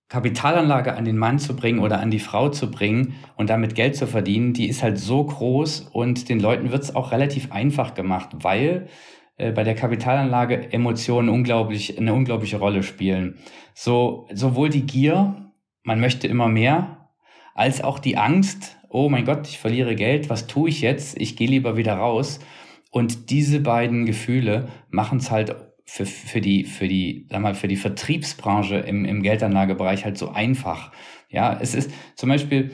Kapitalanlage 0.10 0.96
an 0.96 1.06
den 1.06 1.20
Mann 1.20 1.38
zu 1.38 1.56
bringen 1.56 1.80
oder 1.80 2.00
an 2.00 2.10
die 2.10 2.20
Frau 2.20 2.50
zu 2.50 2.72
bringen 2.72 3.14
und 3.36 3.52
damit 3.52 3.76
Geld 3.76 3.96
zu 3.96 4.08
verdienen, 4.08 4.54
die 4.54 4.70
ist 4.70 4.82
halt 4.82 4.98
so 4.98 5.24
groß 5.24 5.82
und 5.94 6.30
den 6.30 6.40
Leuten 6.40 6.72
wird 6.72 6.82
es 6.82 6.96
auch 6.96 7.12
relativ 7.12 7.52
einfach 7.52 7.94
gemacht, 7.94 8.30
weil 8.34 8.88
äh, 9.38 9.52
bei 9.52 9.64
der 9.64 9.76
Kapitalanlage 9.76 10.74
Emotionen 10.74 11.30
unglaublich, 11.30 12.00
eine 12.00 12.16
unglaubliche 12.16 12.58
Rolle 12.58 12.82
spielen. 12.82 13.38
So, 13.76 14.28
sowohl 14.34 14.70
die 14.70 14.88
Gier, 14.88 15.41
man 15.84 16.00
möchte 16.00 16.28
immer 16.28 16.48
mehr, 16.48 17.10
als 17.54 17.84
auch 17.84 18.00
die 18.00 18.18
Angst, 18.18 18.78
oh 18.90 19.10
mein 19.10 19.26
Gott, 19.26 19.48
ich 19.48 19.60
verliere 19.60 19.96
Geld, 19.96 20.30
was 20.30 20.48
tue 20.48 20.70
ich 20.70 20.82
jetzt? 20.82 21.20
Ich 21.20 21.36
gehe 21.36 21.48
lieber 21.48 21.78
wieder 21.78 21.96
raus. 21.96 22.40
Und 22.92 23.30
diese 23.30 23.62
beiden 23.62 24.06
Gefühle 24.06 24.68
machen 24.90 25.20
es 25.20 25.32
halt 25.32 25.56
für, 25.86 26.06
für 26.06 26.42
die, 26.42 26.66
für 26.66 26.88
die, 26.88 27.28
sag 27.30 27.42
mal, 27.42 27.56
für 27.56 27.68
die 27.68 27.78
Vertriebsbranche 27.78 28.78
im, 28.78 29.06
im 29.06 29.22
Geldanlagebereich 29.24 30.06
halt 30.06 30.18
so 30.18 30.30
einfach. 30.30 30.92
Ja, 31.30 31.58
es 31.60 31.74
ist 31.74 31.92
zum 32.16 32.30
Beispiel, 32.30 32.72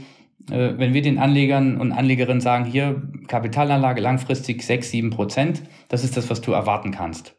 äh, 0.50 0.74
wenn 0.78 0.94
wir 0.94 1.02
den 1.02 1.20
Anlegern 1.20 1.80
und 1.80 1.92
Anlegerinnen 1.92 2.42
sagen, 2.42 2.66
hier 2.66 3.02
Kapitalanlage 3.28 4.02
langfristig 4.02 4.64
6, 4.64 4.90
7 4.90 5.10
Prozent, 5.12 5.64
das 5.88 6.04
ist 6.04 6.18
das, 6.18 6.30
was 6.30 6.42
du 6.42 6.52
erwarten 6.52 6.92
kannst. 6.92 7.36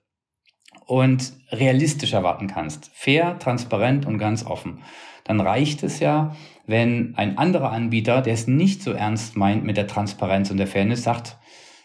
Und 0.86 1.32
realistisch 1.50 2.12
erwarten 2.12 2.46
kannst. 2.46 2.90
Fair, 2.94 3.38
transparent 3.38 4.06
und 4.06 4.18
ganz 4.18 4.46
offen 4.46 4.82
dann 5.28 5.40
reicht 5.40 5.82
es 5.82 6.00
ja, 6.00 6.34
wenn 6.66 7.14
ein 7.16 7.38
anderer 7.38 7.70
Anbieter, 7.72 8.20
der 8.20 8.34
es 8.34 8.46
nicht 8.46 8.82
so 8.82 8.92
ernst 8.92 9.36
meint 9.36 9.64
mit 9.64 9.76
der 9.76 9.86
Transparenz 9.86 10.50
und 10.50 10.56
der 10.56 10.66
Fairness, 10.66 11.04
sagt, 11.04 11.38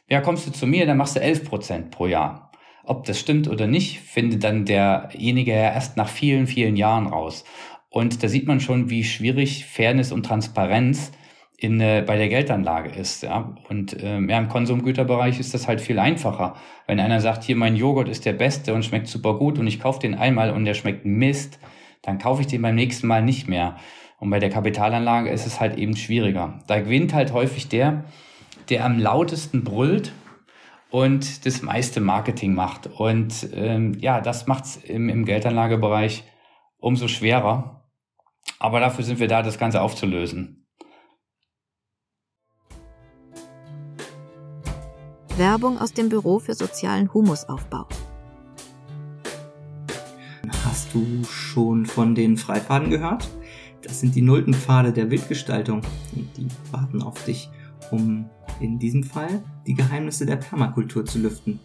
ja, 0.10 0.22
kommst 0.22 0.48
du 0.48 0.52
zu 0.52 0.68
mir, 0.68 0.86
dann 0.86 0.98
machst 0.98 1.16
du 1.16 1.22
11 1.22 1.46
Prozent 1.46 1.92
pro 1.92 2.08
Jahr. 2.08 2.52
Ob 2.84 3.06
das 3.06 3.20
stimmt 3.20 3.48
oder 3.48 3.68
nicht, 3.68 4.00
findet 4.00 4.44
dann 4.44 4.66
derjenige 4.66 5.52
ja 5.52 5.74
erst 5.74 5.96
nach 5.96 6.10
vielen, 6.10 6.48
vielen 6.48 6.76
Jahren 6.76 7.08
raus. 7.08 7.46
Und 7.90 8.24
da 8.24 8.28
sieht 8.28 8.48
man 8.48 8.60
schon, 8.60 8.90
wie 8.90 9.04
schwierig 9.04 9.66
Fairness 9.66 10.12
und 10.12 10.26
Transparenz 10.26 11.12
in, 11.58 11.80
äh, 11.80 12.04
bei 12.06 12.18
der 12.18 12.28
Geldanlage 12.28 12.90
ist. 12.90 13.24
Ja? 13.24 13.56
Und 13.70 13.96
ähm, 14.02 14.30
ja, 14.30 14.38
im 14.38 14.50
Konsumgüterbereich 14.50 15.40
ist 15.40 15.54
das 15.54 15.68
halt 15.68 15.80
viel 15.80 15.98
einfacher. 15.98 16.56
Wenn 16.88 17.00
einer 17.00 17.22
sagt, 17.22 17.44
hier 17.44 17.56
mein 17.56 17.78
Joghurt 17.78 18.10
ist 18.10 18.26
der 18.26 18.34
beste 18.34 18.74
und 18.74 18.84
schmeckt 18.84 19.08
super 19.08 19.36
gut 19.36 19.58
und 19.58 19.68
ich 19.68 19.80
kaufe 19.80 20.00
den 20.00 20.16
einmal 20.16 20.52
und 20.52 20.66
der 20.66 20.74
schmeckt 20.74 21.06
Mist, 21.06 21.60
dann 22.04 22.20
kaufe 22.20 22.42
ich 22.42 22.48
den 22.48 22.62
beim 22.62 22.76
nächsten 22.76 23.08
Mal 23.08 23.24
nicht 23.24 23.48
mehr. 23.48 23.78
Und 24.20 24.30
bei 24.30 24.40
der 24.40 24.50
Kapitalanlage 24.50 25.32
ist 25.32 25.48
es 25.48 25.60
halt 25.60 25.78
eben 25.78 25.98
schwieriger. 25.98 26.60
Da 26.68 26.80
gewinnt 26.80 27.14
halt 27.14 27.34
häufig 27.34 27.68
der, 27.68 28.06
der 28.70 28.86
am 28.86 29.00
lautesten 29.00 29.64
brüllt 29.64 30.14
und 30.92 31.46
das 31.46 31.62
meiste 31.62 32.00
Marketing 32.00 32.54
macht. 32.54 32.88
Und 32.88 33.50
ähm, 33.54 33.98
ja, 34.00 34.22
das 34.22 34.46
macht 34.46 34.66
es 34.66 34.78
im, 34.78 35.10
im 35.10 35.26
Geldanlagebereich 35.26 36.24
umso 36.78 37.08
schwerer. 37.08 37.90
Aber 38.60 38.80
dafür 38.80 39.04
sind 39.04 39.20
wir 39.20 39.28
da, 39.28 39.42
das 39.42 39.58
Ganze 39.58 39.82
aufzulösen. 39.82 40.68
Werbung 45.36 45.80
aus 45.80 45.94
dem 45.94 46.10
Büro 46.10 46.38
für 46.38 46.54
sozialen 46.54 47.12
Humusaufbau. 47.12 47.88
Du 50.94 51.24
schon 51.24 51.88
von 51.88 52.14
den 52.14 52.38
Freifaden 52.38 52.92
gehört? 52.92 53.28
Das 53.82 54.00
sind 54.00 54.14
die 54.14 54.22
nullten 54.22 54.54
Pfade 54.54 54.94
der 54.94 55.10
Wildgestaltung 55.10 55.82
und 56.16 56.30
die 56.38 56.48
warten 56.72 57.02
auf 57.02 57.26
dich, 57.26 57.50
um 57.90 58.30
in 58.60 58.78
diesem 58.78 59.04
Fall 59.04 59.44
die 59.66 59.74
Geheimnisse 59.74 60.28
der 60.28 60.36
Permakultur 60.36 61.04
zu 61.04 61.18
lüften. 61.18 61.60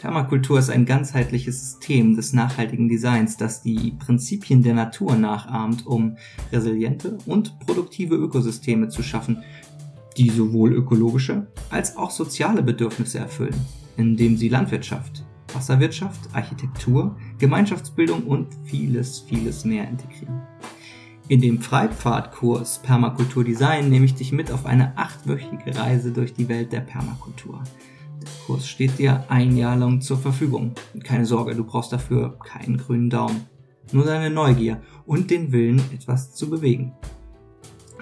Permakultur 0.00 0.60
ist 0.60 0.70
ein 0.70 0.86
ganzheitliches 0.86 1.58
System 1.60 2.14
des 2.14 2.32
nachhaltigen 2.32 2.88
Designs, 2.88 3.36
das 3.36 3.62
die 3.62 3.96
Prinzipien 3.98 4.62
der 4.62 4.74
Natur 4.74 5.16
nachahmt, 5.16 5.84
um 5.84 6.16
resiliente 6.52 7.18
und 7.26 7.58
produktive 7.58 8.14
Ökosysteme 8.14 8.88
zu 8.88 9.02
schaffen, 9.02 9.42
die 10.16 10.30
sowohl 10.30 10.72
ökologische 10.72 11.48
als 11.70 11.96
auch 11.96 12.12
soziale 12.12 12.62
Bedürfnisse 12.62 13.18
erfüllen, 13.18 13.56
indem 13.96 14.36
sie 14.36 14.48
Landwirtschaft, 14.48 15.24
Wasserwirtschaft, 15.54 16.20
Architektur, 16.32 17.16
Gemeinschaftsbildung 17.38 18.24
und 18.24 18.48
vieles, 18.64 19.20
vieles 19.20 19.64
mehr 19.64 19.88
integrieren. 19.88 20.42
In 21.28 21.40
dem 21.40 21.60
Freipfadkurs 21.60 22.78
Permakultur 22.78 23.42
Design 23.42 23.90
nehme 23.90 24.04
ich 24.04 24.14
dich 24.14 24.30
mit 24.30 24.52
auf 24.52 24.64
eine 24.64 24.96
achtwöchige 24.96 25.76
Reise 25.76 26.12
durch 26.12 26.34
die 26.34 26.48
Welt 26.48 26.72
der 26.72 26.80
Permakultur. 26.80 27.64
Der 28.22 28.30
Kurs 28.46 28.68
steht 28.68 28.98
dir 28.98 29.24
ein 29.28 29.56
Jahr 29.56 29.76
lang 29.76 30.00
zur 30.00 30.18
Verfügung. 30.18 30.72
Keine 31.02 31.26
Sorge, 31.26 31.56
du 31.56 31.64
brauchst 31.64 31.92
dafür 31.92 32.38
keinen 32.38 32.76
grünen 32.76 33.10
Daumen. 33.10 33.46
Nur 33.90 34.04
deine 34.04 34.30
Neugier 34.30 34.80
und 35.04 35.30
den 35.30 35.50
Willen, 35.50 35.80
etwas 35.92 36.32
zu 36.34 36.48
bewegen. 36.48 36.92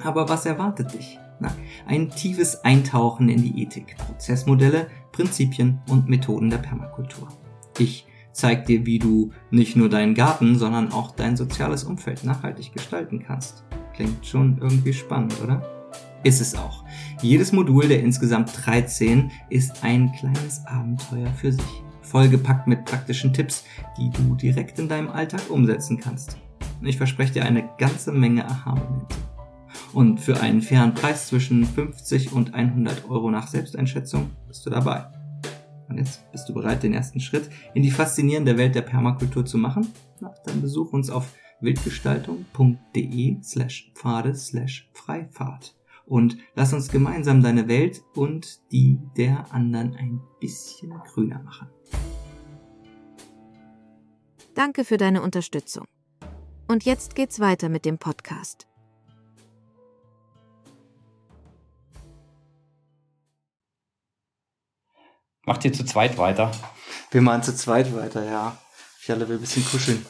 Aber 0.03 0.29
was 0.29 0.45
erwartet 0.45 0.93
dich? 0.93 1.19
Na, 1.41 1.55
ein 1.87 2.11
tiefes 2.11 2.63
Eintauchen 2.63 3.29
in 3.29 3.43
die 3.43 3.63
Ethik, 3.63 3.97
Prozessmodelle, 3.97 4.89
Prinzipien 5.15 5.81
und 5.89 6.09
Methoden 6.09 6.51
der 6.51 6.59
Permakultur. 6.59 7.29
Ich 7.79 8.05
zeig 8.33 8.67
dir, 8.67 8.85
wie 8.85 8.99
du 8.99 9.31
nicht 9.53 9.77
nur 9.77 9.89
deinen 9.89 10.15
Garten, 10.15 10.59
sondern 10.59 10.91
auch 10.91 11.13
dein 11.13 11.37
soziales 11.37 11.85
Umfeld 11.85 12.25
nachhaltig 12.25 12.73
gestalten 12.73 13.23
kannst. 13.25 13.65
Klingt 13.95 14.27
schon 14.27 14.59
irgendwie 14.59 14.93
spannend, 14.93 15.41
oder? 15.41 15.63
Ist 16.25 16.41
es 16.41 16.57
auch. 16.57 16.85
Jedes 17.23 17.53
Modul 17.53 17.87
der 17.87 18.01
insgesamt 18.01 18.53
13 18.67 19.31
ist 19.51 19.85
ein 19.85 20.11
kleines 20.13 20.67
Abenteuer 20.67 21.29
für 21.35 21.53
sich. 21.53 21.83
Vollgepackt 22.03 22.67
mit 22.67 22.85
praktischen 22.85 23.33
Tipps, 23.33 23.65
die 23.97 24.11
du 24.11 24.35
direkt 24.35 24.81
in 24.81 24.89
deinem 24.89 25.11
Alltag 25.11 25.49
umsetzen 25.49 26.01
kannst. 26.01 26.39
Ich 26.83 26.97
verspreche 26.97 27.35
dir 27.35 27.45
eine 27.45 27.69
ganze 27.79 28.11
Menge 28.11 28.45
Aha-Momente. 28.47 29.15
Und 29.95 30.21
für 30.21 30.41
einen 30.41 30.61
fairen 30.61 30.93
Preis 30.93 31.29
zwischen 31.29 31.65
50 31.65 32.33
und 32.33 32.53
100 32.53 33.09
Euro 33.09 33.31
nach 33.31 33.47
Selbsteinschätzung 33.47 34.31
bist 34.49 34.67
du 34.67 34.71
dabei. 34.71 35.07
Und 35.89 35.99
jetzt 35.99 36.31
bist 36.33 36.49
du 36.49 36.53
bereit, 36.53 36.83
den 36.83 36.93
ersten 36.93 37.21
Schritt 37.21 37.49
in 37.75 37.85
die 37.85 37.93
faszinierende 37.93 38.59
Welt 38.59 38.75
der 38.75 38.83
Permakultur 38.83 39.47
zu 39.47 39.57
machen? 39.57 39.87
Na, 40.21 40.35
dann 40.47 40.61
besuch 40.61 40.93
uns 40.93 41.11
auf 41.11 41.33
wildgestaltung.de 41.61 43.43
slash 43.43 43.93
Pfade 43.95 44.35
slash 44.35 44.91
Freifahrt 44.93 45.77
und 46.07 46.39
lass 46.57 46.73
uns 46.73 46.89
gemeinsam 46.89 47.43
deine 47.43 47.69
Welt 47.69 48.03
und 48.17 48.61
die 48.73 48.99
der 49.17 49.53
anderen 49.53 49.95
ein 49.95 50.21
bisschen 50.41 50.91
grüner 50.91 51.41
machen. 51.43 51.69
Danke 54.55 54.85
für 54.85 54.97
deine 54.97 55.23
Unterstützung. 55.23 55.85
Und 56.69 56.85
jetzt 56.85 57.15
geht's 57.15 57.41
weiter 57.41 57.69
mit 57.69 57.85
dem 57.85 57.99
Podcast. 57.99 58.67
Macht 65.47 65.65
ihr 65.65 65.73
zu 65.73 65.85
zweit 65.85 66.17
weiter? 66.17 66.51
Wir 67.11 67.21
machen 67.21 67.43
zu 67.43 67.55
zweit 67.55 67.95
weiter, 67.95 68.25
ja. 68.25 68.59
Ich 69.03 69.11
alle 69.11 69.29
will 69.29 69.37
ein 69.37 69.41
bisschen 69.41 69.65
kuscheln. 69.65 70.05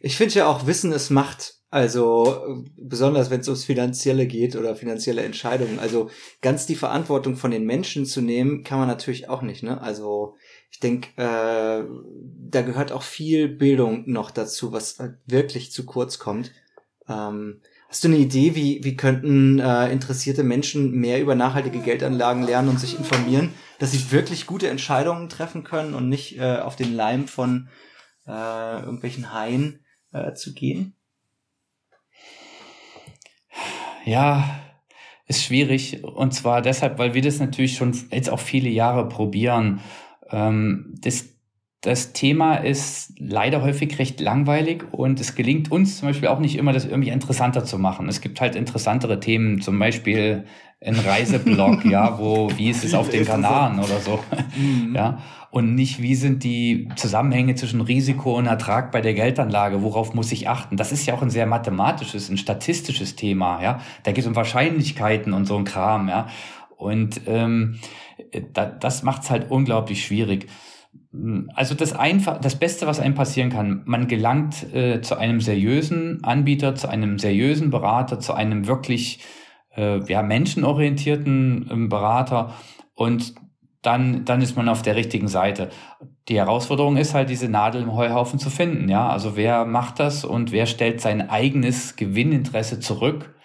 Ich 0.00 0.16
finde 0.16 0.34
ja 0.34 0.46
auch 0.46 0.66
Wissen 0.66 0.92
ist 0.92 1.10
Macht. 1.10 1.54
Also 1.68 2.64
besonders 2.76 3.30
wenn 3.30 3.40
es 3.40 3.48
ums 3.48 3.64
Finanzielle 3.64 4.28
geht 4.28 4.54
oder 4.54 4.76
finanzielle 4.76 5.24
Entscheidungen. 5.24 5.80
Also 5.80 6.08
ganz 6.40 6.66
die 6.66 6.76
Verantwortung 6.76 7.36
von 7.36 7.50
den 7.50 7.64
Menschen 7.64 8.06
zu 8.06 8.20
nehmen, 8.20 8.62
kann 8.62 8.78
man 8.78 8.86
natürlich 8.86 9.28
auch 9.28 9.42
nicht. 9.42 9.64
Ne? 9.64 9.80
Also 9.80 10.36
ich 10.70 10.78
denke, 10.78 11.08
äh, 11.16 11.84
da 12.48 12.62
gehört 12.62 12.92
auch 12.92 13.02
viel 13.02 13.48
Bildung 13.48 14.04
noch 14.06 14.30
dazu, 14.30 14.70
was 14.72 14.98
wirklich 15.26 15.72
zu 15.72 15.84
kurz 15.84 16.20
kommt. 16.20 16.52
Ähm, 17.08 17.60
Hast 17.88 18.02
du 18.02 18.08
eine 18.08 18.16
Idee, 18.16 18.54
wie, 18.56 18.82
wie 18.82 18.96
könnten 18.96 19.60
äh, 19.60 19.90
interessierte 19.92 20.42
Menschen 20.42 20.92
mehr 20.92 21.20
über 21.20 21.34
nachhaltige 21.34 21.78
Geldanlagen 21.78 22.42
lernen 22.42 22.68
und 22.68 22.80
sich 22.80 22.98
informieren, 22.98 23.54
dass 23.78 23.92
sie 23.92 24.10
wirklich 24.10 24.46
gute 24.46 24.68
Entscheidungen 24.68 25.28
treffen 25.28 25.62
können 25.62 25.94
und 25.94 26.08
nicht 26.08 26.38
äh, 26.38 26.56
auf 26.56 26.74
den 26.74 26.94
Leim 26.94 27.28
von 27.28 27.68
äh, 28.26 28.80
irgendwelchen 28.80 29.32
Haien 29.32 29.84
äh, 30.12 30.34
zu 30.34 30.52
gehen? 30.52 30.94
Ja, 34.04 34.60
ist 35.26 35.44
schwierig. 35.44 36.02
Und 36.04 36.32
zwar 36.32 36.62
deshalb, 36.62 36.98
weil 36.98 37.14
wir 37.14 37.22
das 37.22 37.38
natürlich 37.38 37.76
schon 37.76 37.96
jetzt 38.10 38.30
auch 38.30 38.40
viele 38.40 38.68
Jahre 38.68 39.08
probieren. 39.08 39.80
Ähm, 40.30 40.94
das 40.98 41.35
das 41.86 42.12
Thema 42.12 42.56
ist 42.56 43.12
leider 43.16 43.62
häufig 43.62 44.00
recht 44.00 44.20
langweilig 44.20 44.84
und 44.90 45.20
es 45.20 45.36
gelingt 45.36 45.70
uns 45.70 45.98
zum 45.98 46.08
Beispiel 46.08 46.28
auch 46.28 46.40
nicht 46.40 46.56
immer, 46.56 46.72
das 46.72 46.84
irgendwie 46.84 47.10
interessanter 47.10 47.64
zu 47.64 47.78
machen. 47.78 48.08
Es 48.08 48.20
gibt 48.20 48.40
halt 48.40 48.56
interessantere 48.56 49.20
Themen, 49.20 49.60
zum 49.60 49.78
Beispiel 49.78 50.46
ein 50.84 50.96
Reiseblog, 50.96 51.84
ja, 51.84 52.18
wo, 52.18 52.50
wie 52.56 52.70
ist 52.70 52.84
es 52.84 52.92
auf 52.92 53.08
den 53.08 53.24
Kanaren 53.24 53.78
oder 53.78 54.00
so, 54.00 54.18
mhm. 54.56 54.96
ja, 54.96 55.18
und 55.52 55.76
nicht, 55.76 56.02
wie 56.02 56.16
sind 56.16 56.42
die 56.42 56.88
Zusammenhänge 56.96 57.54
zwischen 57.54 57.80
Risiko 57.80 58.36
und 58.36 58.46
Ertrag 58.46 58.90
bei 58.90 59.00
der 59.00 59.14
Geldanlage, 59.14 59.82
worauf 59.82 60.12
muss 60.12 60.32
ich 60.32 60.48
achten? 60.48 60.76
Das 60.76 60.90
ist 60.90 61.06
ja 61.06 61.14
auch 61.14 61.22
ein 61.22 61.30
sehr 61.30 61.46
mathematisches, 61.46 62.28
ein 62.28 62.36
statistisches 62.36 63.14
Thema, 63.14 63.62
ja, 63.62 63.80
da 64.02 64.10
geht 64.10 64.24
es 64.24 64.28
um 64.28 64.34
Wahrscheinlichkeiten 64.34 65.32
und 65.32 65.44
so 65.44 65.56
ein 65.56 65.64
Kram, 65.64 66.08
ja, 66.08 66.26
und 66.76 67.20
ähm, 67.28 67.78
da, 68.52 68.66
das 68.66 69.04
macht 69.04 69.22
es 69.22 69.30
halt 69.30 69.52
unglaublich 69.52 70.04
schwierig. 70.04 70.48
Also 71.54 71.74
das 71.74 71.92
einfach, 71.92 72.38
das 72.40 72.56
Beste, 72.56 72.86
was 72.86 73.00
einem 73.00 73.14
passieren 73.14 73.50
kann, 73.50 73.82
man 73.84 74.08
gelangt 74.08 74.72
äh, 74.74 75.00
zu 75.00 75.16
einem 75.16 75.40
seriösen 75.40 76.22
Anbieter, 76.24 76.74
zu 76.74 76.88
einem 76.88 77.18
seriösen 77.18 77.70
Berater, 77.70 78.20
zu 78.20 78.34
einem 78.34 78.66
wirklich 78.66 79.20
äh, 79.76 80.00
ja, 80.10 80.22
menschenorientierten 80.22 81.70
äh, 81.70 81.88
Berater 81.88 82.54
und 82.94 83.34
dann, 83.82 84.24
dann 84.24 84.42
ist 84.42 84.56
man 84.56 84.68
auf 84.68 84.82
der 84.82 84.96
richtigen 84.96 85.28
Seite. 85.28 85.70
Die 86.28 86.38
Herausforderung 86.38 86.96
ist 86.96 87.14
halt, 87.14 87.30
diese 87.30 87.48
Nadel 87.48 87.82
im 87.82 87.94
Heuhaufen 87.94 88.40
zu 88.40 88.50
finden. 88.50 88.88
Ja, 88.88 89.08
also 89.08 89.36
wer 89.36 89.64
macht 89.64 90.00
das 90.00 90.24
und 90.24 90.50
wer 90.50 90.66
stellt 90.66 91.00
sein 91.00 91.30
eigenes 91.30 91.94
Gewinninteresse 91.94 92.80
zurück 92.80 93.35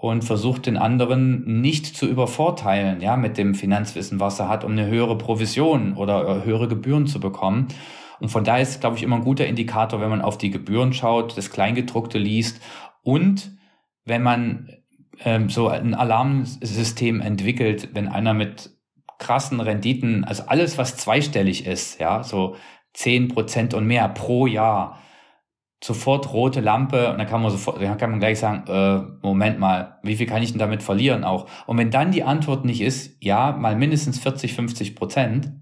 und 0.00 0.24
versucht 0.24 0.64
den 0.64 0.78
anderen 0.78 1.60
nicht 1.60 1.84
zu 1.84 2.06
übervorteilen, 2.06 3.02
ja, 3.02 3.18
mit 3.18 3.36
dem 3.36 3.54
Finanzwissen, 3.54 4.18
was 4.18 4.40
er 4.40 4.48
hat, 4.48 4.64
um 4.64 4.72
eine 4.72 4.86
höhere 4.86 5.18
Provision 5.18 5.92
oder 5.92 6.26
äh, 6.26 6.44
höhere 6.46 6.68
Gebühren 6.68 7.06
zu 7.06 7.20
bekommen. 7.20 7.68
Und 8.18 8.30
von 8.30 8.42
daher 8.42 8.62
ist, 8.62 8.80
glaube 8.80 8.96
ich, 8.96 9.02
immer 9.02 9.16
ein 9.16 9.24
guter 9.24 9.46
Indikator, 9.46 10.00
wenn 10.00 10.08
man 10.08 10.22
auf 10.22 10.38
die 10.38 10.50
Gebühren 10.50 10.94
schaut, 10.94 11.36
das 11.36 11.50
Kleingedruckte 11.50 12.16
liest 12.16 12.62
und 13.02 13.52
wenn 14.06 14.22
man 14.22 14.70
ähm, 15.22 15.50
so 15.50 15.68
ein 15.68 15.94
Alarmsystem 15.94 17.20
entwickelt, 17.20 17.90
wenn 17.92 18.08
einer 18.08 18.32
mit 18.32 18.70
krassen 19.18 19.60
Renditen, 19.60 20.24
also 20.24 20.44
alles, 20.46 20.78
was 20.78 20.96
zweistellig 20.96 21.66
ist, 21.66 22.00
ja, 22.00 22.22
so 22.22 22.56
zehn 22.94 23.28
Prozent 23.28 23.74
und 23.74 23.86
mehr 23.86 24.08
pro 24.08 24.46
Jahr, 24.46 24.98
sofort 25.82 26.32
rote 26.32 26.60
Lampe 26.60 27.10
und 27.10 27.18
dann 27.18 27.26
kann 27.26 27.40
man 27.40 27.50
sofort, 27.50 27.80
dann 27.80 27.96
kann 27.96 28.10
man 28.10 28.20
gleich 28.20 28.38
sagen, 28.38 28.66
äh, 28.68 29.26
Moment 29.26 29.58
mal, 29.58 29.98
wie 30.02 30.16
viel 30.16 30.26
kann 30.26 30.42
ich 30.42 30.50
denn 30.50 30.58
damit 30.58 30.82
verlieren 30.82 31.24
auch? 31.24 31.46
Und 31.66 31.78
wenn 31.78 31.90
dann 31.90 32.12
die 32.12 32.22
Antwort 32.22 32.64
nicht 32.64 32.82
ist, 32.82 33.16
ja, 33.20 33.52
mal 33.52 33.76
mindestens 33.76 34.18
40, 34.18 34.54
50 34.54 34.94
Prozent 34.94 35.52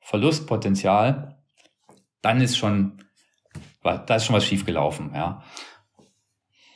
Verlustpotenzial, 0.00 1.38
dann 2.22 2.40
ist 2.40 2.56
schon, 2.56 3.04
da 3.82 4.14
ist 4.14 4.26
schon 4.26 4.36
was 4.36 4.44
schiefgelaufen, 4.44 5.10
ja. 5.14 5.42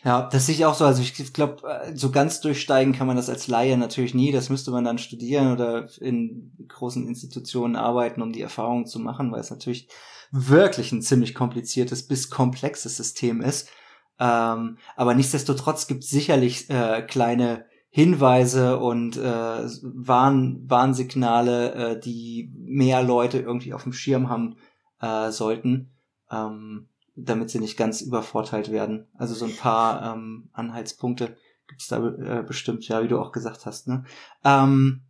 Ja, 0.05 0.29
das 0.31 0.47
sehe 0.47 0.55
ich 0.55 0.65
auch 0.65 0.75
so. 0.75 0.85
Also 0.85 1.03
ich 1.03 1.33
glaube, 1.33 1.69
äh, 1.69 1.95
so 1.95 2.11
ganz 2.11 2.41
durchsteigen 2.41 2.95
kann 2.95 3.07
man 3.07 3.17
das 3.17 3.29
als 3.29 3.49
Laie 3.49 3.77
natürlich 3.77 4.15
nie. 4.15 4.31
Das 4.33 4.49
müsste 4.49 4.71
man 4.71 4.85
dann 4.85 4.99
studieren 4.99 5.53
oder 5.53 5.89
in 6.01 6.53
großen 6.69 7.07
Institutionen 7.07 7.77
arbeiten, 7.77 8.23
um 8.23 8.33
die 8.33 8.41
Erfahrung 8.41 8.87
zu 8.87 9.01
machen, 9.01 9.33
weil 9.33 9.41
es 9.41 9.51
natürlich 9.51 9.89
wirklich 10.31 10.93
ein 10.93 11.03
ziemlich 11.03 11.35
kompliziertes 11.35 12.07
bis 12.07 12.31
komplexes 12.31 12.97
System 12.97 13.41
ist. 13.41 13.69
Ähm, 14.21 14.79
aber 14.97 15.15
nichtsdestotrotz 15.15 15.87
gibt 15.87 16.05
es 16.05 16.11
sicherlich 16.11 16.69
äh, 16.71 17.03
kleine 17.03 17.67
Hinweise 17.91 18.79
und 18.79 19.17
äh, 19.17 19.21
Warn 19.23 20.69
Warnsignale, 20.69 21.73
äh, 21.75 22.01
die 22.01 22.53
mehr 22.57 23.03
Leute 23.03 23.39
irgendwie 23.39 23.73
auf 23.73 23.85
dem 23.85 23.93
Schirm 23.93 24.29
haben 24.29 24.57
äh, 25.01 25.31
sollten. 25.31 25.91
Ähm, 26.31 26.89
damit 27.19 27.51
sie 27.51 27.59
nicht 27.59 27.77
ganz 27.77 28.01
übervorteilt 28.01 28.71
werden. 28.71 29.07
Also 29.15 29.35
so 29.35 29.45
ein 29.45 29.57
paar 29.57 30.15
ähm, 30.15 30.51
Anhaltspunkte 30.53 31.37
gibt's 31.67 31.89
da 31.89 32.07
äh, 32.07 32.45
bestimmt, 32.47 32.87
ja, 32.89 33.03
wie 33.03 33.09
du 33.09 33.19
auch 33.19 33.33
gesagt 33.33 33.67
hast. 33.67 33.89
Ne? 33.89 34.05
Ähm, 34.45 35.03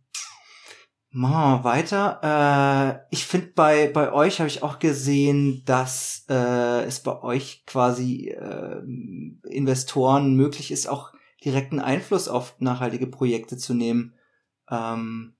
wir 1.11 1.63
weiter. 1.63 2.99
Äh, 3.09 3.15
ich 3.15 3.25
finde 3.25 3.47
bei 3.55 3.87
bei 3.91 4.13
euch 4.13 4.39
habe 4.39 4.47
ich 4.47 4.61
auch 4.61 4.79
gesehen, 4.79 5.63
dass 5.65 6.25
äh, 6.29 6.83
es 6.83 7.01
bei 7.01 7.21
euch 7.23 7.63
quasi 7.65 8.29
äh, 8.29 8.81
Investoren 9.49 10.35
möglich 10.35 10.71
ist, 10.71 10.87
auch 10.87 11.13
direkten 11.43 11.79
Einfluss 11.79 12.27
auf 12.27 12.55
nachhaltige 12.59 13.07
Projekte 13.07 13.57
zu 13.57 13.73
nehmen. 13.73 14.13
Ähm, 14.69 15.35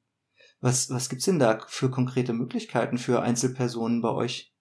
was 0.59 0.89
was 0.89 1.09
gibt's 1.09 1.25
denn 1.25 1.39
da 1.39 1.59
für 1.67 1.91
konkrete 1.91 2.33
Möglichkeiten 2.33 2.97
für 2.97 3.21
Einzelpersonen 3.21 4.01
bei 4.01 4.09
euch? 4.09 4.53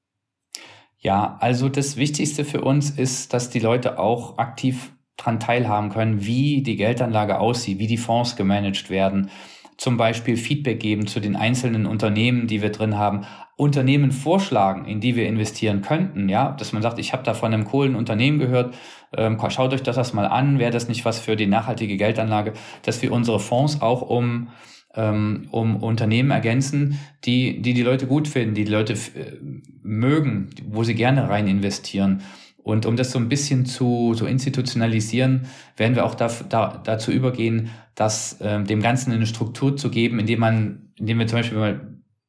Ja, 0.99 1.39
also 1.41 1.69
das 1.69 1.97
Wichtigste 1.97 2.45
für 2.45 2.61
uns 2.61 2.91
ist, 2.91 3.33
dass 3.33 3.51
die 3.51 3.61
Leute 3.61 3.99
auch 3.99 4.37
aktiv 4.39 4.93
dran 5.17 5.41
teilhaben 5.41 5.91
können, 5.91 6.25
wie 6.25 6.63
die 6.63 6.77
Geldanlage 6.77 7.39
aussieht, 7.39 7.79
wie 7.79 7.87
die 7.87 7.97
Fonds 7.97 8.37
gemanagt 8.37 8.91
werden. 8.91 9.31
Zum 9.79 9.97
Beispiel 9.97 10.37
Feedback 10.37 10.81
geben 10.81 11.07
zu 11.07 11.21
den 11.21 11.37
einzelnen 11.37 11.87
Unternehmen, 11.87 12.47
die 12.47 12.61
wir 12.61 12.71
drin 12.71 12.99
haben, 12.99 13.25
Unternehmen 13.57 14.13
vorschlagen, 14.13 14.85
in 14.85 15.01
die 15.01 15.17
wir 15.17 15.27
investieren 15.27 15.83
könnten, 15.83 16.29
ja, 16.29 16.53
dass 16.53 16.73
man 16.73 16.83
sagt, 16.83 16.99
ich 16.99 17.13
habe 17.13 17.23
da 17.23 17.33
von 17.33 17.55
einem 17.55 17.65
coolen 17.65 17.97
Unternehmen 17.97 18.39
gehört, 18.39 18.75
ähm, 19.17 19.39
schaut 19.49 19.73
euch 19.73 19.83
das 19.83 20.13
mal 20.13 20.27
an, 20.27 20.59
wäre 20.59 20.71
das 20.71 20.89
nicht 20.89 21.05
was 21.05 21.19
für 21.19 21.37
die 21.37 21.47
nachhaltige 21.47 21.97
Geldanlage, 21.97 22.53
dass 22.83 23.01
wir 23.03 23.13
unsere 23.13 23.41
Fonds 23.41 23.81
auch 23.81 24.03
um 24.03 24.49
ähm, 24.95 25.49
um 25.51 25.77
Unternehmen 25.77 26.31
ergänzen, 26.31 26.99
die, 27.25 27.63
die 27.63 27.75
die 27.75 27.83
Leute 27.83 28.07
gut 28.07 28.27
finden, 28.27 28.55
die 28.55 28.65
die 28.65 28.73
Leute 28.73 28.95
äh, 28.95 29.37
mögen, 29.83 30.51
wo 30.67 30.83
sie 30.83 30.95
gerne 30.95 31.29
rein 31.29 31.47
investieren. 31.47 32.23
Und 32.63 32.85
um 32.87 32.97
das 32.97 33.13
so 33.13 33.19
ein 33.19 33.29
bisschen 33.29 33.65
zu, 33.67 34.15
zu 34.15 34.27
institutionalisieren, 34.27 35.47
werden 35.77 35.95
wir 35.95 36.05
auch 36.05 36.15
da, 36.15 36.29
da, 36.49 36.81
dazu 36.85 37.11
übergehen, 37.11 37.71
dass 37.95 38.39
ähm, 38.43 38.67
dem 38.67 38.83
Ganzen 38.83 39.13
eine 39.13 39.27
Struktur 39.27 39.77
zu 39.77 39.91
geben, 39.91 40.19
indem 40.19 40.41
man, 40.41 40.93
indem 40.97 41.19
wir 41.19 41.27
zum 41.27 41.39
Beispiel 41.39 41.59
mal 41.59 41.81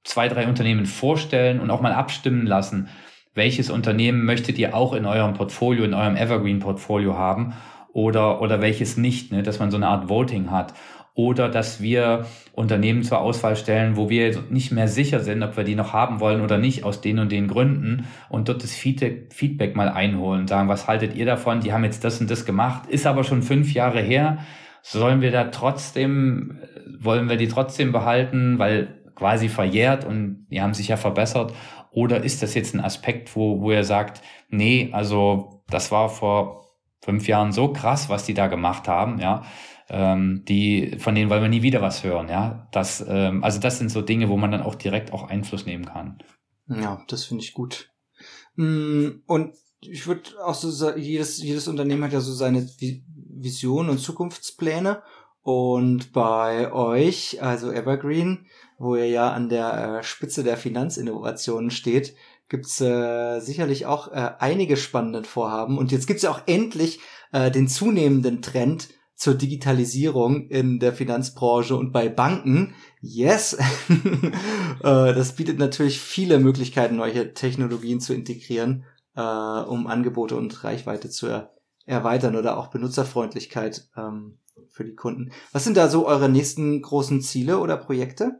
zwei, 0.03 0.27
drei 0.27 0.47
Unternehmen 0.47 0.85
vorstellen 0.85 1.59
und 1.59 1.69
auch 1.71 1.81
mal 1.81 1.93
abstimmen 1.93 2.45
lassen, 2.45 2.87
welches 3.33 3.69
Unternehmen 3.69 4.23
möchtet 4.25 4.57
ihr 4.57 4.75
auch 4.75 4.93
in 4.93 5.05
eurem 5.05 5.33
Portfolio, 5.33 5.83
in 5.83 5.93
eurem 5.93 6.15
Evergreen-Portfolio 6.15 7.17
haben 7.17 7.53
oder, 7.93 8.41
oder 8.41 8.61
welches 8.61 8.97
nicht, 8.97 9.31
ne? 9.31 9.43
dass 9.43 9.59
man 9.59 9.71
so 9.71 9.77
eine 9.77 9.87
Art 9.87 10.09
Voting 10.09 10.51
hat 10.51 10.73
oder 11.19 11.49
dass 11.49 11.81
wir 11.81 12.27
Unternehmen 12.53 13.03
zur 13.03 13.19
Auswahl 13.19 13.57
stellen, 13.57 13.97
wo 13.97 14.09
wir 14.09 14.41
nicht 14.49 14.71
mehr 14.71 14.87
sicher 14.87 15.19
sind, 15.19 15.43
ob 15.43 15.57
wir 15.57 15.65
die 15.65 15.75
noch 15.75 15.91
haben 15.91 16.21
wollen 16.21 16.39
oder 16.39 16.57
nicht, 16.57 16.85
aus 16.85 17.01
den 17.01 17.19
und 17.19 17.29
den 17.29 17.49
Gründen 17.49 18.07
und 18.29 18.47
dort 18.47 18.63
das 18.63 18.73
Feedback 18.73 19.75
mal 19.75 19.89
einholen, 19.89 20.47
sagen, 20.47 20.69
was 20.69 20.87
haltet 20.87 21.15
ihr 21.15 21.25
davon? 21.25 21.59
Die 21.59 21.73
haben 21.73 21.83
jetzt 21.83 22.05
das 22.05 22.21
und 22.21 22.31
das 22.31 22.45
gemacht, 22.45 22.87
ist 22.87 23.05
aber 23.05 23.25
schon 23.25 23.41
fünf 23.41 23.73
Jahre 23.73 23.99
her. 23.99 24.37
Sollen 24.81 25.19
wir 25.19 25.31
da 25.31 25.43
trotzdem, 25.45 26.59
wollen 27.01 27.27
wir 27.27 27.35
die 27.35 27.49
trotzdem 27.49 27.91
behalten, 27.91 28.57
weil 28.57 28.87
quasi 29.13 29.49
verjährt 29.49 30.05
und 30.05 30.47
die 30.49 30.61
haben 30.61 30.73
sich 30.73 30.87
ja 30.87 30.95
verbessert? 30.95 31.53
Oder 31.91 32.23
ist 32.23 32.41
das 32.41 32.53
jetzt 32.53 32.73
ein 32.73 32.79
Aspekt, 32.79 33.35
wo, 33.35 33.59
wo 33.59 33.73
ihr 33.73 33.83
sagt, 33.83 34.21
nee, 34.47 34.87
also 34.93 35.63
das 35.69 35.91
war 35.91 36.07
vor 36.07 36.69
fünf 37.01 37.27
Jahren 37.27 37.51
so 37.51 37.73
krass, 37.73 38.07
was 38.07 38.23
die 38.23 38.33
da 38.33 38.47
gemacht 38.47 38.87
haben, 38.87 39.19
ja 39.19 39.43
ähm, 39.89 40.43
die, 40.47 40.97
von 40.99 41.15
denen 41.15 41.29
wollen 41.29 41.41
wir 41.41 41.49
nie 41.49 41.63
wieder 41.63 41.81
was 41.81 42.03
hören, 42.03 42.29
ja. 42.29 42.67
Das, 42.71 43.03
ähm, 43.07 43.43
also 43.43 43.59
das 43.59 43.77
sind 43.79 43.89
so 43.89 44.01
Dinge, 44.01 44.29
wo 44.29 44.37
man 44.37 44.51
dann 44.51 44.61
auch 44.61 44.75
direkt 44.75 45.13
auch 45.13 45.29
Einfluss 45.29 45.65
nehmen 45.65 45.85
kann. 45.85 46.19
Ja, 46.67 47.03
das 47.07 47.25
finde 47.25 47.43
ich 47.43 47.53
gut. 47.53 47.91
Mm, 48.55 49.21
und 49.25 49.55
ich 49.81 50.07
würde 50.07 50.31
auch 50.43 50.53
so, 50.53 50.95
jedes, 50.95 51.41
jedes 51.41 51.67
Unternehmen 51.67 52.03
hat 52.03 52.13
ja 52.13 52.19
so 52.19 52.33
seine 52.33 52.67
Vision 52.69 53.89
und 53.89 53.99
Zukunftspläne. 53.99 55.01
Und 55.41 56.11
bei 56.11 56.71
euch, 56.71 57.41
also 57.41 57.71
Evergreen, 57.71 58.45
wo 58.77 58.95
ihr 58.95 59.07
ja 59.07 59.31
an 59.31 59.49
der 59.49 59.99
äh, 59.99 60.03
Spitze 60.03 60.43
der 60.43 60.57
Finanzinnovationen 60.57 61.71
steht, 61.71 62.15
gibt's 62.49 62.81
äh, 62.81 63.39
sicherlich 63.39 63.85
auch 63.85 64.11
äh, 64.11 64.31
einige 64.39 64.75
spannende 64.75 65.23
Vorhaben. 65.23 65.77
Und 65.77 65.91
jetzt 65.91 66.07
gibt's 66.07 66.23
ja 66.23 66.31
auch 66.31 66.41
endlich 66.45 66.99
äh, 67.31 67.49
den 67.51 67.67
zunehmenden 67.67 68.41
Trend, 68.41 68.89
zur 69.19 69.35
Digitalisierung 69.35 70.47
in 70.47 70.79
der 70.79 70.93
Finanzbranche 70.93 71.75
und 71.75 71.91
bei 71.91 72.07
Banken. 72.07 72.73
Yes, 73.01 73.53
äh, 73.93 74.33
das 74.81 75.35
bietet 75.35 75.59
natürlich 75.59 75.99
viele 75.99 76.39
Möglichkeiten, 76.39 76.95
neue 76.95 77.33
Technologien 77.33 77.99
zu 77.99 78.13
integrieren, 78.13 78.85
äh, 79.17 79.21
um 79.21 79.87
Angebote 79.87 80.37
und 80.37 80.63
Reichweite 80.63 81.09
zu 81.09 81.27
er 81.27 81.51
erweitern 81.85 82.37
oder 82.37 82.57
auch 82.57 82.67
Benutzerfreundlichkeit 82.67 83.89
ähm, 83.97 84.37
für 84.69 84.85
die 84.85 84.95
Kunden. 84.95 85.31
Was 85.51 85.65
sind 85.65 85.75
da 85.75 85.89
so 85.89 86.07
eure 86.07 86.29
nächsten 86.29 86.81
großen 86.81 87.21
Ziele 87.21 87.59
oder 87.59 87.75
Projekte? 87.75 88.39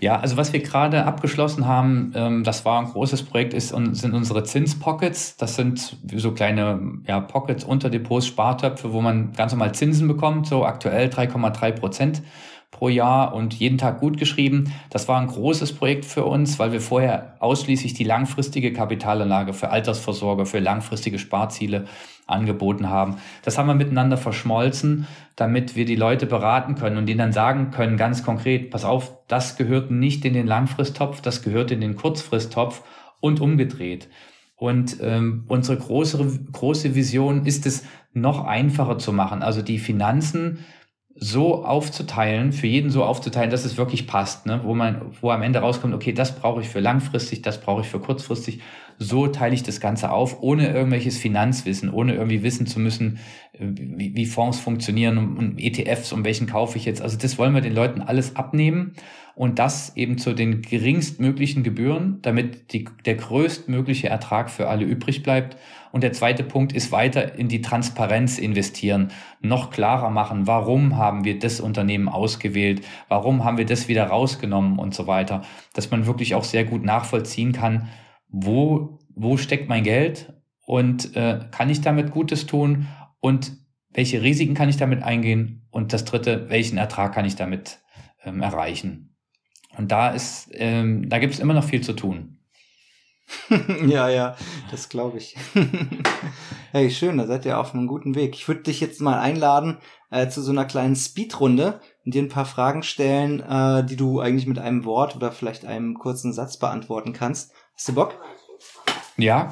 Ja, 0.00 0.18
also 0.18 0.36
was 0.36 0.52
wir 0.52 0.60
gerade 0.60 1.04
abgeschlossen 1.04 1.66
haben, 1.66 2.12
ähm, 2.16 2.44
das 2.44 2.64
war 2.64 2.80
ein 2.80 2.86
großes 2.86 3.22
Projekt, 3.22 3.54
ist, 3.54 3.68
sind 3.68 4.12
unsere 4.12 4.42
Zinspockets. 4.42 5.36
Das 5.36 5.54
sind 5.54 5.96
so 6.14 6.32
kleine 6.32 6.98
ja, 7.06 7.20
Pockets, 7.20 7.64
Unterdepots, 7.64 8.26
Spartöpfe, 8.26 8.92
wo 8.92 9.00
man 9.00 9.32
ganz 9.32 9.52
normal 9.52 9.72
Zinsen 9.72 10.08
bekommt, 10.08 10.46
so 10.46 10.64
aktuell 10.64 11.08
3,3 11.08 11.72
Prozent 11.72 12.22
pro 12.74 12.88
Jahr 12.88 13.34
und 13.34 13.54
jeden 13.54 13.78
Tag 13.78 14.00
gut 14.00 14.18
geschrieben. 14.18 14.72
Das 14.90 15.06
war 15.06 15.20
ein 15.20 15.28
großes 15.28 15.74
Projekt 15.74 16.04
für 16.04 16.24
uns, 16.24 16.58
weil 16.58 16.72
wir 16.72 16.80
vorher 16.80 17.36
ausschließlich 17.38 17.94
die 17.94 18.04
langfristige 18.04 18.72
Kapitalanlage 18.72 19.52
für 19.54 19.70
Altersvorsorge, 19.70 20.44
für 20.44 20.58
langfristige 20.58 21.20
Sparziele 21.20 21.86
angeboten 22.26 22.88
haben. 22.88 23.16
Das 23.42 23.58
haben 23.58 23.66
wir 23.66 23.74
miteinander 23.74 24.16
verschmolzen, 24.16 25.06
damit 25.36 25.76
wir 25.76 25.84
die 25.84 25.96
Leute 25.96 26.26
beraten 26.26 26.74
können 26.74 26.96
und 26.96 27.06
denen 27.06 27.18
dann 27.18 27.32
sagen 27.32 27.70
können, 27.70 27.96
ganz 27.96 28.24
konkret, 28.24 28.70
pass 28.70 28.84
auf, 28.84 29.12
das 29.28 29.56
gehört 29.56 29.90
nicht 29.90 30.24
in 30.24 30.34
den 30.34 30.46
Langfristtopf, 30.46 31.20
das 31.20 31.42
gehört 31.42 31.70
in 31.70 31.80
den 31.80 31.96
Kurzfristtopf 31.96 32.82
und 33.20 33.40
umgedreht. 33.40 34.08
Und 34.56 34.98
ähm, 35.00 35.44
unsere 35.48 35.76
große, 35.76 36.46
große 36.52 36.94
Vision 36.94 37.44
ist 37.44 37.66
es, 37.66 37.84
noch 38.14 38.44
einfacher 38.44 38.98
zu 38.98 39.12
machen. 39.12 39.42
Also 39.42 39.60
die 39.60 39.78
Finanzen 39.78 40.64
so 41.16 41.64
aufzuteilen, 41.64 42.52
für 42.52 42.66
jeden 42.66 42.90
so 42.90 43.04
aufzuteilen, 43.04 43.50
dass 43.50 43.64
es 43.64 43.76
wirklich 43.76 44.08
passt, 44.08 44.46
ne? 44.46 44.60
wo 44.64 44.74
man, 44.74 45.12
wo 45.20 45.30
am 45.30 45.42
Ende 45.42 45.60
rauskommt, 45.60 45.94
okay, 45.94 46.12
das 46.12 46.34
brauche 46.34 46.60
ich 46.60 46.68
für 46.68 46.80
langfristig, 46.80 47.42
das 47.42 47.60
brauche 47.60 47.82
ich 47.82 47.86
für 47.86 48.00
kurzfristig. 48.00 48.60
So 48.98 49.28
teile 49.28 49.54
ich 49.54 49.62
das 49.62 49.80
Ganze 49.80 50.10
auf, 50.10 50.42
ohne 50.42 50.72
irgendwelches 50.72 51.18
Finanzwissen, 51.18 51.90
ohne 51.90 52.14
irgendwie 52.14 52.42
wissen 52.42 52.66
zu 52.66 52.80
müssen, 52.80 53.18
äh, 53.52 53.60
wie, 53.60 54.16
wie 54.16 54.26
Fonds 54.26 54.58
funktionieren 54.58 55.18
und, 55.18 55.36
und 55.36 55.58
ETFs, 55.60 56.12
um 56.12 56.24
welchen 56.24 56.48
kaufe 56.48 56.78
ich 56.78 56.84
jetzt. 56.84 57.00
Also 57.00 57.16
das 57.16 57.38
wollen 57.38 57.54
wir 57.54 57.60
den 57.60 57.74
Leuten 57.74 58.02
alles 58.02 58.34
abnehmen 58.34 58.94
und 59.36 59.60
das 59.60 59.96
eben 59.96 60.18
zu 60.18 60.32
den 60.32 60.62
geringstmöglichen 60.62 61.62
Gebühren, 61.62 62.18
damit 62.22 62.72
die, 62.72 62.88
der 63.04 63.14
größtmögliche 63.14 64.08
Ertrag 64.08 64.50
für 64.50 64.68
alle 64.68 64.84
übrig 64.84 65.22
bleibt. 65.22 65.56
Und 65.94 66.00
der 66.00 66.12
zweite 66.12 66.42
Punkt 66.42 66.72
ist 66.72 66.90
weiter 66.90 67.38
in 67.38 67.46
die 67.46 67.60
Transparenz 67.60 68.38
investieren, 68.38 69.12
noch 69.40 69.70
klarer 69.70 70.10
machen, 70.10 70.48
warum 70.48 70.96
haben 70.96 71.22
wir 71.22 71.38
das 71.38 71.60
Unternehmen 71.60 72.08
ausgewählt, 72.08 72.84
warum 73.08 73.44
haben 73.44 73.58
wir 73.58 73.64
das 73.64 73.86
wieder 73.86 74.06
rausgenommen 74.06 74.80
und 74.80 74.92
so 74.92 75.06
weiter, 75.06 75.42
dass 75.72 75.92
man 75.92 76.06
wirklich 76.06 76.34
auch 76.34 76.42
sehr 76.42 76.64
gut 76.64 76.82
nachvollziehen 76.82 77.52
kann, 77.52 77.90
wo, 78.26 78.98
wo 79.14 79.36
steckt 79.36 79.68
mein 79.68 79.84
Geld 79.84 80.32
und 80.66 81.14
äh, 81.14 81.38
kann 81.52 81.70
ich 81.70 81.80
damit 81.80 82.10
Gutes 82.10 82.46
tun 82.46 82.88
und 83.20 83.52
welche 83.88 84.20
Risiken 84.20 84.54
kann 84.54 84.68
ich 84.68 84.76
damit 84.76 85.04
eingehen 85.04 85.68
und 85.70 85.92
das 85.92 86.04
dritte, 86.04 86.50
welchen 86.50 86.76
Ertrag 86.76 87.14
kann 87.14 87.24
ich 87.24 87.36
damit 87.36 87.78
ähm, 88.24 88.42
erreichen. 88.42 89.14
Und 89.78 89.92
da 89.92 90.08
ist, 90.08 90.50
ähm, 90.54 91.08
da 91.08 91.20
gibt 91.20 91.34
es 91.34 91.38
immer 91.38 91.54
noch 91.54 91.62
viel 91.62 91.82
zu 91.82 91.92
tun. 91.92 92.40
ja, 93.86 94.08
ja, 94.08 94.36
das 94.70 94.88
glaube 94.88 95.18
ich. 95.18 95.36
hey, 96.72 96.90
schön, 96.90 97.18
da 97.18 97.26
seid 97.26 97.44
ihr 97.46 97.58
auf 97.58 97.74
einem 97.74 97.86
guten 97.86 98.14
Weg. 98.14 98.34
Ich 98.34 98.46
würde 98.48 98.62
dich 98.62 98.80
jetzt 98.80 99.00
mal 99.00 99.18
einladen 99.18 99.78
äh, 100.10 100.28
zu 100.28 100.42
so 100.42 100.52
einer 100.52 100.64
kleinen 100.64 100.96
Speedrunde 100.96 101.80
und 102.04 102.14
dir 102.14 102.22
ein 102.22 102.28
paar 102.28 102.46
Fragen 102.46 102.82
stellen, 102.82 103.40
äh, 103.40 103.84
die 103.84 103.96
du 103.96 104.20
eigentlich 104.20 104.46
mit 104.46 104.58
einem 104.58 104.84
Wort 104.84 105.16
oder 105.16 105.32
vielleicht 105.32 105.64
einem 105.64 105.94
kurzen 105.94 106.32
Satz 106.32 106.58
beantworten 106.58 107.12
kannst. 107.12 107.52
Hast 107.74 107.88
du 107.88 107.94
Bock? 107.94 108.20
Ja, 109.16 109.48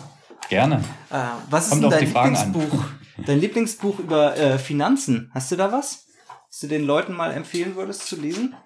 gerne. 0.48 0.76
Äh, 1.10 1.18
was 1.50 1.70
Kommt 1.70 1.84
ist 1.84 1.92
dein 1.92 2.04
Lieblingsbuch? 2.04 2.84
Dein 3.26 3.40
Lieblingsbuch 3.40 3.98
über 3.98 4.36
äh, 4.38 4.58
Finanzen, 4.58 5.30
hast 5.34 5.52
du 5.52 5.56
da 5.56 5.70
was? 5.70 6.06
Was 6.48 6.60
du 6.60 6.66
den 6.66 6.84
Leuten 6.84 7.12
mal 7.12 7.30
empfehlen 7.30 7.76
würdest 7.76 8.06
zu 8.06 8.16
lesen? 8.16 8.56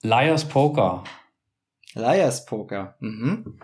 Liars 0.00 0.46
Poker. 0.46 1.04
Liars 1.94 2.44
Poker. 2.44 2.96
Mhm. 3.00 3.58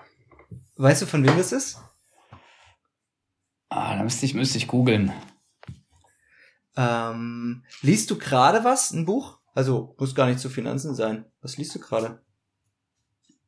Weißt 0.77 1.03
du, 1.03 1.07
von 1.07 1.25
wem 1.25 1.37
das 1.37 1.53
ist? 1.53 1.79
Ah, 3.69 3.97
da 3.97 4.03
müsste 4.03 4.27
ich, 4.27 4.35
müsste 4.35 4.59
ich 4.59 4.67
googeln. 4.67 5.13
Ähm, 6.77 7.65
liest 7.83 8.11
du 8.11 8.19
gerade 8.19 8.65
was? 8.65 8.93
Ein 8.93 9.05
Buch? 9.05 9.39
Also, 9.55 9.95
muss 9.99 10.15
gar 10.15 10.27
nicht 10.27 10.41
zu 10.41 10.49
Finanzen 10.49 10.95
sein. 10.95 11.27
Was 11.43 11.57
liest 11.57 11.75
du 11.75 11.81
gerade? 11.81 12.23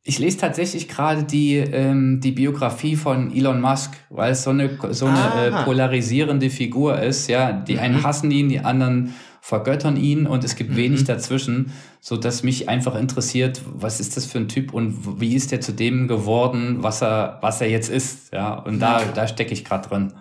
Ich 0.04 0.18
lese 0.18 0.36
tatsächlich 0.36 0.88
gerade 0.88 1.22
die, 1.22 1.56
ähm, 1.56 2.20
die 2.20 2.32
Biografie 2.32 2.96
von 2.96 3.32
Elon 3.32 3.60
Musk, 3.60 3.92
weil 4.10 4.32
es 4.32 4.42
so 4.42 4.50
eine, 4.50 4.78
so 4.92 5.06
eine 5.06 5.46
äh, 5.46 5.64
polarisierende 5.64 6.50
Figur 6.50 7.00
ist. 7.00 7.28
Ja, 7.28 7.52
die 7.52 7.78
einen 7.78 7.98
mhm. 7.98 8.02
hassen 8.02 8.30
ihn, 8.32 8.48
die 8.48 8.60
anderen 8.60 9.14
vergöttern 9.44 9.96
ihn 9.96 10.28
und 10.28 10.44
es 10.44 10.54
gibt 10.54 10.70
mhm. 10.70 10.76
wenig 10.76 11.04
dazwischen, 11.04 11.72
so 12.00 12.16
dass 12.16 12.44
mich 12.44 12.68
einfach 12.68 12.94
interessiert, 12.94 13.60
was 13.66 13.98
ist 13.98 14.16
das 14.16 14.24
für 14.24 14.38
ein 14.38 14.46
Typ 14.48 14.72
und 14.72 15.20
wie 15.20 15.34
ist 15.34 15.52
er 15.52 15.60
zu 15.60 15.72
dem 15.72 16.06
geworden, 16.06 16.84
was 16.84 17.02
er, 17.02 17.38
was 17.42 17.60
er 17.60 17.68
jetzt 17.68 17.90
ist. 17.90 18.32
Ja, 18.32 18.54
und 18.54 18.78
da, 18.78 19.04
da 19.04 19.26
stecke 19.26 19.52
ich 19.52 19.64
gerade 19.64 19.88
drin. 19.88 20.14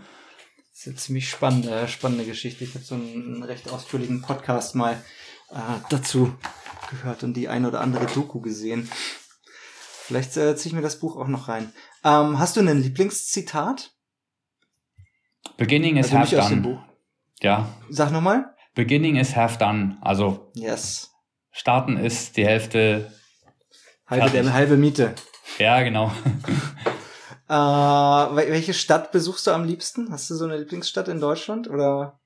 Das 0.72 0.80
ist 0.80 0.88
eine 0.88 0.95
ziemlich 0.95 1.30
spannende, 1.30 1.88
spannende 1.88 2.26
Geschichte. 2.26 2.63
Ich 2.63 2.74
habe 2.74 2.84
so 2.84 2.95
einen 2.95 3.43
recht 3.43 3.69
ausführlichen 3.69 4.24
Podcast 4.24 4.74
mal 4.74 4.93
äh, 5.51 5.55
dazu 5.91 6.34
gehört 6.89 7.22
und 7.22 7.36
die 7.36 7.47
ein 7.47 7.67
oder 7.67 7.80
andere 7.80 8.07
Doku 8.07 8.41
gesehen. 8.41 8.89
Vielleicht 10.07 10.36
äh, 10.36 10.55
ziehe 10.55 10.72
ich 10.72 10.74
mir 10.74 10.82
das 10.82 10.99
Buch 10.99 11.15
auch 11.15 11.28
noch 11.28 11.47
rein. 11.47 11.72
Ähm, 12.03 12.39
hast 12.39 12.57
du 12.57 12.61
ein 12.61 12.82
Lieblingszitat? 12.82 13.91
Beginning 15.57 15.97
is 15.97 16.11
also 16.11 16.38
half 16.38 16.49
done. 16.49 16.84
Ja. 17.39 17.69
Sag 17.91 18.11
nochmal. 18.11 18.55
Beginning 18.74 19.17
is 19.17 19.36
half 19.36 19.57
done. 19.57 19.97
Also 20.01 20.51
yes. 20.55 21.11
starten 21.51 21.97
ist 21.97 22.38
die 22.38 22.45
Hälfte. 22.45 23.11
Halbe, 24.07 24.30
der, 24.30 24.53
halbe 24.53 24.78
Miete. 24.78 25.15
Ja, 25.57 25.82
genau. 25.84 26.11
äh, 27.49 27.53
welche 27.53 28.74
Stadt 28.74 29.11
besuchst 29.11 29.47
du 29.47 29.51
am 29.51 29.65
liebsten? 29.65 30.11
Hast 30.11 30.30
du 30.30 30.36
so 30.36 30.45
eine 30.45 30.57
Lieblingsstadt 30.57 31.07
in 31.07 31.19
Deutschland 31.19 31.69
oder? 31.69 32.19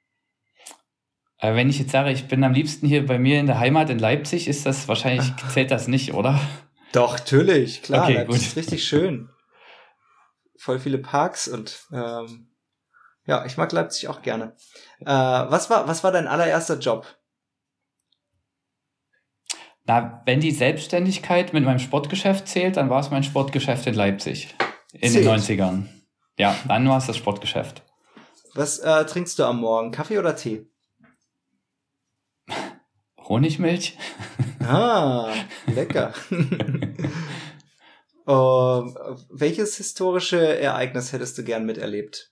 Äh, 1.38 1.56
wenn 1.56 1.70
ich 1.70 1.80
jetzt 1.80 1.92
sage, 1.92 2.12
ich 2.12 2.28
bin 2.28 2.44
am 2.44 2.54
liebsten 2.54 2.88
hier 2.88 3.06
bei 3.06 3.20
mir 3.20 3.40
in 3.40 3.48
der 3.48 3.60
Heimat 3.60 3.90
in 3.90 4.00
Leipzig, 4.00 4.48
ist 4.48 4.66
das 4.66 4.88
wahrscheinlich, 4.88 5.32
zählt 5.50 5.72
das 5.72 5.88
nicht, 5.88 6.14
oder? 6.14 6.40
Doch, 6.92 7.18
natürlich, 7.18 7.82
klar. 7.82 8.04
Okay, 8.04 8.14
Leipzig 8.14 8.28
gut. 8.28 8.48
ist 8.48 8.58
richtig 8.58 8.88
schön. 8.88 9.30
Voll 10.58 10.80
viele 10.80 10.98
Parks 10.98 11.48
und 11.48 11.86
ähm, 11.92 12.50
ja, 13.26 13.46
ich 13.46 13.58
mag 13.58 13.72
Leipzig 13.72 14.08
auch 14.08 14.22
gerne. 14.22 14.56
Äh, 15.02 15.06
was 15.06 15.70
war, 15.70 15.88
was 15.88 16.04
war 16.04 16.12
dein 16.12 16.28
allererster 16.28 16.80
Job? 16.80 17.06
Na, 19.88 20.24
wenn 20.26 20.40
die 20.40 20.52
Selbstständigkeit 20.52 21.54
mit 21.54 21.64
meinem 21.64 21.80
Sportgeschäft 21.80 22.48
zählt, 22.48 22.78
dann 22.78 22.90
war 22.90 23.02
es 23.02 23.12
mein 23.12 23.24
Sportgeschäft 23.24 23.86
in 23.86 23.94
Leipzig 23.94 24.56
in 24.94 25.12
zählt. 25.12 25.26
den 25.26 25.32
90ern. 25.60 25.88
Ja, 26.38 26.56
dann 26.68 26.90
war 26.90 26.98
es 26.98 27.06
das 27.06 27.18
Sportgeschäft. 27.18 27.84
Was 28.56 28.80
äh, 28.80 29.06
trinkst 29.06 29.38
du 29.38 29.44
am 29.44 29.60
Morgen? 29.60 29.92
Kaffee 29.92 30.18
oder 30.18 30.36
Tee? 30.36 30.66
Honigmilch. 33.18 33.98
Ah, 34.68 35.32
lecker. 35.68 36.12
uh, 38.26 38.32
welches 39.30 39.78
historische 39.78 40.58
Ereignis 40.60 41.14
hättest 41.14 41.38
du 41.38 41.44
gern 41.44 41.68
miterlebt? 41.68 42.32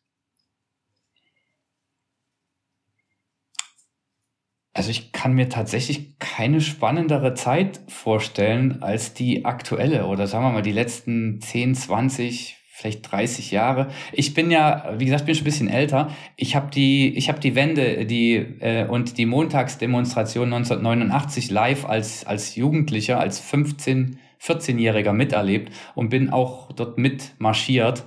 Also 4.74 4.90
ich 4.90 5.12
kann 5.12 5.34
mir 5.34 5.50
tatsächlich 5.50 6.18
keine 6.18 6.60
spannendere 6.60 7.36
Zeit 7.36 7.82
vorstellen 7.88 8.82
als 8.82 9.14
die 9.14 9.46
aktuelle 9.46 10.08
oder 10.08 10.26
sagen 10.26 10.46
wir 10.46 10.52
mal 10.52 10.62
die 10.64 10.72
letzten 10.72 11.40
10, 11.42 11.76
20, 11.76 12.58
vielleicht 12.72 13.12
30 13.12 13.52
Jahre. 13.52 13.90
Ich 14.14 14.34
bin 14.34 14.50
ja, 14.50 14.96
wie 14.98 15.06
gesagt, 15.06 15.28
bin 15.28 15.36
schon 15.36 15.44
ein 15.44 15.46
bisschen 15.46 15.68
älter. 15.68 16.10
Ich 16.38 16.56
habe 16.56 16.72
die, 16.72 17.16
ich 17.16 17.30
habe 17.30 17.40
die 17.40 17.54
Wende, 17.54 18.08
die 18.08 18.36
äh, 18.36 18.88
und 18.88 19.20
die 19.20 19.28
Montagsdemonstration 19.28 20.52
1989 20.52 21.52
live 21.52 21.86
als 21.86 22.26
als 22.26 22.56
Jugendlicher, 22.56 23.20
als 23.20 23.40
15, 23.40 24.18
14-Jähriger 24.42 25.14
miterlebt 25.14 25.72
und 25.94 26.10
bin 26.10 26.32
auch 26.32 26.72
dort 26.72 26.98
mitmarschiert. 26.98 28.04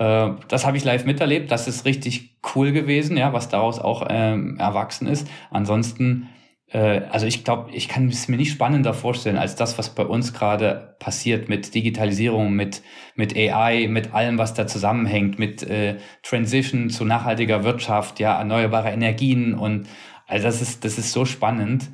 Äh, 0.00 0.30
das 0.48 0.66
habe 0.66 0.76
ich 0.76 0.84
live 0.84 1.04
miterlebt. 1.04 1.52
Das 1.52 1.68
ist 1.68 1.84
richtig 1.84 2.38
cool 2.56 2.72
gewesen, 2.72 3.16
ja, 3.16 3.32
was 3.32 3.48
daraus 3.48 3.78
auch 3.78 4.06
ähm, 4.08 4.56
erwachsen 4.58 5.06
ist. 5.06 5.28
Ansonsten 5.50 6.28
äh, 6.72 7.02
also 7.10 7.26
ich 7.26 7.44
glaube, 7.44 7.70
ich 7.72 7.88
kann 7.88 8.08
es 8.08 8.28
mir 8.28 8.36
nicht 8.36 8.52
spannender 8.52 8.94
vorstellen 8.94 9.36
als 9.36 9.56
das, 9.56 9.78
was 9.78 9.94
bei 9.94 10.04
uns 10.04 10.32
gerade 10.32 10.96
passiert 10.98 11.48
mit 11.48 11.74
Digitalisierung, 11.74 12.54
mit, 12.54 12.82
mit 13.14 13.36
AI, 13.36 13.88
mit 13.88 14.14
allem, 14.14 14.38
was 14.38 14.54
da 14.54 14.66
zusammenhängt, 14.66 15.38
mit 15.38 15.62
äh, 15.62 15.98
Transition 16.22 16.90
zu 16.90 17.04
nachhaltiger 17.04 17.64
Wirtschaft, 17.64 18.20
ja, 18.20 18.38
erneuerbare 18.38 18.90
Energien 18.90 19.54
und 19.54 19.88
also 20.26 20.44
das 20.46 20.62
ist, 20.62 20.84
das 20.84 20.96
ist 20.96 21.12
so 21.12 21.24
spannend. 21.24 21.88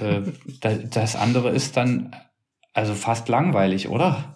äh, 0.00 0.22
das 0.90 1.16
andere 1.16 1.50
ist 1.50 1.76
dann 1.76 2.14
also 2.72 2.94
fast 2.94 3.28
langweilig, 3.28 3.88
oder? 3.88 4.35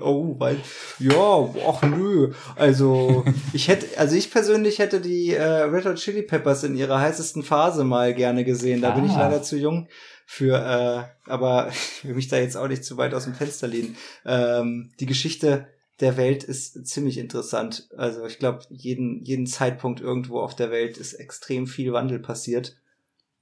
Oh, 0.00 0.34
weil, 0.38 0.56
ja, 0.98 1.48
ach 1.68 1.82
nö. 1.82 2.32
Also, 2.56 3.24
ich 3.52 3.68
hätte, 3.68 3.98
also 3.98 4.16
ich 4.16 4.30
persönlich 4.30 4.78
hätte 4.78 5.00
die 5.00 5.34
äh, 5.34 5.42
Red 5.42 5.84
Hot 5.84 5.96
Chili 5.96 6.22
Peppers 6.22 6.64
in 6.64 6.76
ihrer 6.76 7.00
heißesten 7.00 7.42
Phase 7.42 7.84
mal 7.84 8.14
gerne 8.14 8.44
gesehen. 8.44 8.80
Da 8.80 8.92
ah. 8.92 8.94
bin 8.94 9.04
ich 9.04 9.12
ah. 9.12 9.20
leider 9.28 9.42
zu 9.42 9.56
jung 9.56 9.88
für, 10.26 10.56
äh, 10.56 11.30
aber 11.30 11.68
ich 11.70 12.04
will 12.04 12.14
mich 12.14 12.28
da 12.28 12.38
jetzt 12.38 12.56
auch 12.56 12.68
nicht 12.68 12.84
zu 12.84 12.96
weit 12.96 13.14
aus 13.14 13.24
dem 13.24 13.34
Fenster 13.34 13.68
lehnen. 13.68 13.96
Ähm, 14.24 14.92
die 15.00 15.06
Geschichte 15.06 15.68
der 16.00 16.16
Welt 16.16 16.42
ist 16.42 16.86
ziemlich 16.86 17.18
interessant. 17.18 17.88
Also 17.96 18.24
ich 18.24 18.38
glaube, 18.38 18.64
jeden, 18.70 19.22
jeden 19.24 19.46
Zeitpunkt 19.46 20.00
irgendwo 20.00 20.40
auf 20.40 20.56
der 20.56 20.70
Welt 20.70 20.96
ist 20.96 21.14
extrem 21.14 21.66
viel 21.66 21.92
Wandel 21.92 22.18
passiert. 22.18 22.76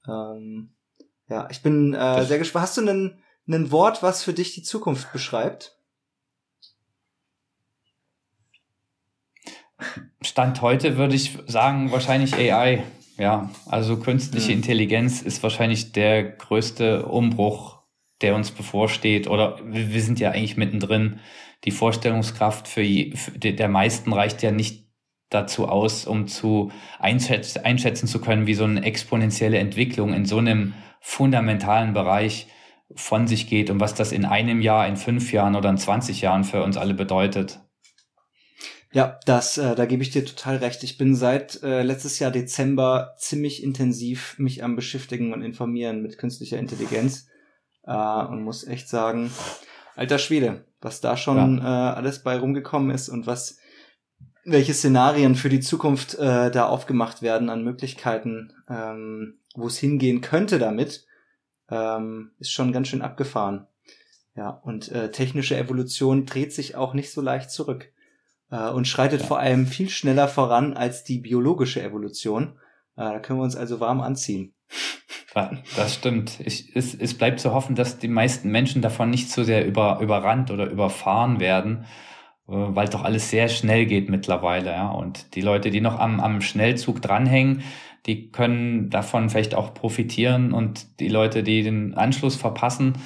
Ähm, 0.07 0.71
ja, 1.27 1.47
ich 1.49 1.63
bin 1.63 1.93
äh, 1.93 2.25
sehr 2.25 2.39
gespannt. 2.39 2.63
Hast 2.63 2.77
du 2.77 2.81
einen, 2.81 3.19
ein 3.47 3.71
Wort, 3.71 4.03
was 4.03 4.23
für 4.23 4.33
dich 4.33 4.53
die 4.53 4.63
Zukunft 4.63 5.11
beschreibt? 5.13 5.77
Stand 10.21 10.61
heute 10.61 10.97
würde 10.97 11.15
ich 11.15 11.37
sagen, 11.47 11.91
wahrscheinlich 11.91 12.35
AI. 12.35 12.83
Ja, 13.17 13.49
also 13.67 13.97
künstliche 13.97 14.51
mhm. 14.51 14.57
Intelligenz 14.57 15.21
ist 15.21 15.43
wahrscheinlich 15.43 15.91
der 15.91 16.23
größte 16.23 17.05
Umbruch, 17.05 17.79
der 18.21 18.35
uns 18.35 18.51
bevorsteht. 18.51 19.27
Oder 19.27 19.59
wir, 19.63 20.01
sind 20.01 20.19
ja 20.19 20.31
eigentlich 20.31 20.57
mittendrin. 20.57 21.19
Die 21.65 21.71
Vorstellungskraft 21.71 22.67
für, 22.67 22.83
für 23.15 23.31
der 23.37 23.67
meisten 23.67 24.13
reicht 24.13 24.41
ja 24.41 24.51
nicht 24.51 24.87
dazu 25.29 25.67
aus, 25.67 26.05
um 26.05 26.27
zu 26.27 26.71
einschätzen, 26.99 27.63
einschätzen 27.63 28.07
zu 28.07 28.19
können, 28.19 28.47
wie 28.47 28.53
so 28.53 28.63
eine 28.63 28.83
exponentielle 28.83 29.59
Entwicklung 29.59 30.13
in 30.13 30.25
so 30.25 30.37
einem 30.37 30.73
fundamentalen 30.99 31.93
Bereich 31.93 32.47
von 32.95 33.27
sich 33.27 33.47
geht 33.47 33.69
und 33.69 33.79
was 33.79 33.93
das 33.93 34.11
in 34.11 34.25
einem 34.25 34.61
Jahr, 34.61 34.87
in 34.87 34.97
fünf 34.97 35.31
Jahren 35.31 35.55
oder 35.55 35.69
in 35.69 35.77
20 35.77 36.21
Jahren 36.21 36.43
für 36.43 36.63
uns 36.63 36.77
alle 36.77 36.93
bedeutet. 36.93 37.59
Ja, 38.93 39.19
das, 39.25 39.57
äh, 39.57 39.73
da 39.73 39.85
gebe 39.85 40.03
ich 40.03 40.09
dir 40.09 40.25
total 40.25 40.57
recht. 40.57 40.83
Ich 40.83 40.97
bin 40.97 41.15
seit 41.15 41.63
äh, 41.63 41.81
letztes 41.81 42.19
Jahr 42.19 42.29
Dezember 42.29 43.15
ziemlich 43.17 43.63
intensiv 43.63 44.37
mich 44.37 44.63
am 44.63 44.75
beschäftigen 44.75 45.33
und 45.33 45.41
informieren 45.41 46.01
mit 46.01 46.17
künstlicher 46.17 46.57
Intelligenz 46.57 47.27
äh, 47.83 47.93
und 47.93 48.43
muss 48.43 48.67
echt 48.67 48.89
sagen, 48.89 49.31
alter 49.95 50.19
Schwede, 50.19 50.65
was 50.81 50.99
da 50.99 51.15
schon 51.15 51.59
ja. 51.59 51.91
äh, 51.91 51.95
alles 51.95 52.21
bei 52.21 52.37
rumgekommen 52.37 52.91
ist 52.91 53.07
und 53.07 53.27
was 53.27 53.59
welche 54.43 54.73
Szenarien 54.73 55.35
für 55.35 55.49
die 55.49 55.59
Zukunft 55.59 56.15
äh, 56.15 56.51
da 56.51 56.65
aufgemacht 56.65 57.21
werden 57.21 57.49
an 57.49 57.63
Möglichkeiten, 57.63 58.51
ähm, 58.67 59.39
wo 59.55 59.67
es 59.67 59.77
hingehen 59.77 60.21
könnte 60.21 60.57
damit, 60.59 61.05
ähm, 61.69 62.31
ist 62.39 62.51
schon 62.51 62.73
ganz 62.73 62.87
schön 62.87 63.03
abgefahren. 63.03 63.67
Ja, 64.35 64.49
und 64.49 64.91
äh, 64.91 65.11
technische 65.11 65.55
Evolution 65.57 66.25
dreht 66.25 66.53
sich 66.53 66.75
auch 66.75 66.93
nicht 66.93 67.11
so 67.11 67.21
leicht 67.21 67.51
zurück 67.51 67.91
und 68.57 68.87
schreitet 68.87 69.21
ja. 69.21 69.27
vor 69.27 69.39
allem 69.39 69.65
viel 69.65 69.89
schneller 69.89 70.27
voran 70.27 70.73
als 70.73 71.03
die 71.03 71.19
biologische 71.19 71.81
Evolution. 71.81 72.59
Äh, 72.97 73.03
da 73.03 73.19
können 73.19 73.39
wir 73.39 73.43
uns 73.43 73.55
also 73.55 73.79
warm 73.79 74.01
anziehen. 74.01 74.53
Ja, 75.33 75.49
das 75.77 75.95
stimmt. 75.95 76.41
Ich, 76.43 76.75
es, 76.75 76.93
es 76.93 77.17
bleibt 77.17 77.39
zu 77.39 77.53
hoffen, 77.53 77.73
dass 77.73 77.97
die 77.97 78.09
meisten 78.09 78.51
Menschen 78.51 78.81
davon 78.81 79.09
nicht 79.09 79.31
so 79.31 79.45
sehr 79.45 79.65
über, 79.65 80.01
überrannt 80.01 80.51
oder 80.51 80.69
überfahren 80.69 81.39
werden, 81.39 81.85
äh, 82.49 82.51
weil 82.51 82.89
doch 82.89 83.05
alles 83.05 83.29
sehr 83.29 83.47
schnell 83.47 83.85
geht 83.85 84.09
mittlerweile. 84.09 84.71
Ja? 84.71 84.89
Und 84.89 85.33
die 85.35 85.39
Leute, 85.39 85.69
die 85.69 85.79
noch 85.79 85.97
am, 85.97 86.19
am 86.19 86.41
Schnellzug 86.41 87.01
dranhängen, 87.01 87.63
die 88.07 88.29
können 88.29 88.89
davon 88.89 89.29
vielleicht 89.29 89.55
auch 89.55 89.73
profitieren 89.73 90.51
und 90.51 90.99
die 90.99 91.07
Leute, 91.07 91.43
die 91.43 91.63
den 91.63 91.93
Anschluss 91.93 92.35
verpassen, 92.35 92.95
äh, 92.95 92.99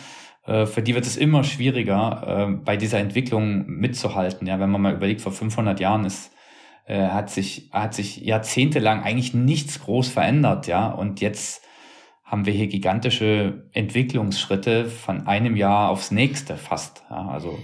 für 0.46 0.82
die 0.82 0.94
wird 0.94 1.06
es 1.06 1.18
immer 1.18 1.44
schwieriger, 1.44 2.48
äh, 2.48 2.52
bei 2.64 2.78
dieser 2.78 3.00
Entwicklung 3.00 3.66
mitzuhalten. 3.68 4.48
Ja, 4.48 4.60
wenn 4.60 4.70
man 4.70 4.82
mal 4.82 4.94
überlegt, 4.94 5.22
vor 5.22 5.32
500 5.32 5.80
Jahren 5.80 6.06
ist 6.06 6.32
äh, 6.86 7.08
hat 7.08 7.30
sich, 7.30 7.70
hat 7.72 7.94
sich 7.94 8.18
jahrzehntelang 8.18 9.04
eigentlich 9.04 9.34
nichts 9.34 9.80
groß 9.82 10.08
verändert, 10.08 10.68
ja. 10.68 10.88
Und 10.88 11.20
jetzt 11.20 11.64
haben 12.24 12.46
wir 12.46 12.54
hier 12.54 12.68
gigantische 12.68 13.70
Entwicklungsschritte 13.74 14.86
von 14.86 15.28
einem 15.28 15.56
Jahr 15.56 15.90
aufs 15.90 16.12
nächste 16.12 16.58
fast. 16.58 17.04
Ja, 17.10 17.28
also 17.28 17.60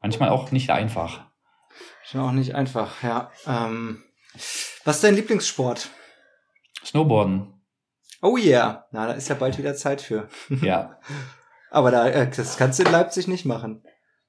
manchmal 0.00 0.30
auch 0.30 0.50
nicht 0.50 0.70
einfach. 0.70 1.26
Schon 2.04 2.20
auch 2.20 2.32
nicht 2.32 2.54
einfach, 2.54 3.02
ja. 3.02 3.30
Ähm, 3.46 4.02
was 4.84 4.96
ist 4.96 5.04
dein 5.04 5.14
Lieblingssport? 5.14 5.90
Snowboarden. 6.84 7.55
Oh 8.26 8.36
yeah, 8.36 8.86
na, 8.90 9.06
da 9.06 9.12
ist 9.12 9.28
ja 9.28 9.36
bald 9.36 9.56
wieder 9.56 9.76
Zeit 9.76 10.00
für. 10.00 10.28
Ja. 10.60 10.98
Aber 11.70 11.92
da, 11.92 12.08
äh, 12.08 12.28
das 12.28 12.56
kannst 12.56 12.78
du 12.78 12.82
in 12.82 12.90
Leipzig 12.90 13.28
nicht 13.28 13.44
machen. 13.44 13.82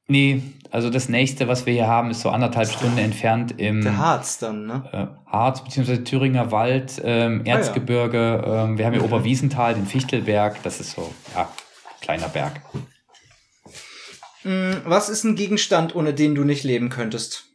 Nee, 0.08 0.44
also 0.70 0.92
das 0.92 1.10
nächste, 1.10 1.48
was 1.48 1.66
wir 1.66 1.74
hier 1.74 1.88
haben, 1.88 2.12
ist 2.12 2.22
so 2.22 2.30
anderthalb 2.30 2.70
Stunden 2.70 3.00
entfernt 3.00 3.60
im 3.60 3.82
Der 3.82 3.98
Harz 3.98 4.38
dann, 4.38 4.68
ne? 4.68 4.84
äh, 4.94 5.32
Harz 5.32 5.64
bzw. 5.64 6.04
Thüringer 6.04 6.52
Wald, 6.52 7.02
ähm, 7.04 7.44
Erzgebirge. 7.44 8.44
Ähm, 8.46 8.78
wir 8.78 8.86
haben 8.86 8.94
hier 8.94 9.04
Oberwiesenthal, 9.04 9.74
den 9.74 9.88
Fichtelberg. 9.88 10.62
Das 10.62 10.80
ist 10.80 10.92
so, 10.92 11.12
ja, 11.36 11.50
kleiner 12.00 12.30
Berg. 12.30 12.62
Mm, 14.44 14.74
Was 14.86 15.10
ist 15.10 15.24
ein 15.24 15.36
Gegenstand, 15.36 15.96
ohne 15.96 16.14
den 16.14 16.36
du 16.36 16.44
nicht 16.44 16.64
leben 16.64 16.90
könntest? 16.90 17.47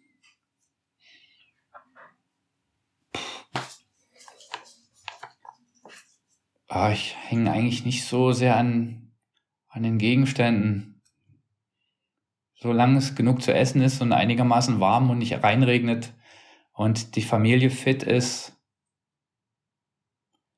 Ah, 6.75 6.91
ich 6.91 7.14
hänge 7.29 7.53
eigentlich 7.53 7.85
nicht 7.85 8.07
so 8.07 8.33
sehr 8.33 8.57
an, 8.57 9.12
an 9.68 9.83
den 9.83 9.99
Gegenständen. 9.99 11.03
Solange 12.55 12.97
es 12.97 13.14
genug 13.14 13.43
zu 13.43 13.53
essen 13.53 13.83
ist 13.83 14.01
und 14.01 14.14
einigermaßen 14.14 14.81
warm 14.81 15.11
und 15.11 15.18
nicht 15.18 15.43
reinregnet 15.43 16.14
und 16.73 17.14
die 17.14 17.20
Familie 17.20 17.68
fit 17.68 18.03
ist, 18.03 18.57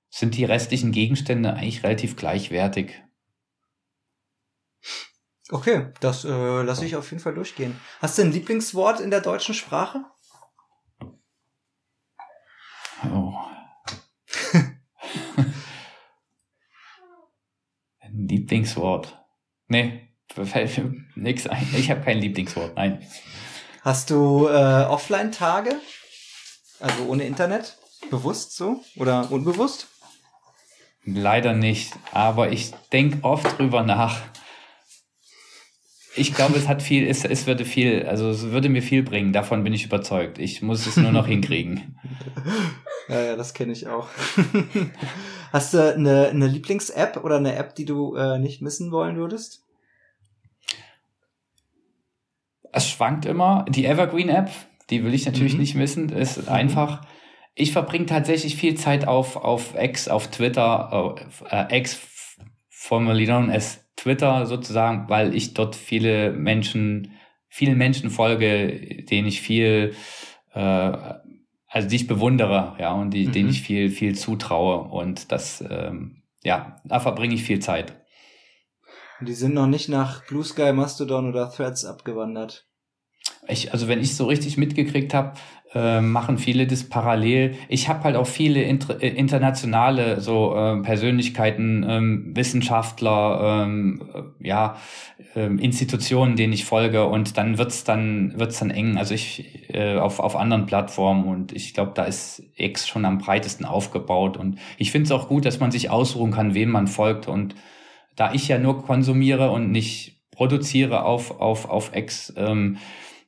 sind 0.08 0.36
die 0.36 0.44
restlichen 0.44 0.92
Gegenstände 0.92 1.54
eigentlich 1.54 1.82
relativ 1.82 2.14
gleichwertig. 2.14 3.02
Okay, 5.50 5.92
das 5.98 6.24
äh, 6.24 6.62
lasse 6.62 6.86
ich 6.86 6.94
auf 6.94 7.10
jeden 7.10 7.24
Fall 7.24 7.34
durchgehen. 7.34 7.80
Hast 7.98 8.18
du 8.18 8.22
ein 8.22 8.30
Lieblingswort 8.30 9.00
in 9.00 9.10
der 9.10 9.20
deutschen 9.20 9.56
Sprache? 9.56 10.04
Oh. 13.02 13.34
Ein 18.14 18.28
Lieblingswort. 18.44 19.18
Nee, 19.68 20.02
fällt 20.28 20.76
mir 20.76 20.92
nix 21.14 21.46
ein. 21.46 21.66
Ich 21.78 21.90
habe 21.90 22.02
kein 22.02 22.18
Lieblingswort, 22.18 22.76
nein. 22.76 23.02
Hast 23.80 24.10
du 24.10 24.46
äh, 24.48 24.84
Offline-Tage? 24.84 25.76
Also 26.78 27.04
ohne 27.06 27.24
Internet? 27.24 27.78
Bewusst 28.10 28.54
so? 28.54 28.82
Oder 28.96 29.30
unbewusst? 29.32 29.88
Leider 31.06 31.54
nicht, 31.54 31.94
aber 32.12 32.52
ich 32.52 32.72
denke 32.92 33.24
oft 33.24 33.58
drüber 33.58 33.82
nach. 33.82 34.20
Ich 36.16 36.34
glaube, 36.34 36.58
es 36.58 36.68
hat 36.68 36.82
viel, 36.82 37.06
es, 37.08 37.24
es 37.24 37.46
würde 37.46 37.64
viel, 37.64 38.06
also 38.06 38.28
es 38.28 38.42
würde 38.50 38.68
mir 38.68 38.82
viel 38.82 39.02
bringen, 39.02 39.32
davon 39.32 39.64
bin 39.64 39.72
ich 39.72 39.84
überzeugt. 39.84 40.38
Ich 40.38 40.60
muss 40.60 40.86
es 40.86 40.96
nur 40.96 41.12
noch 41.12 41.26
hinkriegen. 41.34 41.98
Ja, 43.08 43.20
ja, 43.20 43.36
das 43.36 43.52
kenne 43.54 43.72
ich 43.72 43.86
auch. 43.86 44.08
Hast 45.52 45.74
du 45.74 45.94
eine, 45.94 46.28
eine 46.28 46.46
Lieblings-App 46.46 47.22
oder 47.22 47.36
eine 47.36 47.54
App, 47.56 47.74
die 47.74 47.84
du 47.84 48.16
äh, 48.16 48.38
nicht 48.38 48.62
missen 48.62 48.90
wollen 48.92 49.16
würdest? 49.16 49.62
Es 52.72 52.88
schwankt 52.88 53.24
immer. 53.26 53.64
Die 53.68 53.86
Evergreen-App, 53.86 54.50
die 54.90 55.04
will 55.04 55.14
ich 55.14 55.26
natürlich 55.26 55.54
Mhm. 55.54 55.60
nicht 55.60 55.74
missen, 55.74 56.08
ist 56.08 56.48
einfach. 56.48 57.02
Ich 57.54 57.72
verbringe 57.72 58.06
tatsächlich 58.06 58.56
viel 58.56 58.74
Zeit 58.74 59.06
auf, 59.06 59.36
auf 59.36 59.74
X, 59.78 60.08
auf 60.08 60.28
Twitter, 60.28 60.92
auf, 60.92 61.44
äh, 61.50 61.78
X, 61.78 62.00
formerly 62.68 63.26
known 63.26 63.50
as 63.50 63.84
Twitter 63.96 64.46
sozusagen, 64.46 65.08
weil 65.08 65.34
ich 65.36 65.54
dort 65.54 65.76
viele 65.76 66.32
Menschen, 66.32 67.12
vielen 67.48 67.78
Menschen 67.78 68.10
folge, 68.10 69.04
denen 69.04 69.28
ich 69.28 69.40
viel, 69.40 69.94
äh, 70.52 70.92
also 71.74 71.88
die 71.88 71.96
ich 71.96 72.06
bewundere, 72.06 72.76
ja, 72.78 72.92
und 72.92 73.10
die, 73.10 73.26
Mhm. 73.26 73.32
denen 73.32 73.50
ich 73.50 73.62
viel, 73.62 73.90
viel 73.90 74.14
zutraue. 74.14 74.88
Und 74.88 75.32
das, 75.32 75.62
ähm, 75.68 76.22
ja, 76.44 76.80
da 76.84 77.00
verbringe 77.00 77.34
ich 77.34 77.42
viel 77.42 77.58
Zeit. 77.58 78.00
Die 79.20 79.34
sind 79.34 79.54
noch 79.54 79.66
nicht 79.66 79.88
nach 79.88 80.24
Blue 80.26 80.44
Sky, 80.44 80.72
Mastodon 80.72 81.28
oder 81.28 81.50
Threads 81.50 81.84
abgewandert. 81.84 82.68
Ich, 83.48 83.72
also 83.72 83.88
wenn 83.88 84.00
ich 84.00 84.16
so 84.16 84.26
richtig 84.26 84.56
mitgekriegt 84.56 85.14
habe, 85.14 85.34
äh, 85.74 86.00
machen 86.00 86.38
viele 86.38 86.66
das 86.66 86.84
parallel. 86.84 87.56
Ich 87.68 87.88
habe 87.88 88.04
halt 88.04 88.16
auch 88.16 88.28
viele 88.28 88.62
inter, 88.62 89.02
äh, 89.02 89.08
internationale 89.08 90.20
so 90.20 90.54
äh, 90.54 90.80
Persönlichkeiten, 90.82 91.84
ähm, 91.88 92.36
Wissenschaftler, 92.36 93.64
ähm, 93.64 94.02
äh, 94.14 94.46
ja 94.46 94.76
ähm, 95.34 95.58
Institutionen, 95.58 96.36
denen 96.36 96.52
ich 96.52 96.64
folge 96.64 97.06
und 97.06 97.36
dann 97.38 97.58
wird's 97.58 97.82
dann 97.82 98.38
wird's 98.38 98.60
dann 98.60 98.70
eng. 98.70 98.96
Also 98.98 99.14
ich 99.14 99.68
äh, 99.74 99.96
auf 99.96 100.20
auf 100.20 100.36
anderen 100.36 100.66
Plattformen 100.66 101.24
und 101.24 101.52
ich 101.52 101.74
glaube, 101.74 101.92
da 101.94 102.04
ist 102.04 102.44
X 102.54 102.86
schon 102.86 103.04
am 103.04 103.18
breitesten 103.18 103.66
aufgebaut 103.66 104.36
und 104.36 104.58
ich 104.78 104.92
finde 104.92 105.06
es 105.06 105.10
auch 105.10 105.26
gut, 105.28 105.44
dass 105.44 105.58
man 105.58 105.72
sich 105.72 105.90
ausruhen 105.90 106.30
kann, 106.30 106.54
wem 106.54 106.70
man 106.70 106.86
folgt 106.86 107.26
und 107.26 107.56
da 108.14 108.32
ich 108.32 108.46
ja 108.46 108.58
nur 108.58 108.84
konsumiere 108.84 109.50
und 109.50 109.72
nicht 109.72 110.20
produziere 110.30 111.02
auf 111.04 111.40
auf 111.40 111.68
auf 111.68 111.96
X. 111.96 112.32
Ähm, 112.36 112.78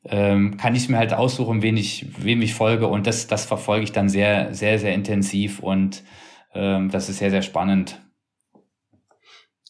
ähm, 0.09 0.57
kann 0.57 0.75
ich 0.75 0.89
mir 0.89 0.99
halt 0.99 1.15
aussuchen, 1.15 1.63
wen 1.63 1.77
ich, 1.77 2.07
wem 2.23 2.43
ich 2.43 2.55
folge 2.55 2.87
und 2.87 3.07
das, 3.07 3.27
das 3.27 3.45
verfolge 3.45 3.85
ich 3.85 3.93
dann 3.93 4.09
sehr, 4.09 4.55
sehr, 4.55 4.79
sehr 4.79 4.95
intensiv 4.95 5.61
und 5.61 6.03
ähm, 6.55 6.91
das 6.91 7.09
ist 7.09 7.19
sehr, 7.19 7.31
sehr 7.31 7.43
spannend. 7.43 8.01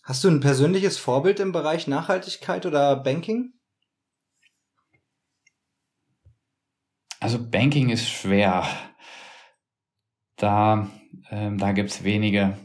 Hast 0.02 0.22
du 0.22 0.28
ein 0.28 0.40
persönliches 0.40 0.98
Vorbild 0.98 1.40
im 1.40 1.52
Bereich 1.52 1.88
Nachhaltigkeit 1.88 2.64
oder 2.64 2.96
Banking? 2.96 3.54
Also 7.18 7.44
Banking 7.44 7.88
ist 7.88 8.08
schwer. 8.08 8.68
Da, 10.36 10.88
ähm, 11.30 11.58
da 11.58 11.72
gibt's 11.72 12.04
wenige, 12.04 12.56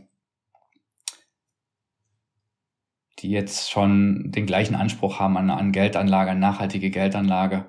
die 3.22 3.30
jetzt 3.30 3.72
schon 3.72 4.32
den 4.32 4.46
gleichen 4.46 4.76
Anspruch 4.76 5.20
haben 5.20 5.38
an, 5.38 5.50
an 5.50 5.72
Geldanlage, 5.72 6.32
an 6.32 6.40
nachhaltige 6.40 6.90
Geldanlage. 6.90 7.66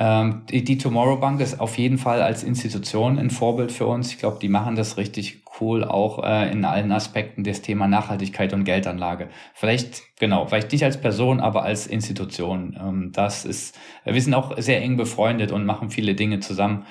Ähm, 0.00 0.46
die, 0.50 0.64
die 0.64 0.78
Tomorrow 0.78 1.18
Bank 1.20 1.40
ist 1.42 1.60
auf 1.60 1.76
jeden 1.76 1.98
Fall 1.98 2.22
als 2.22 2.42
Institution 2.42 3.18
ein 3.18 3.28
Vorbild 3.30 3.70
für 3.70 3.86
uns. 3.86 4.10
Ich 4.10 4.18
glaube, 4.18 4.38
die 4.40 4.48
machen 4.48 4.74
das 4.74 4.96
richtig 4.96 5.42
cool, 5.60 5.84
auch 5.84 6.24
äh, 6.24 6.50
in 6.50 6.64
allen 6.64 6.90
Aspekten 6.90 7.44
des 7.44 7.60
Thema 7.60 7.86
Nachhaltigkeit 7.86 8.54
und 8.54 8.64
Geldanlage. 8.64 9.28
Vielleicht, 9.52 10.02
genau, 10.18 10.46
vielleicht 10.46 10.72
nicht 10.72 10.84
als 10.84 10.98
Person, 10.98 11.40
aber 11.40 11.64
als 11.64 11.86
Institution. 11.86 12.78
Ähm, 12.80 13.12
das 13.12 13.44
ist, 13.44 13.78
wir 14.04 14.20
sind 14.22 14.32
auch 14.32 14.56
sehr 14.56 14.80
eng 14.80 14.96
befreundet 14.96 15.52
und 15.52 15.66
machen 15.66 15.90
viele 15.90 16.14
Dinge 16.14 16.40
zusammen. 16.40 16.86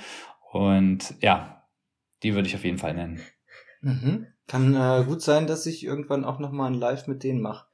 Und 0.51 1.15
ja, 1.21 1.63
die 2.21 2.35
würde 2.35 2.47
ich 2.47 2.55
auf 2.55 2.63
jeden 2.63 2.77
Fall 2.77 2.93
nennen. 2.93 3.21
Mhm. 3.81 4.27
Kann 4.47 4.75
äh, 4.75 5.03
gut 5.05 5.21
sein, 5.21 5.47
dass 5.47 5.65
ich 5.65 5.85
irgendwann 5.85 6.25
auch 6.25 6.39
nochmal 6.39 6.71
ein 6.71 6.79
Live 6.79 7.07
mit 7.07 7.23
denen 7.23 7.41
mache. 7.41 7.65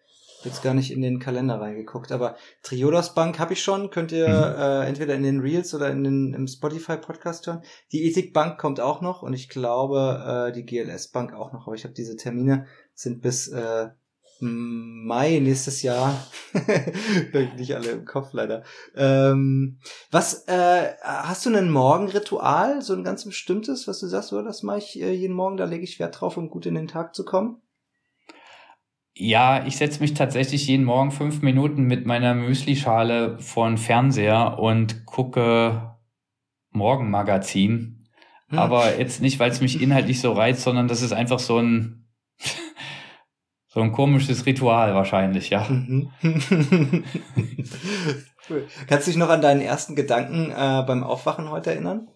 Jetzt 0.44 0.62
gar 0.62 0.76
nicht 0.76 0.92
in 0.92 1.02
den 1.02 1.20
Kalender 1.20 1.60
reingeguckt, 1.60 2.12
aber 2.12 2.36
Triodos 2.62 3.16
Bank 3.16 3.40
habe 3.40 3.54
ich 3.54 3.64
schon. 3.64 3.90
Könnt 3.90 4.12
ihr 4.12 4.28
Mhm. 4.28 4.62
äh, 4.62 4.86
entweder 4.88 5.16
in 5.16 5.24
den 5.24 5.40
Reels 5.40 5.74
oder 5.74 5.90
in 5.90 6.04
den, 6.04 6.34
im 6.36 6.48
Spotify 6.48 6.98
Podcast 6.98 7.48
hören. 7.48 7.64
Die 7.92 8.04
Ethik 8.06 8.32
Bank 8.32 8.60
kommt 8.60 8.80
auch 8.80 9.02
noch 9.02 9.24
und 9.24 9.34
ich 9.34 9.50
glaube 9.50 10.50
äh, 10.50 10.52
die 10.54 10.64
GLS 10.66 11.08
Bank 11.08 11.34
auch 11.34 11.52
noch. 11.52 11.66
Aber 11.66 11.76
ich 11.76 11.84
habe 11.84 11.96
diese 11.96 12.16
Termine 12.16 12.68
sind 12.94 13.22
bis 13.22 13.48
äh, 13.48 13.88
Mai 14.42 15.40
nächstes 15.40 15.82
Jahr. 15.82 16.28
nicht 17.58 17.76
alle 17.76 17.92
im 17.92 18.06
Kopf 18.06 18.34
leider. 18.34 18.64
Ähm, 18.96 19.80
was 20.12 20.48
äh, 20.48 20.94
hast 21.02 21.46
du 21.46 21.56
ein 21.56 21.72
Morgenritual, 21.72 22.82
so 22.82 22.94
ein 22.94 23.04
ganz 23.04 23.26
bestimmtes, 23.26 23.88
was 23.88 24.00
du 24.00 24.08
sagst, 24.08 24.34
oh, 24.34 24.42
das 24.42 24.64
mache 24.64 24.80
ich 24.80 25.02
äh, 25.02 25.14
jeden 25.14 25.36
Morgen, 25.36 25.58
da 25.58 25.66
lege 25.66 25.84
ich 25.84 26.00
Wert 26.00 26.20
drauf, 26.20 26.38
um 26.38 26.50
gut 26.50 26.66
in 26.66 26.76
den 26.76 26.88
Tag 26.88 27.16
zu 27.16 27.24
kommen? 27.24 27.62
Ja, 29.18 29.66
ich 29.66 29.78
setze 29.78 30.02
mich 30.02 30.14
tatsächlich 30.14 30.68
jeden 30.68 30.84
Morgen 30.84 31.12
fünf 31.12 31.42
Minuten 31.42 31.84
mit 31.84 32.06
meiner 32.06 32.34
Müslischale 32.34 33.40
vor 33.40 33.68
den 33.68 33.78
Fernseher 33.78 34.60
und 34.60 35.06
gucke 35.06 35.96
Morgenmagazin. 36.72 38.08
Hm. 38.50 38.60
Aber 38.60 39.00
jetzt 39.00 39.22
nicht, 39.22 39.40
weil 39.40 39.52
es 39.52 39.62
mich 39.62 39.82
inhaltlich 39.82 40.20
so 40.20 40.34
reizt, 40.34 40.64
sondern 40.64 40.90
das 40.90 41.02
ist 41.02 41.14
einfach 41.14 41.40
so 41.40 41.60
ein 41.60 42.05
so 43.76 43.82
ein 43.82 43.92
komisches 43.92 44.46
Ritual 44.46 44.96
wahrscheinlich, 44.96 45.50
ja. 45.50 45.66
Mhm. 45.68 46.10
cool. 48.50 48.68
Kannst 48.88 49.06
du 49.06 49.12
dich 49.12 49.18
noch 49.20 49.28
an 49.28 49.42
deinen 49.42 49.60
ersten 49.60 49.98
Gedanken 49.98 50.50
äh, 50.50 50.82
beim 50.88 51.04
Aufwachen 51.04 51.50
heute 51.50 51.72
erinnern? 51.72 52.08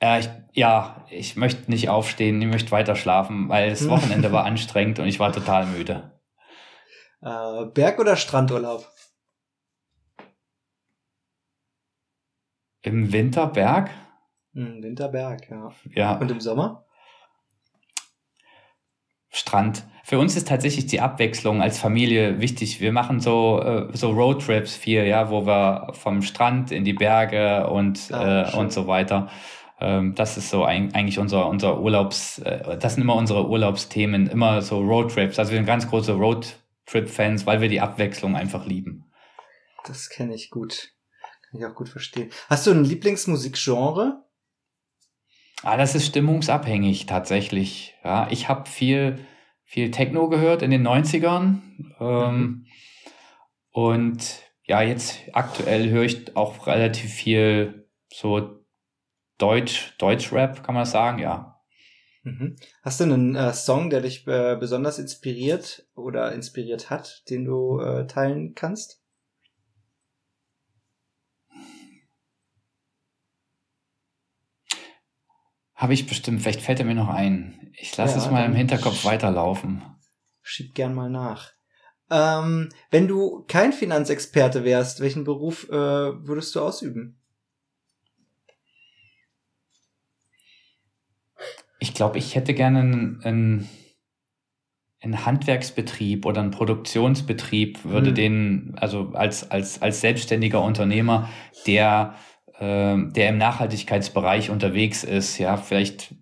Äh, 0.00 0.20
ich, 0.20 0.28
ja, 0.52 1.06
ich 1.08 1.36
möchte 1.36 1.70
nicht 1.70 1.88
aufstehen, 1.88 2.42
ich 2.42 2.48
möchte 2.48 2.72
weiter 2.72 2.94
schlafen, 2.94 3.48
weil 3.48 3.70
das 3.70 3.80
Hm. 3.80 3.88
Wochenende 3.88 4.32
war 4.32 4.44
anstrengend 4.44 4.98
und 4.98 5.06
ich 5.06 5.18
war 5.18 5.32
total 5.32 5.64
müde. 5.64 6.12
Äh, 7.22 7.64
Berg- 7.72 7.98
oder 8.00 8.16
Strandurlaub? 8.16 8.86
Im 12.82 13.14
Winter 13.14 13.46
Berg? 13.46 13.88
Hm, 14.52 14.82
Winterberg, 14.82 15.48
ja. 15.50 15.72
Ja. 15.94 16.18
Und 16.18 16.30
im 16.30 16.42
Sommer? 16.42 16.83
Strand. 19.34 19.84
Für 20.04 20.18
uns 20.18 20.36
ist 20.36 20.48
tatsächlich 20.48 20.86
die 20.86 21.00
Abwechslung 21.00 21.60
als 21.60 21.78
Familie 21.78 22.40
wichtig. 22.40 22.80
Wir 22.80 22.92
machen 22.92 23.20
so, 23.20 23.60
äh, 23.60 23.88
so 23.96 24.10
Roadtrips 24.10 24.76
viel, 24.76 25.04
ja, 25.04 25.30
wo 25.30 25.44
wir 25.44 25.92
vom 25.94 26.22
Strand 26.22 26.70
in 26.70 26.84
die 26.84 26.92
Berge 26.92 27.66
und, 27.68 28.12
Ah, 28.12 28.50
äh, 28.50 28.56
und 28.56 28.72
so 28.72 28.86
weiter. 28.86 29.30
Ähm, 29.80 30.14
das 30.14 30.36
ist 30.36 30.50
so 30.50 30.64
ein, 30.64 30.94
eigentlich 30.94 31.18
unser, 31.18 31.48
unser 31.48 31.80
Urlaubs, 31.80 32.38
äh, 32.38 32.78
das 32.78 32.94
sind 32.94 33.02
immer 33.02 33.16
unsere 33.16 33.48
Urlaubsthemen, 33.48 34.28
immer 34.28 34.62
so 34.62 34.78
Roadtrips. 34.78 35.38
Also 35.38 35.50
wir 35.50 35.58
sind 35.58 35.66
ganz 35.66 35.88
große 35.88 36.12
Roadtrip-Fans, 36.12 37.44
weil 37.46 37.60
wir 37.60 37.68
die 37.68 37.80
Abwechslung 37.80 38.36
einfach 38.36 38.66
lieben. 38.66 39.10
Das 39.84 40.10
kenne 40.10 40.34
ich 40.34 40.50
gut. 40.50 40.90
Kann 41.50 41.60
ich 41.60 41.66
auch 41.66 41.74
gut 41.74 41.88
verstehen. 41.88 42.30
Hast 42.48 42.66
du 42.66 42.70
ein 42.70 42.84
Lieblingsmusikgenre? 42.84 44.23
Ah, 45.64 45.76
das 45.78 45.94
ist 45.94 46.06
stimmungsabhängig 46.06 47.06
tatsächlich. 47.06 47.94
Ja, 48.04 48.28
ich 48.30 48.48
habe 48.48 48.68
viel, 48.68 49.18
viel 49.64 49.90
Techno 49.90 50.28
gehört 50.28 50.62
in 50.62 50.70
den 50.70 50.86
90ern. 50.86 51.60
Ähm, 52.00 52.66
Und 53.72 54.42
ja, 54.66 54.82
jetzt 54.82 55.20
aktuell 55.32 55.90
höre 55.90 56.04
ich 56.04 56.36
auch 56.36 56.66
relativ 56.66 57.12
viel 57.12 57.88
so 58.12 58.60
Deutsch, 59.38 59.94
Deutschrap, 59.98 60.62
kann 60.62 60.74
man 60.74 60.86
sagen, 60.86 61.18
ja. 61.18 61.60
Mhm. 62.22 62.56
Hast 62.82 63.00
du 63.00 63.04
einen 63.04 63.34
äh, 63.34 63.52
Song, 63.52 63.90
der 63.90 64.00
dich 64.00 64.26
äh, 64.26 64.56
besonders 64.58 64.98
inspiriert 64.98 65.86
oder 65.94 66.32
inspiriert 66.32 66.88
hat, 66.88 67.24
den 67.28 67.44
du 67.44 67.80
äh, 67.80 68.06
teilen 68.06 68.54
kannst? 68.54 69.03
Habe 75.74 75.94
ich 75.94 76.06
bestimmt, 76.06 76.40
vielleicht 76.40 76.62
fällt 76.62 76.78
er 76.78 76.84
mir 76.84 76.94
noch 76.94 77.08
ein. 77.08 77.72
Ich 77.76 77.96
lasse 77.96 78.18
Ja, 78.18 78.24
es 78.24 78.30
mal 78.30 78.44
im 78.44 78.54
Hinterkopf 78.54 79.04
weiterlaufen. 79.04 79.82
Schieb 80.42 80.74
gern 80.74 80.94
mal 80.94 81.10
nach. 81.10 81.52
Ähm, 82.10 82.68
wenn 82.90 83.08
du 83.08 83.44
kein 83.48 83.72
Finanzexperte 83.72 84.62
wärst, 84.64 85.00
welchen 85.00 85.24
Beruf 85.24 85.68
äh, 85.70 85.72
würdest 85.72 86.54
du 86.54 86.60
ausüben? 86.60 87.18
Ich 91.80 91.92
glaube, 91.94 92.18
ich 92.18 92.34
hätte 92.34 92.54
gerne 92.54 92.80
einen, 92.80 93.22
einen, 93.24 93.68
einen 95.00 95.26
Handwerksbetrieb 95.26 96.24
oder 96.24 96.40
einen 96.40 96.50
Produktionsbetrieb, 96.50 97.84
würde 97.84 98.08
Hm. 98.08 98.14
den, 98.14 98.74
also 98.76 99.10
als, 99.12 99.50
als, 99.50 99.82
als 99.82 100.00
selbstständiger 100.00 100.62
Unternehmer, 100.62 101.28
der, 101.66 102.14
ähm, 102.60 103.12
der 103.12 103.28
im 103.30 103.38
Nachhaltigkeitsbereich 103.38 104.50
unterwegs 104.50 105.04
ist, 105.04 105.38
ja, 105.38 105.56
vielleicht 105.56 106.14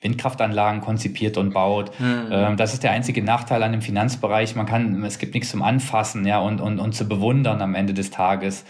Windkraftanlagen 0.00 0.82
konzipiert 0.82 1.36
und 1.36 1.52
baut. 1.52 1.90
Ähm, 2.00 2.56
das 2.56 2.74
ist 2.74 2.82
der 2.82 2.92
einzige 2.92 3.22
Nachteil 3.22 3.62
an 3.62 3.72
dem 3.72 3.82
Finanzbereich. 3.82 4.54
Man 4.54 4.66
kann, 4.66 5.02
es 5.04 5.18
gibt 5.18 5.34
nichts 5.34 5.50
zum 5.50 5.62
Anfassen, 5.62 6.26
ja, 6.26 6.38
und, 6.38 6.60
und, 6.60 6.78
und 6.78 6.92
zu 6.94 7.08
bewundern 7.08 7.60
am 7.62 7.74
Ende 7.74 7.94
des 7.94 8.10
Tages. 8.10 8.64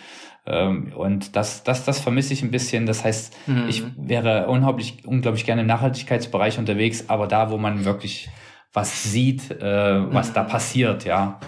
Ähm, 0.47 0.93
und 0.97 1.35
das, 1.37 1.65
das, 1.65 1.85
das 1.85 1.99
vermisse 2.01 2.33
ich 2.33 2.43
ein 2.43 2.53
bisschen. 2.53 2.87
Das 2.87 3.05
heißt, 3.05 3.35
Mhm. 3.49 3.69
ich 3.69 3.83
wäre 3.97 4.47
unglaublich, 4.47 5.05
unglaublich 5.07 5.45
gerne 5.45 5.63
im 5.63 5.67
Nachhaltigkeitsbereich 5.67 6.59
unterwegs, 6.59 7.05
aber 7.09 7.27
da, 7.27 7.51
wo 7.51 7.59
man 7.59 7.85
wirklich 7.85 8.29
was 8.73 9.03
sieht, 9.05 9.51
äh, 9.51 10.13
was 10.13 10.31
Mhm. 10.31 10.35
da 10.35 10.43
passiert, 10.45 11.05
ja. 11.05 11.41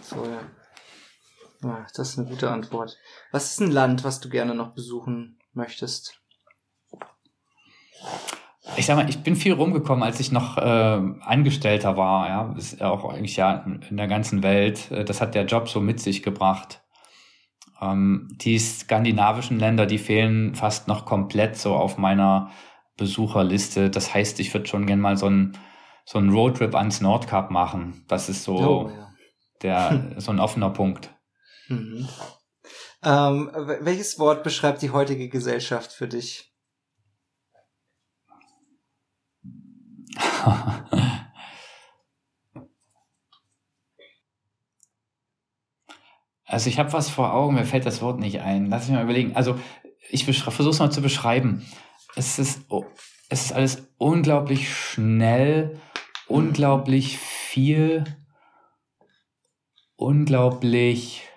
So, 0.00 0.24
ja. 0.24 1.68
ja. 1.68 1.86
Das 1.94 2.10
ist 2.10 2.18
eine 2.18 2.28
gute 2.28 2.50
Antwort. 2.50 2.96
Was 3.32 3.52
ist 3.52 3.60
ein 3.60 3.70
Land, 3.70 4.04
was 4.04 4.20
du 4.20 4.28
gerne 4.28 4.54
noch 4.54 4.74
besuchen 4.74 5.38
möchtest? 5.52 6.20
Ich 8.76 8.86
sag 8.86 8.96
mal, 8.96 9.08
ich 9.08 9.22
bin 9.22 9.34
viel 9.34 9.52
rumgekommen, 9.54 10.02
als 10.04 10.20
ich 10.20 10.30
noch 10.30 10.56
äh, 10.58 10.60
Angestellter 10.60 11.96
war, 11.96 12.28
ja, 12.28 12.54
ist 12.56 12.78
ja 12.80 12.90
auch 12.90 13.04
eigentlich 13.12 13.36
ja 13.36 13.64
in 13.88 13.96
der 13.96 14.08
ganzen 14.08 14.42
Welt. 14.42 14.90
Äh, 14.90 15.04
Das 15.04 15.20
hat 15.20 15.34
der 15.34 15.46
Job 15.46 15.68
so 15.68 15.80
mit 15.80 16.00
sich 16.00 16.22
gebracht. 16.22 16.82
Ähm, 17.80 18.28
die 18.40 18.58
skandinavischen 18.58 19.58
Länder, 19.58 19.86
die 19.86 19.98
fehlen 19.98 20.54
fast 20.54 20.86
noch 20.88 21.06
komplett 21.06 21.56
so 21.56 21.74
auf 21.74 21.96
meiner 21.98 22.50
Besucherliste. 22.96 23.90
Das 23.90 24.12
heißt, 24.14 24.38
ich 24.40 24.52
würde 24.52 24.66
schon 24.66 24.86
gern 24.86 25.00
mal 25.00 25.16
so 25.16 25.26
einen 25.26 25.56
so 26.04 26.18
einen 26.18 26.30
Roadtrip 26.30 26.74
ans 26.74 27.00
Nordkap 27.02 27.50
machen. 27.50 28.04
Das 28.08 28.28
ist 28.30 28.44
so 28.44 28.56
Oh, 28.56 28.88
ja. 28.90 29.08
der 29.62 30.14
so 30.20 30.30
ein 30.30 30.40
offener 30.40 30.70
Punkt. 30.70 31.10
Mhm. 31.70 32.08
Ähm, 33.04 33.50
welches 33.80 34.18
Wort 34.18 34.42
beschreibt 34.42 34.82
die 34.82 34.90
heutige 34.90 35.28
Gesellschaft 35.28 35.92
für 35.92 36.08
dich? 36.08 36.52
Also 46.50 46.70
ich 46.70 46.78
habe 46.78 46.94
was 46.94 47.10
vor 47.10 47.34
Augen, 47.34 47.56
mir 47.56 47.66
fällt 47.66 47.84
das 47.84 48.00
Wort 48.00 48.18
nicht 48.18 48.40
ein. 48.40 48.70
Lass 48.70 48.88
mich 48.88 48.96
mal 48.96 49.04
überlegen. 49.04 49.36
Also 49.36 49.60
ich 50.08 50.24
versuche 50.24 50.70
es 50.70 50.78
mal 50.78 50.90
zu 50.90 51.02
beschreiben. 51.02 51.66
Es 52.16 52.38
ist, 52.38 52.62
oh, 52.70 52.86
es 53.28 53.44
ist 53.44 53.52
alles 53.52 53.92
unglaublich 53.98 54.74
schnell, 54.74 55.78
unglaublich 56.26 57.18
viel, 57.18 58.04
unglaublich, 59.96 61.27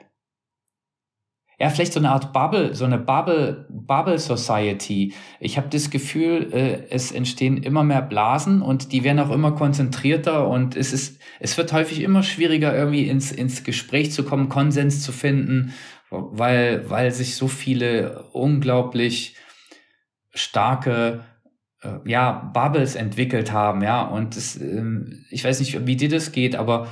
ja, 1.62 1.70
vielleicht 1.70 1.94
so 1.94 2.00
eine 2.00 2.10
Art 2.10 2.34
Bubble, 2.34 2.74
so 2.74 2.86
eine 2.86 2.98
Bubble, 2.98 3.68
Bubble 3.70 4.18
Society. 4.18 5.14
Ich 5.40 5.58
habe 5.58 5.70
das 5.70 5.92
Gefühl, 5.92 6.52
äh, 6.52 6.88
es 6.90 7.12
entstehen 7.12 7.62
immer 7.62 7.84
mehr 7.84 8.02
Blasen 8.02 8.64
und 8.64 8.92
die 8.92 9.04
werden 9.04 9.20
auch 9.20 9.30
immer 9.30 9.52
konzentrierter 9.52 10.48
und 10.48 10.76
es 10.76 10.92
ist, 10.92 11.22
es 11.40 11.56
wird 11.60 11.72
häufig 11.72 12.02
immer 12.02 12.24
schwieriger, 12.24 12.76
irgendwie 12.76 13.08
ins, 13.08 13.32
ins 13.32 13.64
Gespräch 13.64 14.12
zu 14.12 14.24
kommen, 14.24 14.50
Konsens 14.50 15.04
zu 15.04 15.12
finden, 15.12 15.76
weil, 16.10 16.90
weil 16.90 17.12
sich 17.12 17.36
so 17.36 17.48
viele 17.48 18.24
unglaublich 18.34 19.36
starke 20.34 21.24
äh, 21.84 22.00
ja, 22.06 22.52
Bubbles 22.56 22.96
entwickelt 22.96 23.52
haben, 23.52 23.84
ja. 23.84 24.02
Und 24.02 24.36
es, 24.36 24.60
ähm, 24.60 25.26
ich 25.30 25.44
weiß 25.44 25.60
nicht, 25.60 25.86
wie 25.86 25.96
dir 25.96 26.10
das 26.10 26.32
geht, 26.32 26.56
aber 26.56 26.88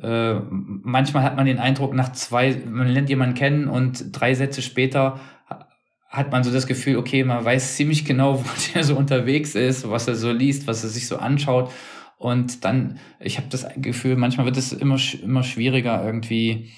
äh, 0.00 0.34
manchmal 0.50 1.22
hat 1.22 1.36
man 1.36 1.46
den 1.46 1.58
Eindruck, 1.58 1.94
nach 1.94 2.12
zwei, 2.12 2.62
man 2.66 2.88
lernt 2.88 3.08
jemanden 3.10 3.34
kennen 3.34 3.68
und 3.68 4.18
drei 4.18 4.34
Sätze 4.34 4.62
später 4.62 5.20
ha- 5.48 5.68
hat 6.08 6.32
man 6.32 6.44
so 6.44 6.50
das 6.52 6.66
Gefühl, 6.66 6.96
okay, 6.96 7.24
man 7.24 7.44
weiß 7.44 7.76
ziemlich 7.76 8.04
genau, 8.04 8.38
wo 8.44 8.48
der 8.74 8.84
so 8.84 8.96
unterwegs 8.96 9.54
ist, 9.54 9.88
was 9.88 10.08
er 10.08 10.14
so 10.14 10.32
liest, 10.32 10.66
was 10.66 10.82
er 10.82 10.90
sich 10.90 11.06
so 11.08 11.18
anschaut. 11.18 11.70
Und 12.16 12.64
dann, 12.64 12.98
ich 13.18 13.36
habe 13.36 13.48
das 13.50 13.66
Gefühl, 13.76 14.16
manchmal 14.16 14.46
wird 14.46 14.56
es 14.56 14.72
immer, 14.72 14.96
immer 15.22 15.42
schwieriger, 15.42 16.04
irgendwie 16.04 16.70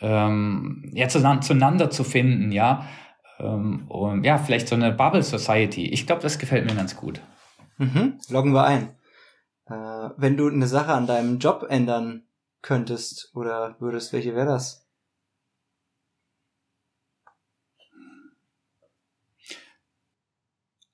ähm, 0.00 0.90
ja, 0.94 1.08
zueinander, 1.08 1.40
zueinander 1.42 1.90
zu 1.90 2.04
finden, 2.04 2.52
ja. 2.52 2.86
Ähm, 3.40 3.86
und 3.88 4.24
ja, 4.24 4.38
vielleicht 4.38 4.68
so 4.68 4.74
eine 4.76 4.92
Bubble 4.92 5.22
Society. 5.22 5.88
Ich 5.88 6.06
glaube, 6.06 6.22
das 6.22 6.38
gefällt 6.38 6.64
mir 6.68 6.76
ganz 6.76 6.96
gut. 6.96 7.20
Mhm. 7.78 8.18
Loggen 8.28 8.52
wir 8.52 8.64
ein. 8.64 8.90
Äh, 9.66 10.10
wenn 10.16 10.36
du 10.36 10.48
eine 10.48 10.66
Sache 10.68 10.92
an 10.92 11.06
deinem 11.06 11.38
Job 11.38 11.66
ändern 11.68 12.22
könntest 12.64 13.30
oder 13.34 13.76
würdest, 13.78 14.12
welche 14.12 14.34
wäre 14.34 14.46
das? 14.46 14.88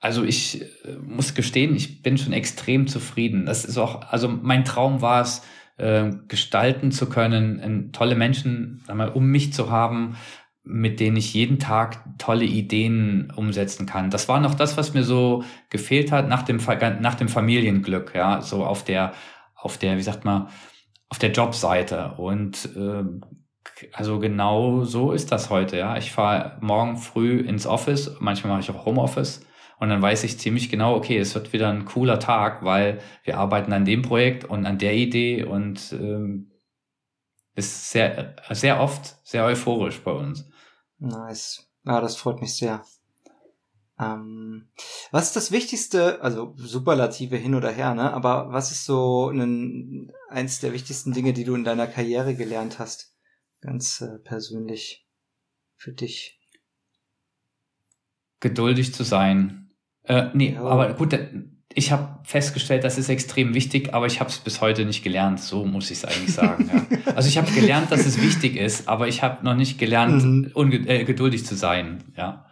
Also 0.01 0.25
ich 0.25 0.63
äh, 0.85 0.97
muss 1.01 1.35
gestehen, 1.35 1.77
ich 1.77 2.03
bin 2.03 2.19
schon 2.19 2.33
extrem 2.33 2.87
zufrieden. 2.87 3.47
Das 3.47 3.65
ist 3.65 3.79
auch, 3.79 4.03
also 4.11 4.29
mein 4.29 4.65
Traum 4.65 5.01
war 5.01 5.23
es, 5.23 5.43
äh, 5.77 6.11
gestalten 6.27 6.91
zu 6.91 7.09
können, 7.09 7.93
tolle 7.93 8.15
Menschen 8.15 8.83
mal, 8.93 9.09
um 9.09 9.27
mich 9.27 9.53
zu 9.53 9.71
haben, 9.71 10.17
mit 10.63 11.01
denen 11.01 11.17
ich 11.17 11.33
jeden 11.35 11.59
Tag 11.59 12.05
tolle 12.19 12.45
Ideen 12.45 13.33
umsetzen 13.35 13.87
kann. 13.87 14.11
Das 14.11 14.29
war 14.29 14.41
noch 14.41 14.55
das, 14.55 14.77
was 14.77 14.93
mir 14.93 15.05
so 15.05 15.45
gefehlt 15.71 16.13
hat 16.13 16.29
nach 16.29 16.43
dem, 16.43 16.59
nach 17.01 17.15
dem 17.15 17.29
Familienglück, 17.29 18.15
ja, 18.15 18.43
so 18.43 18.65
auf 18.65 18.85
der, 18.85 19.13
auf 19.55 19.79
der, 19.79 19.97
wie 19.97 20.03
sagt 20.03 20.25
man, 20.25 20.49
auf 21.11 21.19
der 21.19 21.33
Jobseite. 21.33 22.15
Und 22.17 22.75
äh, 22.77 23.05
also 23.93 24.19
genau 24.19 24.85
so 24.85 25.13
ist 25.13 25.31
das 25.33 25.51
heute, 25.51 25.77
ja. 25.77 25.97
Ich 25.99 26.13
fahre 26.13 26.57
morgen 26.61 26.97
früh 26.97 27.41
ins 27.41 27.67
Office, 27.67 28.17
manchmal 28.21 28.53
mache 28.53 28.63
ich 28.63 28.71
auch 28.71 28.87
Homeoffice 28.87 29.45
und 29.79 29.89
dann 29.89 30.01
weiß 30.01 30.25
ich 30.25 30.39
ziemlich 30.39 30.71
genau, 30.71 30.95
okay, 30.95 31.19
es 31.19 31.35
wird 31.35 31.53
wieder 31.53 31.69
ein 31.69 31.85
cooler 31.85 32.19
Tag, 32.19 32.65
weil 32.65 33.01
wir 33.25 33.39
arbeiten 33.39 33.73
an 33.73 33.85
dem 33.85 34.03
Projekt 34.03 34.45
und 34.45 34.67
an 34.67 34.79
der 34.79 34.95
Idee 34.95 35.45
und 35.45 35.93
ähm, 35.93 36.51
ist 37.55 37.91
sehr, 37.91 38.37
sehr 38.51 38.81
oft 38.81 39.17
sehr 39.27 39.45
euphorisch 39.45 40.01
bei 40.01 40.13
uns. 40.13 40.49
Nice. 40.99 41.67
Ah, 41.85 42.01
das 42.01 42.17
freut 42.17 42.41
mich 42.41 42.55
sehr. 42.55 42.85
Ähm, 43.99 44.69
Was 45.11 45.29
ist 45.29 45.37
das 45.37 45.51
Wichtigste, 45.51 46.23
also 46.23 46.55
Superlative 46.57 47.37
hin 47.37 47.55
oder 47.55 47.71
her, 47.71 47.95
ne? 47.95 48.13
Aber 48.13 48.53
was 48.53 48.71
ist 48.71 48.85
so 48.85 49.31
ein, 49.31 50.13
eins 50.31 50.61
der 50.61 50.73
wichtigsten 50.73 51.13
Dinge, 51.13 51.33
die 51.33 51.45
du 51.45 51.55
in 51.55 51.65
deiner 51.65 51.87
Karriere 51.87 52.35
gelernt 52.35 52.79
hast? 52.79 53.15
Ganz 53.61 54.01
äh, 54.01 54.19
persönlich 54.19 55.07
für 55.77 55.93
dich. 55.93 56.41
Geduldig 58.41 58.95
zu 58.95 59.03
sein. 59.03 59.71
Äh, 60.05 60.31
nee, 60.33 60.53
ja. 60.55 60.63
aber 60.63 60.95
gut, 60.95 61.19
ich 61.73 61.93
habe 61.93 62.19
festgestellt, 62.25 62.85
das 62.85 62.99
ist 62.99 63.09
extrem 63.09 63.55
wichtig, 63.55 63.95
aber 63.95 64.07
ich 64.07 64.21
habe 64.21 64.31
es 64.31 64.39
bis 64.39 64.61
heute 64.61 64.85
nicht 64.85 65.05
gelernt. 65.05 65.41
So 65.41 65.65
muss 65.65 65.91
ich 65.91 65.99
es 65.99 66.05
eigentlich 66.05 66.35
sagen. 66.35 66.71
ja. 66.73 66.87
Also 67.15 67.29
ich 67.29 67.39
habe 67.39 67.51
gelernt, 67.51 67.91
dass 67.91 68.07
es 68.07 68.23
wichtig 68.23 68.57
ist, 68.57 68.89
aber 68.89 69.09
ich 69.09 69.23
habe 69.23 69.45
noch 69.45 69.55
nicht 69.55 69.79
gelernt, 69.79 70.23
mhm. 70.23 70.53
äh, 70.87 71.05
geduldig 71.05 71.45
zu 71.45 71.55
sein. 71.57 72.05
Ja. 72.17 72.47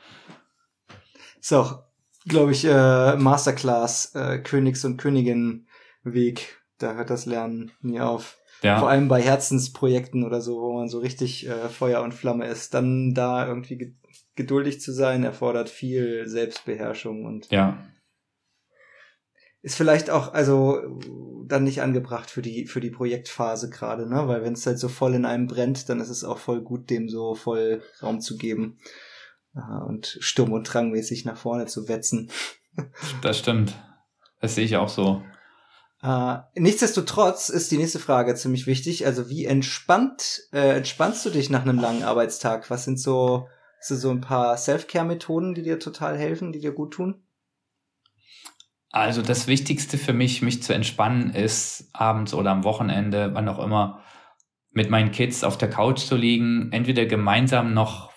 Ist 1.40 1.52
auch, 1.52 1.84
glaube 2.26 2.52
ich, 2.52 2.64
äh, 2.64 3.16
Masterclass, 3.16 4.14
äh, 4.14 4.38
Königs- 4.40 4.84
und 4.84 4.96
Königin-Weg. 4.98 6.57
Da 6.78 6.94
hört 6.94 7.10
das 7.10 7.26
Lernen 7.26 7.72
nie 7.80 8.00
auf. 8.00 8.38
Ja. 8.62 8.78
Vor 8.78 8.88
allem 8.88 9.08
bei 9.08 9.22
Herzensprojekten 9.22 10.24
oder 10.24 10.40
so, 10.40 10.60
wo 10.60 10.72
man 10.72 10.88
so 10.88 10.98
richtig 10.98 11.46
äh, 11.46 11.68
Feuer 11.68 12.02
und 12.02 12.14
Flamme 12.14 12.46
ist. 12.46 12.74
Dann 12.74 13.14
da 13.14 13.46
irgendwie 13.46 13.96
geduldig 14.34 14.80
zu 14.80 14.92
sein, 14.92 15.24
erfordert 15.24 15.68
viel 15.68 16.26
Selbstbeherrschung 16.26 17.24
und 17.24 17.50
ja 17.50 17.78
ist 19.62 19.76
vielleicht 19.76 20.10
auch 20.10 20.32
also 20.32 20.80
dann 21.46 21.64
nicht 21.64 21.82
angebracht 21.82 22.30
für 22.30 22.42
die 22.42 22.66
für 22.66 22.80
die 22.80 22.90
Projektphase 22.90 23.70
gerade, 23.70 24.08
ne? 24.08 24.28
Weil 24.28 24.42
wenn 24.42 24.52
es 24.52 24.66
halt 24.66 24.78
so 24.78 24.88
voll 24.88 25.14
in 25.14 25.24
einem 25.24 25.46
brennt, 25.46 25.88
dann 25.88 26.00
ist 26.00 26.10
es 26.10 26.24
auch 26.24 26.38
voll 26.38 26.62
gut, 26.62 26.90
dem 26.90 27.08
so 27.08 27.34
voll 27.34 27.82
Raum 28.02 28.20
zu 28.20 28.36
geben 28.36 28.78
uh, 29.54 29.84
und 29.86 30.16
Sturm 30.20 30.52
und 30.52 30.64
Drangmäßig 30.64 31.24
nach 31.24 31.36
vorne 31.36 31.66
zu 31.66 31.88
wetzen. 31.88 32.30
Das 33.22 33.38
stimmt. 33.38 33.74
Das 34.40 34.54
sehe 34.54 34.64
ich 34.64 34.76
auch 34.76 34.88
so. 34.88 35.22
Uh, 36.01 36.36
nichtsdestotrotz 36.55 37.49
ist 37.49 37.72
die 37.72 37.76
nächste 37.76 37.99
Frage 37.99 38.34
ziemlich 38.36 38.66
wichtig. 38.66 39.05
Also 39.05 39.28
wie 39.28 39.46
entspannt 39.46 40.42
äh, 40.53 40.76
entspannst 40.76 41.26
du 41.26 41.30
dich 41.30 41.51
nach 41.51 41.62
einem 41.62 41.80
langen 41.80 42.05
Arbeitstag? 42.05 42.70
Was 42.70 42.84
sind 42.84 43.01
so, 43.01 43.49
so 43.80 44.11
ein 44.11 44.20
paar 44.20 44.57
Self-Care-Methoden, 44.57 45.55
die 45.55 45.62
dir 45.62 45.80
total 45.80 46.16
helfen, 46.16 46.53
die 46.53 46.61
dir 46.61 46.72
gut 46.72 46.92
tun? 46.92 47.22
Also 48.90 49.22
das 49.22 49.49
Wichtigste 49.49 49.99
für 49.99 50.12
mich, 50.12 50.40
mich 50.40 50.62
zu 50.62 50.72
entspannen, 50.72 51.30
ist 51.30 51.90
abends 51.92 52.32
oder 52.32 52.53
am 52.53 52.64
Wochenende, 52.64 53.34
wann 53.34 53.49
auch 53.49 53.59
immer, 53.59 54.03
mit 54.70 54.90
meinen 54.90 55.11
Kids 55.11 55.44
auf 55.44 55.59
der 55.59 55.68
Couch 55.68 56.01
zu 56.01 56.14
liegen, 56.14 56.70
entweder 56.72 57.07
gemeinsam 57.07 57.74
noch 57.74 58.12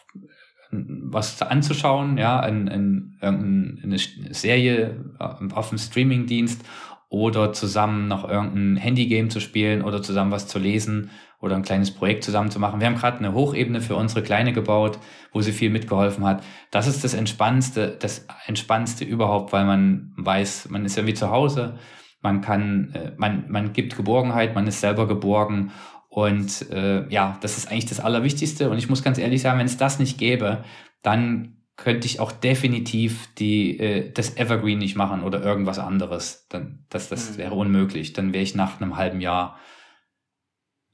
was 0.71 1.41
anzuschauen, 1.41 2.17
ja, 2.17 2.45
in, 2.45 2.67
in, 2.67 3.17
in 3.21 3.81
eine 3.83 3.97
Serie 3.97 5.03
äh, 5.19 5.53
auf 5.53 5.69
dem 5.69 5.77
Streamingdienst 5.77 6.63
oder 7.11 7.51
zusammen 7.51 8.07
noch 8.07 8.27
irgendein 8.27 8.77
Handygame 8.77 9.27
zu 9.27 9.41
spielen 9.41 9.81
oder 9.81 10.01
zusammen 10.01 10.31
was 10.31 10.47
zu 10.47 10.59
lesen 10.59 11.11
oder 11.41 11.57
ein 11.57 11.61
kleines 11.61 11.91
Projekt 11.91 12.23
zusammen 12.23 12.51
zu 12.51 12.59
machen. 12.59 12.79
Wir 12.79 12.87
haben 12.87 12.95
gerade 12.95 13.17
eine 13.17 13.33
Hochebene 13.33 13.81
für 13.81 13.97
unsere 13.97 14.23
Kleine 14.23 14.53
gebaut, 14.53 14.97
wo 15.33 15.41
sie 15.41 15.51
viel 15.51 15.71
mitgeholfen 15.71 16.23
hat. 16.23 16.41
Das 16.71 16.87
ist 16.87 17.03
das 17.03 17.13
Entspannendste, 17.13 17.97
das 17.99 18.27
Entspannendste 18.45 19.03
überhaupt, 19.03 19.51
weil 19.51 19.65
man 19.65 20.13
weiß, 20.15 20.69
man 20.69 20.85
ist 20.85 20.95
ja 20.95 21.05
wie 21.05 21.13
zu 21.13 21.29
Hause, 21.31 21.77
man 22.21 22.39
kann, 22.39 22.93
äh, 22.93 23.11
man, 23.17 23.43
man 23.49 23.73
gibt 23.73 23.97
Geborgenheit, 23.97 24.55
man 24.55 24.67
ist 24.67 24.79
selber 24.79 25.05
geborgen 25.05 25.71
und 26.07 26.71
äh, 26.71 27.09
ja, 27.09 27.37
das 27.41 27.57
ist 27.57 27.69
eigentlich 27.69 27.87
das 27.87 27.99
Allerwichtigste. 27.99 28.69
Und 28.69 28.77
ich 28.77 28.87
muss 28.87 29.03
ganz 29.03 29.17
ehrlich 29.17 29.41
sagen, 29.41 29.59
wenn 29.59 29.65
es 29.65 29.75
das 29.75 29.99
nicht 29.99 30.17
gäbe, 30.17 30.63
dann 31.01 31.57
könnte 31.81 32.05
ich 32.05 32.19
auch 32.19 32.31
definitiv 32.31 33.33
die, 33.35 33.79
äh, 33.79 34.11
das 34.11 34.37
Evergreen 34.37 34.77
nicht 34.77 34.95
machen 34.95 35.23
oder 35.23 35.41
irgendwas 35.41 35.79
anderes. 35.79 36.45
Dann, 36.47 36.85
das, 36.89 37.09
das 37.09 37.31
mhm. 37.31 37.37
wäre 37.37 37.55
unmöglich. 37.55 38.13
Dann 38.13 38.33
wäre 38.33 38.43
ich 38.43 38.53
nach 38.53 38.79
einem 38.79 38.97
halben 38.97 39.19
Jahr 39.19 39.59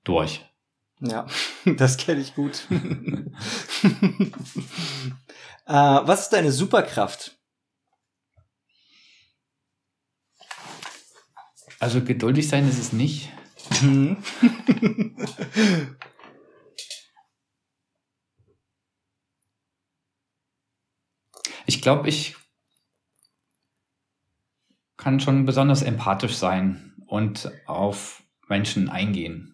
durch. 0.05 0.45
Ja, 1.01 1.27
das 1.65 1.97
kenne 1.97 2.21
ich 2.21 2.35
gut. 2.35 2.65
äh, 2.71 2.77
was 5.67 6.21
ist 6.21 6.29
deine 6.29 6.53
Superkraft? 6.53 7.37
Also 11.79 12.01
geduldig 12.01 12.47
sein 12.47 12.67
ist 12.67 12.79
es 12.79 12.91
nicht. 12.93 13.29
ich 21.67 21.81
glaube, 21.81 22.09
ich 22.09 22.35
kann 24.95 25.19
schon 25.19 25.45
besonders 25.45 25.83
empathisch 25.83 26.35
sein 26.35 26.95
und 27.05 27.51
auf 27.67 28.23
Menschen 28.47 28.89
eingehen. 28.89 29.53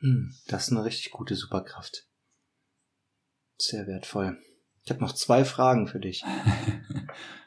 Hm, 0.00 0.34
das 0.46 0.64
ist 0.64 0.72
eine 0.72 0.84
richtig 0.84 1.12
gute 1.12 1.36
Superkraft. 1.36 2.06
Sehr 3.58 3.86
wertvoll. 3.86 4.38
Ich 4.84 4.90
habe 4.90 5.00
noch 5.00 5.12
zwei 5.12 5.44
Fragen 5.44 5.86
für 5.86 6.00
dich. 6.00 6.24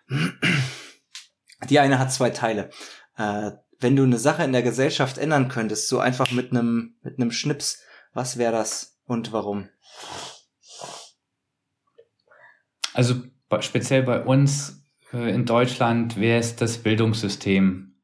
Die 1.69 1.79
eine 1.79 1.97
hat 1.99 2.13
zwei 2.13 2.29
Teile. 2.29 2.69
Äh, 3.17 3.51
wenn 3.79 3.95
du 3.95 4.03
eine 4.03 4.19
Sache 4.19 4.43
in 4.43 4.51
der 4.51 4.61
Gesellschaft 4.61 5.17
ändern 5.17 5.47
könntest, 5.47 5.87
so 5.87 5.99
einfach 5.99 6.29
mit 6.31 6.51
einem 6.51 6.97
mit 7.01 7.19
einem 7.19 7.31
Schnips, 7.31 7.81
was 8.13 8.37
wäre 8.37 8.51
das 8.51 8.99
und 9.05 9.31
warum? 9.31 9.69
Also 12.93 13.15
speziell 13.61 14.03
bei 14.03 14.21
uns 14.21 14.83
äh, 15.13 15.33
in 15.33 15.45
Deutschland 15.45 16.19
wäre 16.19 16.39
es 16.39 16.55
das 16.55 16.77
Bildungssystem. 16.77 17.95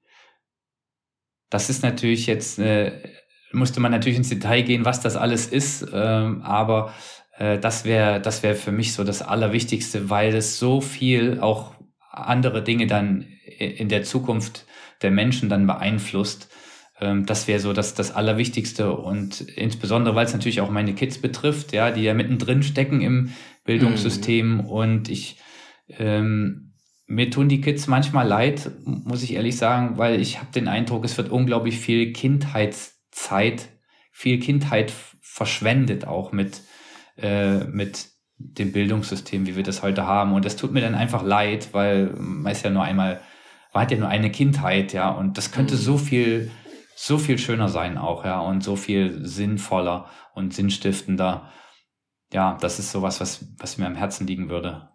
Das 1.50 1.70
ist 1.70 1.84
natürlich 1.84 2.28
jetzt 2.28 2.60
äh, 2.60 2.92
musste 3.52 3.80
man 3.80 3.92
natürlich 3.92 4.18
ins 4.18 4.30
Detail 4.30 4.64
gehen, 4.64 4.86
was 4.86 5.00
das 5.00 5.16
alles 5.16 5.48
ist, 5.48 5.88
ähm, 5.94 6.42
aber 6.42 6.94
äh, 7.38 7.58
das 7.58 7.86
wäre 7.86 8.20
das 8.22 8.44
wäre 8.44 8.56
für 8.56 8.72
mich 8.72 8.94
so 8.94 9.04
das 9.04 9.22
Allerwichtigste, 9.22 10.10
weil 10.10 10.36
es 10.36 10.60
so 10.60 10.82
viel 10.82 11.40
auch 11.40 11.76
andere 12.12 12.64
Dinge 12.64 12.88
dann 12.88 13.26
in 13.58 13.90
der 13.90 14.04
Zukunft 14.04 14.66
der 15.02 15.12
Menschen 15.12 15.50
dann 15.50 15.68
beeinflusst. 15.68 16.50
Ähm, 17.00 17.26
das 17.26 17.48
wäre 17.48 17.60
so 17.60 17.74
das, 17.74 17.94
das 17.94 18.12
Allerwichtigste 18.12 18.92
und 18.92 19.42
insbesondere, 19.42 20.16
weil 20.16 20.26
es 20.26 20.34
natürlich 20.34 20.62
auch 20.62 20.70
meine 20.70 20.94
Kids 20.96 21.20
betrifft, 21.20 21.74
ja, 21.74 21.92
die 21.92 22.04
ja 22.04 22.14
mittendrin 22.14 22.64
stecken 22.64 23.02
im 23.02 23.32
Bildungssystem 23.68 24.56
mhm. 24.56 24.60
und 24.62 25.10
ich 25.10 25.38
ähm, 25.90 26.74
mir 27.06 27.30
tun 27.30 27.48
die 27.48 27.62
Kids 27.62 27.88
manchmal 27.88 28.28
leid, 28.28 28.70
muss 28.84 29.24
ich 29.24 29.34
ehrlich 29.34 29.56
sagen, 29.58 29.98
weil 29.98 30.20
ich 30.20 30.40
habe 30.40 30.52
den 30.52 30.68
Eindruck, 30.68 31.06
es 31.06 31.18
wird 31.18 31.30
unglaublich 31.30 31.80
viel 31.80 32.12
Kindheits 32.12 33.00
Zeit, 33.12 33.70
viel 34.12 34.40
Kindheit 34.40 34.92
verschwendet 35.22 36.06
auch 36.06 36.32
mit, 36.32 36.64
äh, 37.18 37.64
mit 37.66 38.08
dem 38.38 38.72
Bildungssystem, 38.72 39.48
wie 39.48 39.56
wir 39.56 39.64
das 39.64 39.84
heute 39.84 40.06
haben. 40.06 40.34
Und 40.34 40.44
das 40.44 40.58
tut 40.58 40.74
mir 40.74 40.82
dann 40.82 40.96
einfach 40.96 41.24
leid, 41.24 41.70
weil 41.72 42.12
man 42.18 42.52
ist 42.52 42.64
ja 42.64 42.70
nur 42.70 42.84
einmal, 42.84 43.22
man 43.74 43.84
hat 43.84 43.92
ja 43.92 43.98
nur 43.98 44.10
eine 44.10 44.32
Kindheit, 44.32 44.94
ja, 44.94 45.10
und 45.10 45.38
das 45.38 45.52
könnte 45.52 45.76
mhm. 45.76 45.80
so 45.80 45.98
viel, 45.98 46.52
so 46.96 47.18
viel 47.18 47.38
schöner 47.38 47.70
sein 47.70 47.98
auch, 47.98 48.26
ja, 48.26 48.40
und 48.40 48.64
so 48.64 48.76
viel 48.76 49.26
sinnvoller 49.26 50.10
und 50.34 50.54
sinnstiftender. 50.54 51.52
Ja, 52.32 52.58
das 52.60 52.80
ist 52.80 52.92
sowas, 52.92 53.22
was, 53.22 53.46
was 53.58 53.78
mir 53.78 53.86
am 53.86 53.96
Herzen 53.96 54.28
liegen 54.28 54.50
würde. 54.50 54.90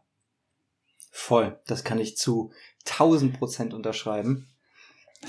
Voll, 1.11 1.61
das 1.67 1.85
kann 1.85 1.99
ich 1.99 2.17
zu 2.17 2.53
1000 2.87 3.39
Prozent 3.39 3.75
unterschreiben. 3.75 4.49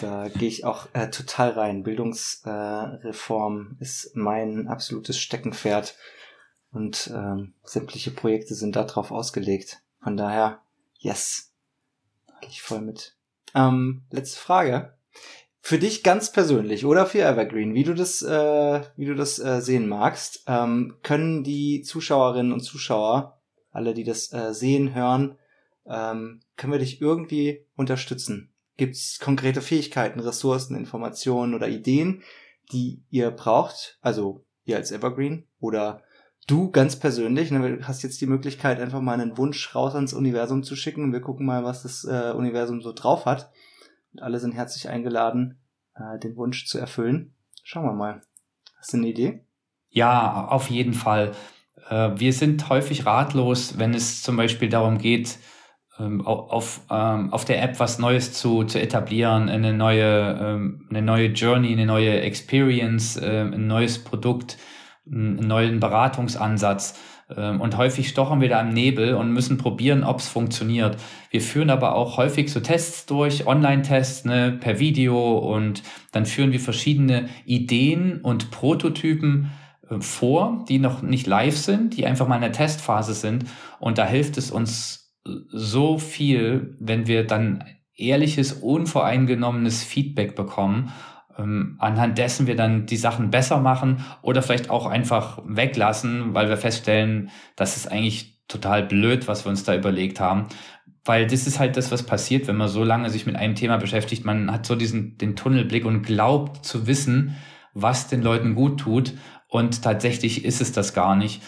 Da 0.01 0.27
gehe 0.27 0.47
ich 0.47 0.65
auch 0.65 0.87
äh, 0.93 1.09
total 1.09 1.51
rein. 1.51 1.83
Bildungsreform 1.83 3.77
äh, 3.79 3.81
ist 3.81 4.15
mein 4.15 4.67
absolutes 4.67 5.19
Steckenpferd 5.19 5.95
und 6.71 7.11
ähm, 7.13 7.53
sämtliche 7.63 8.11
Projekte 8.11 8.55
sind 8.55 8.75
darauf 8.75 9.11
ausgelegt. 9.11 9.83
Von 10.01 10.17
daher, 10.17 10.61
yes, 10.97 11.53
gehe 12.41 12.49
ich 12.49 12.61
voll 12.61 12.81
mit. 12.81 13.15
Ähm, 13.53 14.03
letzte 14.09 14.39
Frage. 14.39 14.97
Für 15.65 15.79
dich 15.79 16.03
ganz 16.03 16.29
persönlich 16.29 16.85
oder 16.85 17.05
für 17.05 17.21
Evergreen, 17.21 17.73
wie 17.73 17.85
du 17.85 17.93
das, 17.93 18.21
äh, 18.21 18.81
wie 18.97 19.05
du 19.05 19.15
das 19.15 19.39
äh, 19.39 19.61
sehen 19.61 19.87
magst, 19.87 20.43
ähm, 20.45 20.97
können 21.03 21.45
die 21.45 21.83
Zuschauerinnen 21.83 22.51
und 22.51 22.59
Zuschauer, 22.59 23.39
alle, 23.71 23.93
die 23.93 24.03
das 24.03 24.33
äh, 24.33 24.53
sehen, 24.53 24.93
hören, 24.93 25.37
ähm, 25.85 26.41
können 26.57 26.73
wir 26.73 26.79
dich 26.79 26.99
irgendwie 26.99 27.65
unterstützen? 27.77 28.51
Gibt 28.75 28.95
es 28.95 29.19
konkrete 29.19 29.61
Fähigkeiten, 29.61 30.19
Ressourcen, 30.19 30.75
Informationen 30.75 31.53
oder 31.53 31.69
Ideen, 31.69 32.23
die 32.73 33.01
ihr 33.09 33.31
braucht? 33.31 33.99
Also 34.01 34.43
ihr 34.65 34.75
als 34.75 34.91
Evergreen 34.91 35.47
oder 35.61 36.03
du 36.45 36.71
ganz 36.71 36.97
persönlich. 36.97 37.51
Ne, 37.51 37.77
du 37.77 37.87
hast 37.87 38.03
jetzt 38.03 38.19
die 38.19 38.27
Möglichkeit, 38.27 38.81
einfach 38.81 38.99
mal 38.99 39.17
einen 39.17 39.37
Wunsch 39.37 39.73
raus 39.73 39.95
ans 39.95 40.11
Universum 40.11 40.61
zu 40.63 40.75
schicken. 40.75 41.13
Wir 41.13 41.21
gucken 41.21 41.45
mal, 41.45 41.63
was 41.63 41.83
das 41.83 42.03
äh, 42.03 42.33
Universum 42.35 42.81
so 42.81 42.91
drauf 42.91 43.25
hat. 43.25 43.49
Und 44.13 44.21
alle 44.21 44.39
sind 44.39 44.53
herzlich 44.53 44.89
eingeladen, 44.89 45.59
äh, 45.95 46.19
den 46.19 46.35
Wunsch 46.35 46.65
zu 46.67 46.77
erfüllen. 46.77 47.33
Schauen 47.63 47.85
wir 47.85 47.93
mal. 47.93 48.21
Hast 48.77 48.93
du 48.93 48.97
eine 48.97 49.07
Idee? 49.07 49.45
Ja, 49.89 50.47
auf 50.47 50.69
jeden 50.69 50.93
Fall. 50.93 51.31
Äh, 51.89 52.11
wir 52.15 52.33
sind 52.33 52.69
häufig 52.69 53.05
ratlos, 53.05 53.79
wenn 53.79 53.93
es 53.93 54.21
zum 54.21 54.37
Beispiel 54.37 54.69
darum 54.69 54.97
geht, 54.97 55.39
ähm, 55.99 56.25
auf, 56.25 56.81
ähm, 56.89 57.31
auf 57.31 57.45
der 57.45 57.61
App 57.61 57.79
was 57.79 57.99
Neues 57.99 58.33
zu, 58.33 58.63
zu 58.63 58.79
etablieren, 58.79 59.49
eine 59.49 59.73
neue, 59.73 60.37
ähm, 60.41 60.87
eine 60.89 61.01
neue 61.01 61.27
Journey, 61.27 61.71
eine 61.71 61.85
neue 61.85 62.21
Experience, 62.21 63.17
äh, 63.17 63.41
ein 63.41 63.67
neues 63.67 64.03
Produkt, 64.03 64.57
einen 65.05 65.35
neuen 65.35 65.79
Beratungsansatz. 65.79 66.99
Ähm, 67.35 67.61
und 67.61 67.77
häufig 67.77 68.09
stochern 68.09 68.41
wir 68.41 68.49
da 68.49 68.61
im 68.61 68.73
Nebel 68.73 69.15
und 69.15 69.31
müssen 69.31 69.57
probieren, 69.57 70.03
ob 70.03 70.19
es 70.19 70.27
funktioniert. 70.27 70.97
Wir 71.29 71.41
führen 71.41 71.69
aber 71.69 71.95
auch 71.95 72.17
häufig 72.17 72.51
so 72.51 72.59
Tests 72.59 73.05
durch, 73.05 73.47
Online-Tests 73.47 74.25
ne, 74.25 74.57
per 74.59 74.79
Video 74.79 75.37
und 75.37 75.83
dann 76.11 76.25
führen 76.25 76.51
wir 76.51 76.59
verschiedene 76.59 77.29
Ideen 77.45 78.21
und 78.21 78.51
Prototypen 78.51 79.51
äh, 79.89 79.99
vor, 79.99 80.65
die 80.69 80.79
noch 80.79 81.01
nicht 81.01 81.27
live 81.27 81.57
sind, 81.57 81.97
die 81.97 82.05
einfach 82.05 82.27
mal 82.27 82.35
in 82.35 82.41
der 82.41 82.51
Testphase 82.51 83.13
sind. 83.13 83.45
Und 83.79 83.97
da 83.97 84.05
hilft 84.05 84.37
es 84.37 84.51
uns 84.51 85.03
so 85.49 85.97
viel, 85.97 86.75
wenn 86.79 87.07
wir 87.07 87.25
dann 87.25 87.63
ehrliches, 87.95 88.53
unvoreingenommenes 88.53 89.83
Feedback 89.83 90.35
bekommen, 90.35 90.91
ähm, 91.37 91.75
anhand 91.79 92.17
dessen 92.17 92.47
wir 92.47 92.55
dann 92.55 92.85
die 92.85 92.97
Sachen 92.97 93.29
besser 93.29 93.59
machen 93.59 94.05
oder 94.21 94.41
vielleicht 94.41 94.69
auch 94.69 94.85
einfach 94.85 95.41
weglassen, 95.45 96.33
weil 96.33 96.49
wir 96.49 96.57
feststellen, 96.57 97.29
das 97.55 97.77
ist 97.77 97.91
eigentlich 97.91 98.33
total 98.47 98.83
blöd, 98.83 99.27
was 99.27 99.45
wir 99.45 99.49
uns 99.49 99.63
da 99.63 99.75
überlegt 99.75 100.19
haben. 100.19 100.47
Weil 101.05 101.27
das 101.27 101.47
ist 101.47 101.59
halt 101.59 101.75
das, 101.75 101.91
was 101.91 102.03
passiert, 102.03 102.47
wenn 102.47 102.55
man 102.55 102.69
so 102.69 102.83
lange 102.83 103.09
sich 103.09 103.25
mit 103.25 103.35
einem 103.35 103.55
Thema 103.55 103.77
beschäftigt. 103.77 104.23
Man 104.23 104.51
hat 104.51 104.65
so 104.65 104.75
diesen, 104.75 105.17
den 105.17 105.35
Tunnelblick 105.35 105.85
und 105.85 106.03
glaubt 106.03 106.65
zu 106.65 106.87
wissen, 106.87 107.35
was 107.73 108.07
den 108.07 108.21
Leuten 108.21 108.55
gut 108.55 108.79
tut. 108.79 109.13
Und 109.47 109.81
tatsächlich 109.81 110.45
ist 110.45 110.61
es 110.61 110.71
das 110.71 110.93
gar 110.93 111.15
nicht. 111.15 111.41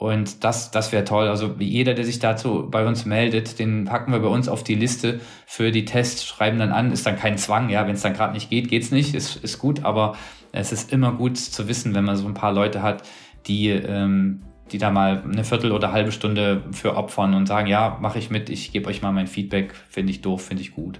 Und 0.00 0.44
das, 0.44 0.70
das 0.70 0.92
wäre 0.92 1.04
toll. 1.04 1.28
Also 1.28 1.56
jeder, 1.58 1.92
der 1.92 2.06
sich 2.06 2.18
dazu 2.20 2.66
bei 2.70 2.86
uns 2.86 3.04
meldet, 3.04 3.58
den 3.58 3.84
packen 3.84 4.12
wir 4.12 4.20
bei 4.20 4.28
uns 4.28 4.48
auf 4.48 4.64
die 4.64 4.74
Liste 4.74 5.20
für 5.44 5.72
die 5.72 5.84
Tests, 5.84 6.24
schreiben 6.24 6.58
dann 6.58 6.72
an, 6.72 6.90
ist 6.90 7.04
dann 7.04 7.18
kein 7.18 7.36
Zwang, 7.36 7.68
ja, 7.68 7.86
wenn 7.86 7.96
es 7.96 8.00
dann 8.00 8.14
gerade 8.14 8.32
nicht 8.32 8.48
geht, 8.48 8.70
geht's 8.70 8.90
nicht, 8.92 9.14
ist, 9.14 9.36
ist 9.36 9.58
gut, 9.58 9.84
aber 9.84 10.16
es 10.52 10.72
ist 10.72 10.90
immer 10.90 11.12
gut 11.12 11.36
zu 11.36 11.68
wissen, 11.68 11.94
wenn 11.94 12.06
man 12.06 12.16
so 12.16 12.26
ein 12.26 12.32
paar 12.32 12.54
Leute 12.54 12.80
hat, 12.80 13.02
die, 13.46 13.68
ähm, 13.68 14.40
die 14.72 14.78
da 14.78 14.90
mal 14.90 15.22
eine 15.22 15.44
Viertel 15.44 15.70
oder 15.70 15.92
halbe 15.92 16.12
Stunde 16.12 16.64
für 16.72 16.96
opfern 16.96 17.34
und 17.34 17.44
sagen, 17.44 17.66
ja, 17.66 17.98
mache 18.00 18.18
ich 18.18 18.30
mit, 18.30 18.48
ich 18.48 18.72
gebe 18.72 18.88
euch 18.88 19.02
mal 19.02 19.12
mein 19.12 19.26
Feedback, 19.26 19.74
finde 19.90 20.12
ich 20.12 20.22
doof, 20.22 20.42
finde 20.46 20.62
ich 20.62 20.72
gut. 20.72 20.98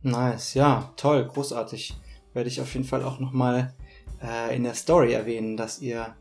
Nice, 0.00 0.54
ja, 0.54 0.90
toll, 0.96 1.22
großartig. 1.26 1.94
Werde 2.32 2.48
ich 2.48 2.62
auf 2.62 2.72
jeden 2.72 2.86
Fall 2.86 3.04
auch 3.04 3.20
nochmal 3.20 3.74
äh, 4.22 4.56
in 4.56 4.62
der 4.62 4.72
Story 4.72 5.12
erwähnen, 5.12 5.58
dass 5.58 5.82
ihr 5.82 6.14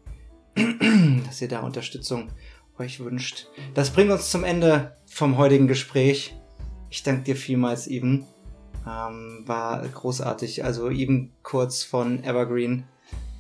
dass 1.25 1.41
ihr 1.41 1.47
da 1.47 1.61
Unterstützung 1.61 2.29
euch 2.79 2.99
wünscht. 2.99 3.47
Das 3.73 3.91
bringt 3.91 4.11
uns 4.11 4.29
zum 4.29 4.43
Ende 4.43 4.95
vom 5.05 5.37
heutigen 5.37 5.67
Gespräch. 5.67 6.35
Ich 6.89 7.03
danke 7.03 7.23
dir 7.23 7.35
vielmals, 7.35 7.87
Eben. 7.87 8.25
Ähm, 8.87 9.43
war 9.45 9.85
großartig. 9.87 10.63
Also 10.63 10.89
eben 10.89 11.33
kurz 11.43 11.83
von 11.83 12.23
Evergreen. 12.23 12.85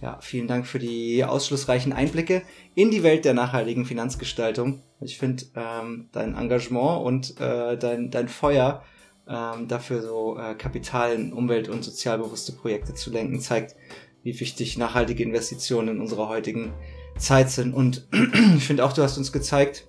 Ja, 0.01 0.19
vielen 0.21 0.47
Dank 0.47 0.67
für 0.67 0.77
die 0.77 1.23
ausschlussreichen 1.23 1.91
Einblicke 1.91 2.43
in 2.75 2.91
die 2.91 3.01
Welt 3.01 3.25
der 3.25 3.33
nachhaltigen 3.33 3.85
Finanzgestaltung. 3.85 4.83
Ich 4.99 5.17
finde 5.17 5.45
ähm, 5.55 6.09
dein 6.11 6.35
Engagement 6.35 7.03
und 7.03 7.39
äh, 7.39 7.77
dein, 7.77 8.11
dein 8.11 8.27
Feuer 8.27 8.83
ähm, 9.27 9.67
dafür 9.67 10.01
so 10.01 10.37
äh, 10.37 10.53
Kapital 10.53 11.13
in 11.13 11.33
umwelt- 11.33 11.69
und 11.69 11.83
sozialbewusste 11.83 12.51
Projekte 12.51 12.93
zu 12.93 13.09
lenken, 13.09 13.39
zeigt, 13.39 13.75
wie 14.23 14.39
wichtig 14.39 14.77
nachhaltige 14.77 15.23
Investitionen 15.23 15.95
in 15.95 16.01
unserer 16.01 16.29
heutigen 16.29 16.73
Zeit 17.17 17.49
sind. 17.49 17.73
Und 17.73 18.07
ich 18.55 18.65
finde 18.65 18.85
auch, 18.85 18.93
du 18.93 19.03
hast 19.03 19.17
uns 19.17 19.31
gezeigt, 19.31 19.85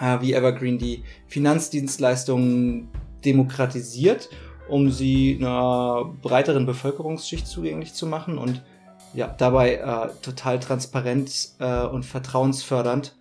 äh, 0.00 0.20
wie 0.20 0.34
Evergreen 0.34 0.78
die 0.78 1.04
Finanzdienstleistungen 1.26 2.88
demokratisiert, 3.24 4.28
um 4.68 4.90
sie 4.90 5.36
einer 5.38 6.12
breiteren 6.22 6.66
Bevölkerungsschicht 6.66 7.46
zugänglich 7.46 7.94
zu 7.94 8.06
machen 8.06 8.38
und 8.38 8.62
ja, 9.14 9.26
dabei 9.26 9.74
äh, 9.74 10.08
total 10.22 10.58
transparent 10.58 11.50
äh, 11.58 11.84
und 11.84 12.04
vertrauensfördernd 12.04 13.14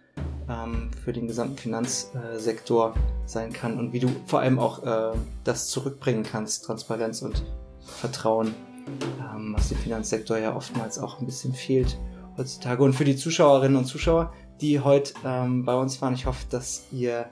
ähm, 0.49 0.89
für 1.03 1.11
den 1.11 1.27
gesamten 1.27 1.57
Finanzsektor 1.57 2.93
sein 3.25 3.51
kann 3.51 3.77
und 3.77 3.91
wie 3.91 3.99
du 3.99 4.09
vor 4.25 4.39
allem 4.39 4.57
auch 4.57 4.83
äh, 4.85 5.17
das 5.43 5.67
zurückbringen 5.67 6.23
kannst, 6.23 6.63
Transparenz 6.63 7.21
und 7.21 7.43
Vertrauen, 7.81 8.55
ähm, 9.19 9.53
was 9.55 9.69
dem 9.69 9.77
Finanzsektor 9.79 10.37
ja 10.37 10.55
oftmals 10.55 10.97
auch 10.97 11.19
ein 11.19 11.25
bisschen 11.25 11.53
fehlt 11.53 11.97
heutzutage. 12.37 12.83
Und 12.83 12.93
für 12.93 13.05
die 13.05 13.15
Zuschauerinnen 13.15 13.77
und 13.77 13.85
Zuschauer, 13.85 14.33
die 14.61 14.79
heute 14.79 15.13
ähm, 15.25 15.65
bei 15.65 15.75
uns 15.75 16.01
waren, 16.01 16.13
ich 16.13 16.25
hoffe, 16.25 16.45
dass 16.49 16.83
ihr 16.91 17.25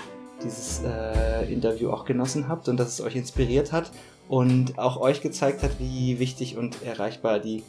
dieses 0.43 0.81
äh, 0.83 1.51
Interview 1.51 1.91
auch 1.91 2.05
genossen 2.05 2.47
habt 2.47 2.67
und 2.69 2.77
dass 2.77 2.89
es 2.89 3.01
euch 3.01 3.15
inspiriert 3.15 3.71
hat 3.71 3.91
und 4.27 4.77
auch 4.77 4.97
euch 4.97 5.21
gezeigt 5.21 5.63
hat, 5.63 5.71
wie 5.79 6.19
wichtig 6.19 6.57
und 6.57 6.81
erreichbar 6.83 7.39
die, 7.39 7.63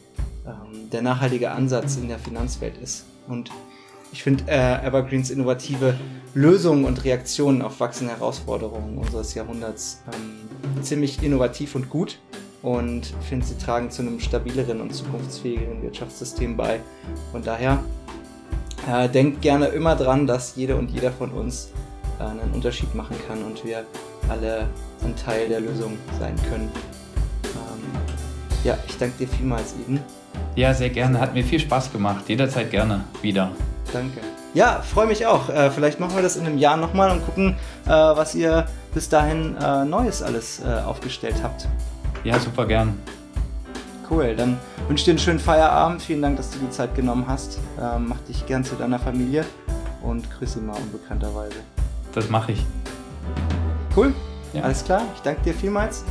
ähm, 0.47 0.91
der 0.91 1.03
nachhaltige 1.03 1.51
Ansatz 1.51 1.97
in 1.97 2.09
der 2.09 2.19
Finanzwelt 2.19 2.79
ist. 2.79 3.07
Und 3.29 3.51
ich 4.13 4.23
finde 4.23 4.45
äh, 4.49 4.87
Evergreens 4.87 5.31
innovative 5.31 5.99
Lösungen 6.35 6.85
und 6.85 7.05
Reaktionen 7.05 7.63
auf 7.63 7.81
wachsende 7.81 8.13
Herausforderungen 8.15 8.99
unseres 8.99 9.35
Jahrhunderts 9.35 10.03
ähm, 10.13 10.83
ziemlich 10.83 11.23
innovativ 11.23 11.75
und 11.75 11.91
gut 11.91 12.19
und 12.63 13.13
finde, 13.29 13.47
sie 13.47 13.57
tragen 13.57 13.91
zu 13.91 14.03
einem 14.03 14.21
stabileren 14.21 14.81
und 14.81 14.95
zukunftsfähigeren 14.95 15.83
Wirtschaftssystem 15.83 16.57
bei. 16.57 16.81
Von 17.33 17.43
daher 17.43 17.83
äh, 18.89 19.09
denkt 19.09 19.43
gerne 19.43 19.67
immer 19.67 19.97
dran, 19.97 20.27
dass 20.27 20.57
jede 20.57 20.77
und 20.77 20.91
jeder 20.91 21.13
von 21.13 21.31
uns 21.31 21.71
äh, 22.19 22.25
einen 22.25 22.53
Unterschied 22.53 22.95
machen 22.95 23.17
kann 23.27 23.43
und 23.43 23.65
wir 23.65 23.85
alle 24.29 24.67
ein 25.03 25.17
Teil 25.17 25.49
der 25.49 25.61
Lösung 25.61 25.97
sein 26.19 26.37
können. 26.51 26.71
Ähm, 27.45 28.01
ja, 28.65 28.79
ich 28.87 28.97
danke 28.99 29.19
dir 29.19 29.29
vielmals, 29.29 29.75
Eden. 29.75 30.01
Ja, 30.55 30.75
sehr 30.75 30.91
gerne. 30.91 31.21
Hat 31.21 31.35
mir 31.35 31.45
viel 31.45 31.61
Spaß 31.61 31.93
gemacht. 31.93 32.29
Jederzeit 32.29 32.71
gerne 32.71 33.05
wieder. 33.23 33.51
Danke. 33.93 34.21
Ja, 34.53 34.83
freue 34.83 35.07
mich 35.07 35.27
auch. 35.27 35.49
Äh, 35.49 35.71
vielleicht 35.71 36.01
machen 36.01 36.17
wir 36.17 36.23
das 36.23 36.37
in 36.37 36.45
einem 36.47 36.59
Jahr 36.59 36.77
nochmal 36.77 37.11
und 37.11 37.25
gucken, 37.25 37.57
äh, 37.87 37.91
was 37.91 38.35
ihr 38.35 38.67
bis 38.93 39.09
dahin 39.09 39.57
äh, 39.57 39.85
Neues 39.85 40.23
alles 40.23 40.61
äh, 40.61 40.81
aufgestellt 40.81 41.37
habt. 41.43 41.69
Ja, 42.23 42.39
super 42.39 42.67
gern. 42.67 42.99
Cool, 44.11 44.35
dann 44.37 44.59
wünsche 44.89 45.01
ich 45.01 45.05
dir 45.05 45.13
einen 45.13 45.19
schönen 45.19 45.39
Feierabend. 45.39 46.03
Vielen 46.03 46.21
Dank, 46.21 46.37
dass 46.37 46.51
du 46.51 46.59
die 46.59 46.69
Zeit 46.71 46.95
genommen 46.95 47.25
hast. 47.27 47.59
Ähm, 47.81 48.09
mach 48.09 48.21
dich 48.29 48.45
gern 48.45 48.63
zu 48.63 48.75
deiner 48.75 48.99
Familie 48.99 49.47
und 50.03 50.31
grüße 50.31 50.61
mal 50.61 50.77
unbekannterweise. 50.77 51.57
Das 52.13 52.29
mache 52.29 52.53
ich. 52.53 52.67
Cool, 53.97 54.13
ja. 54.53 54.63
alles 54.63 54.85
klar. 54.85 55.03
Ich 55.15 55.23
danke 55.23 55.41
dir 55.43 55.55
vielmals. 55.55 56.05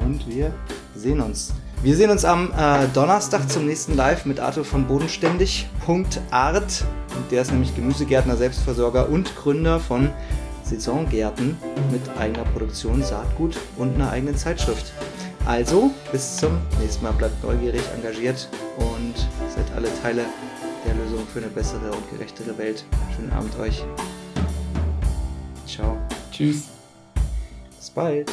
Und 0.00 0.26
wir 0.26 0.52
sehen 0.96 1.20
uns. 1.20 1.54
Wir 1.82 1.96
sehen 1.96 2.10
uns 2.10 2.24
am 2.24 2.50
äh, 2.56 2.88
Donnerstag 2.94 3.48
zum 3.50 3.66
nächsten 3.66 3.94
Live 3.94 4.24
mit 4.24 4.40
Arthur 4.40 4.64
von 4.64 4.86
Bodenständig.art. 4.86 6.84
Der 7.30 7.42
ist 7.42 7.52
nämlich 7.52 7.76
Gemüsegärtner, 7.76 8.36
Selbstversorger 8.36 9.08
und 9.08 9.36
Gründer 9.36 9.78
von 9.78 10.10
Saisongärten 10.72 11.56
mit 11.90 12.00
eigener 12.18 12.44
Produktion, 12.44 13.02
Saatgut 13.02 13.56
und 13.76 13.94
einer 13.94 14.10
eigenen 14.10 14.36
Zeitschrift. 14.36 14.92
Also, 15.44 15.90
bis 16.10 16.36
zum 16.36 16.58
nächsten 16.80 17.04
Mal. 17.04 17.12
Bleibt 17.12 17.42
neugierig, 17.42 17.82
engagiert 17.94 18.48
und 18.78 19.14
seid 19.54 19.70
alle 19.76 19.88
Teile 20.00 20.24
der 20.86 20.94
Lösung 20.94 21.26
für 21.26 21.40
eine 21.40 21.48
bessere 21.48 21.90
und 21.90 22.10
gerechtere 22.10 22.56
Welt. 22.58 22.84
Schönen 23.14 23.32
Abend 23.32 23.58
euch. 23.58 23.84
Ciao. 25.66 25.96
Tschüss. 26.30 26.68
Bis 27.76 27.90
bald. 27.90 28.30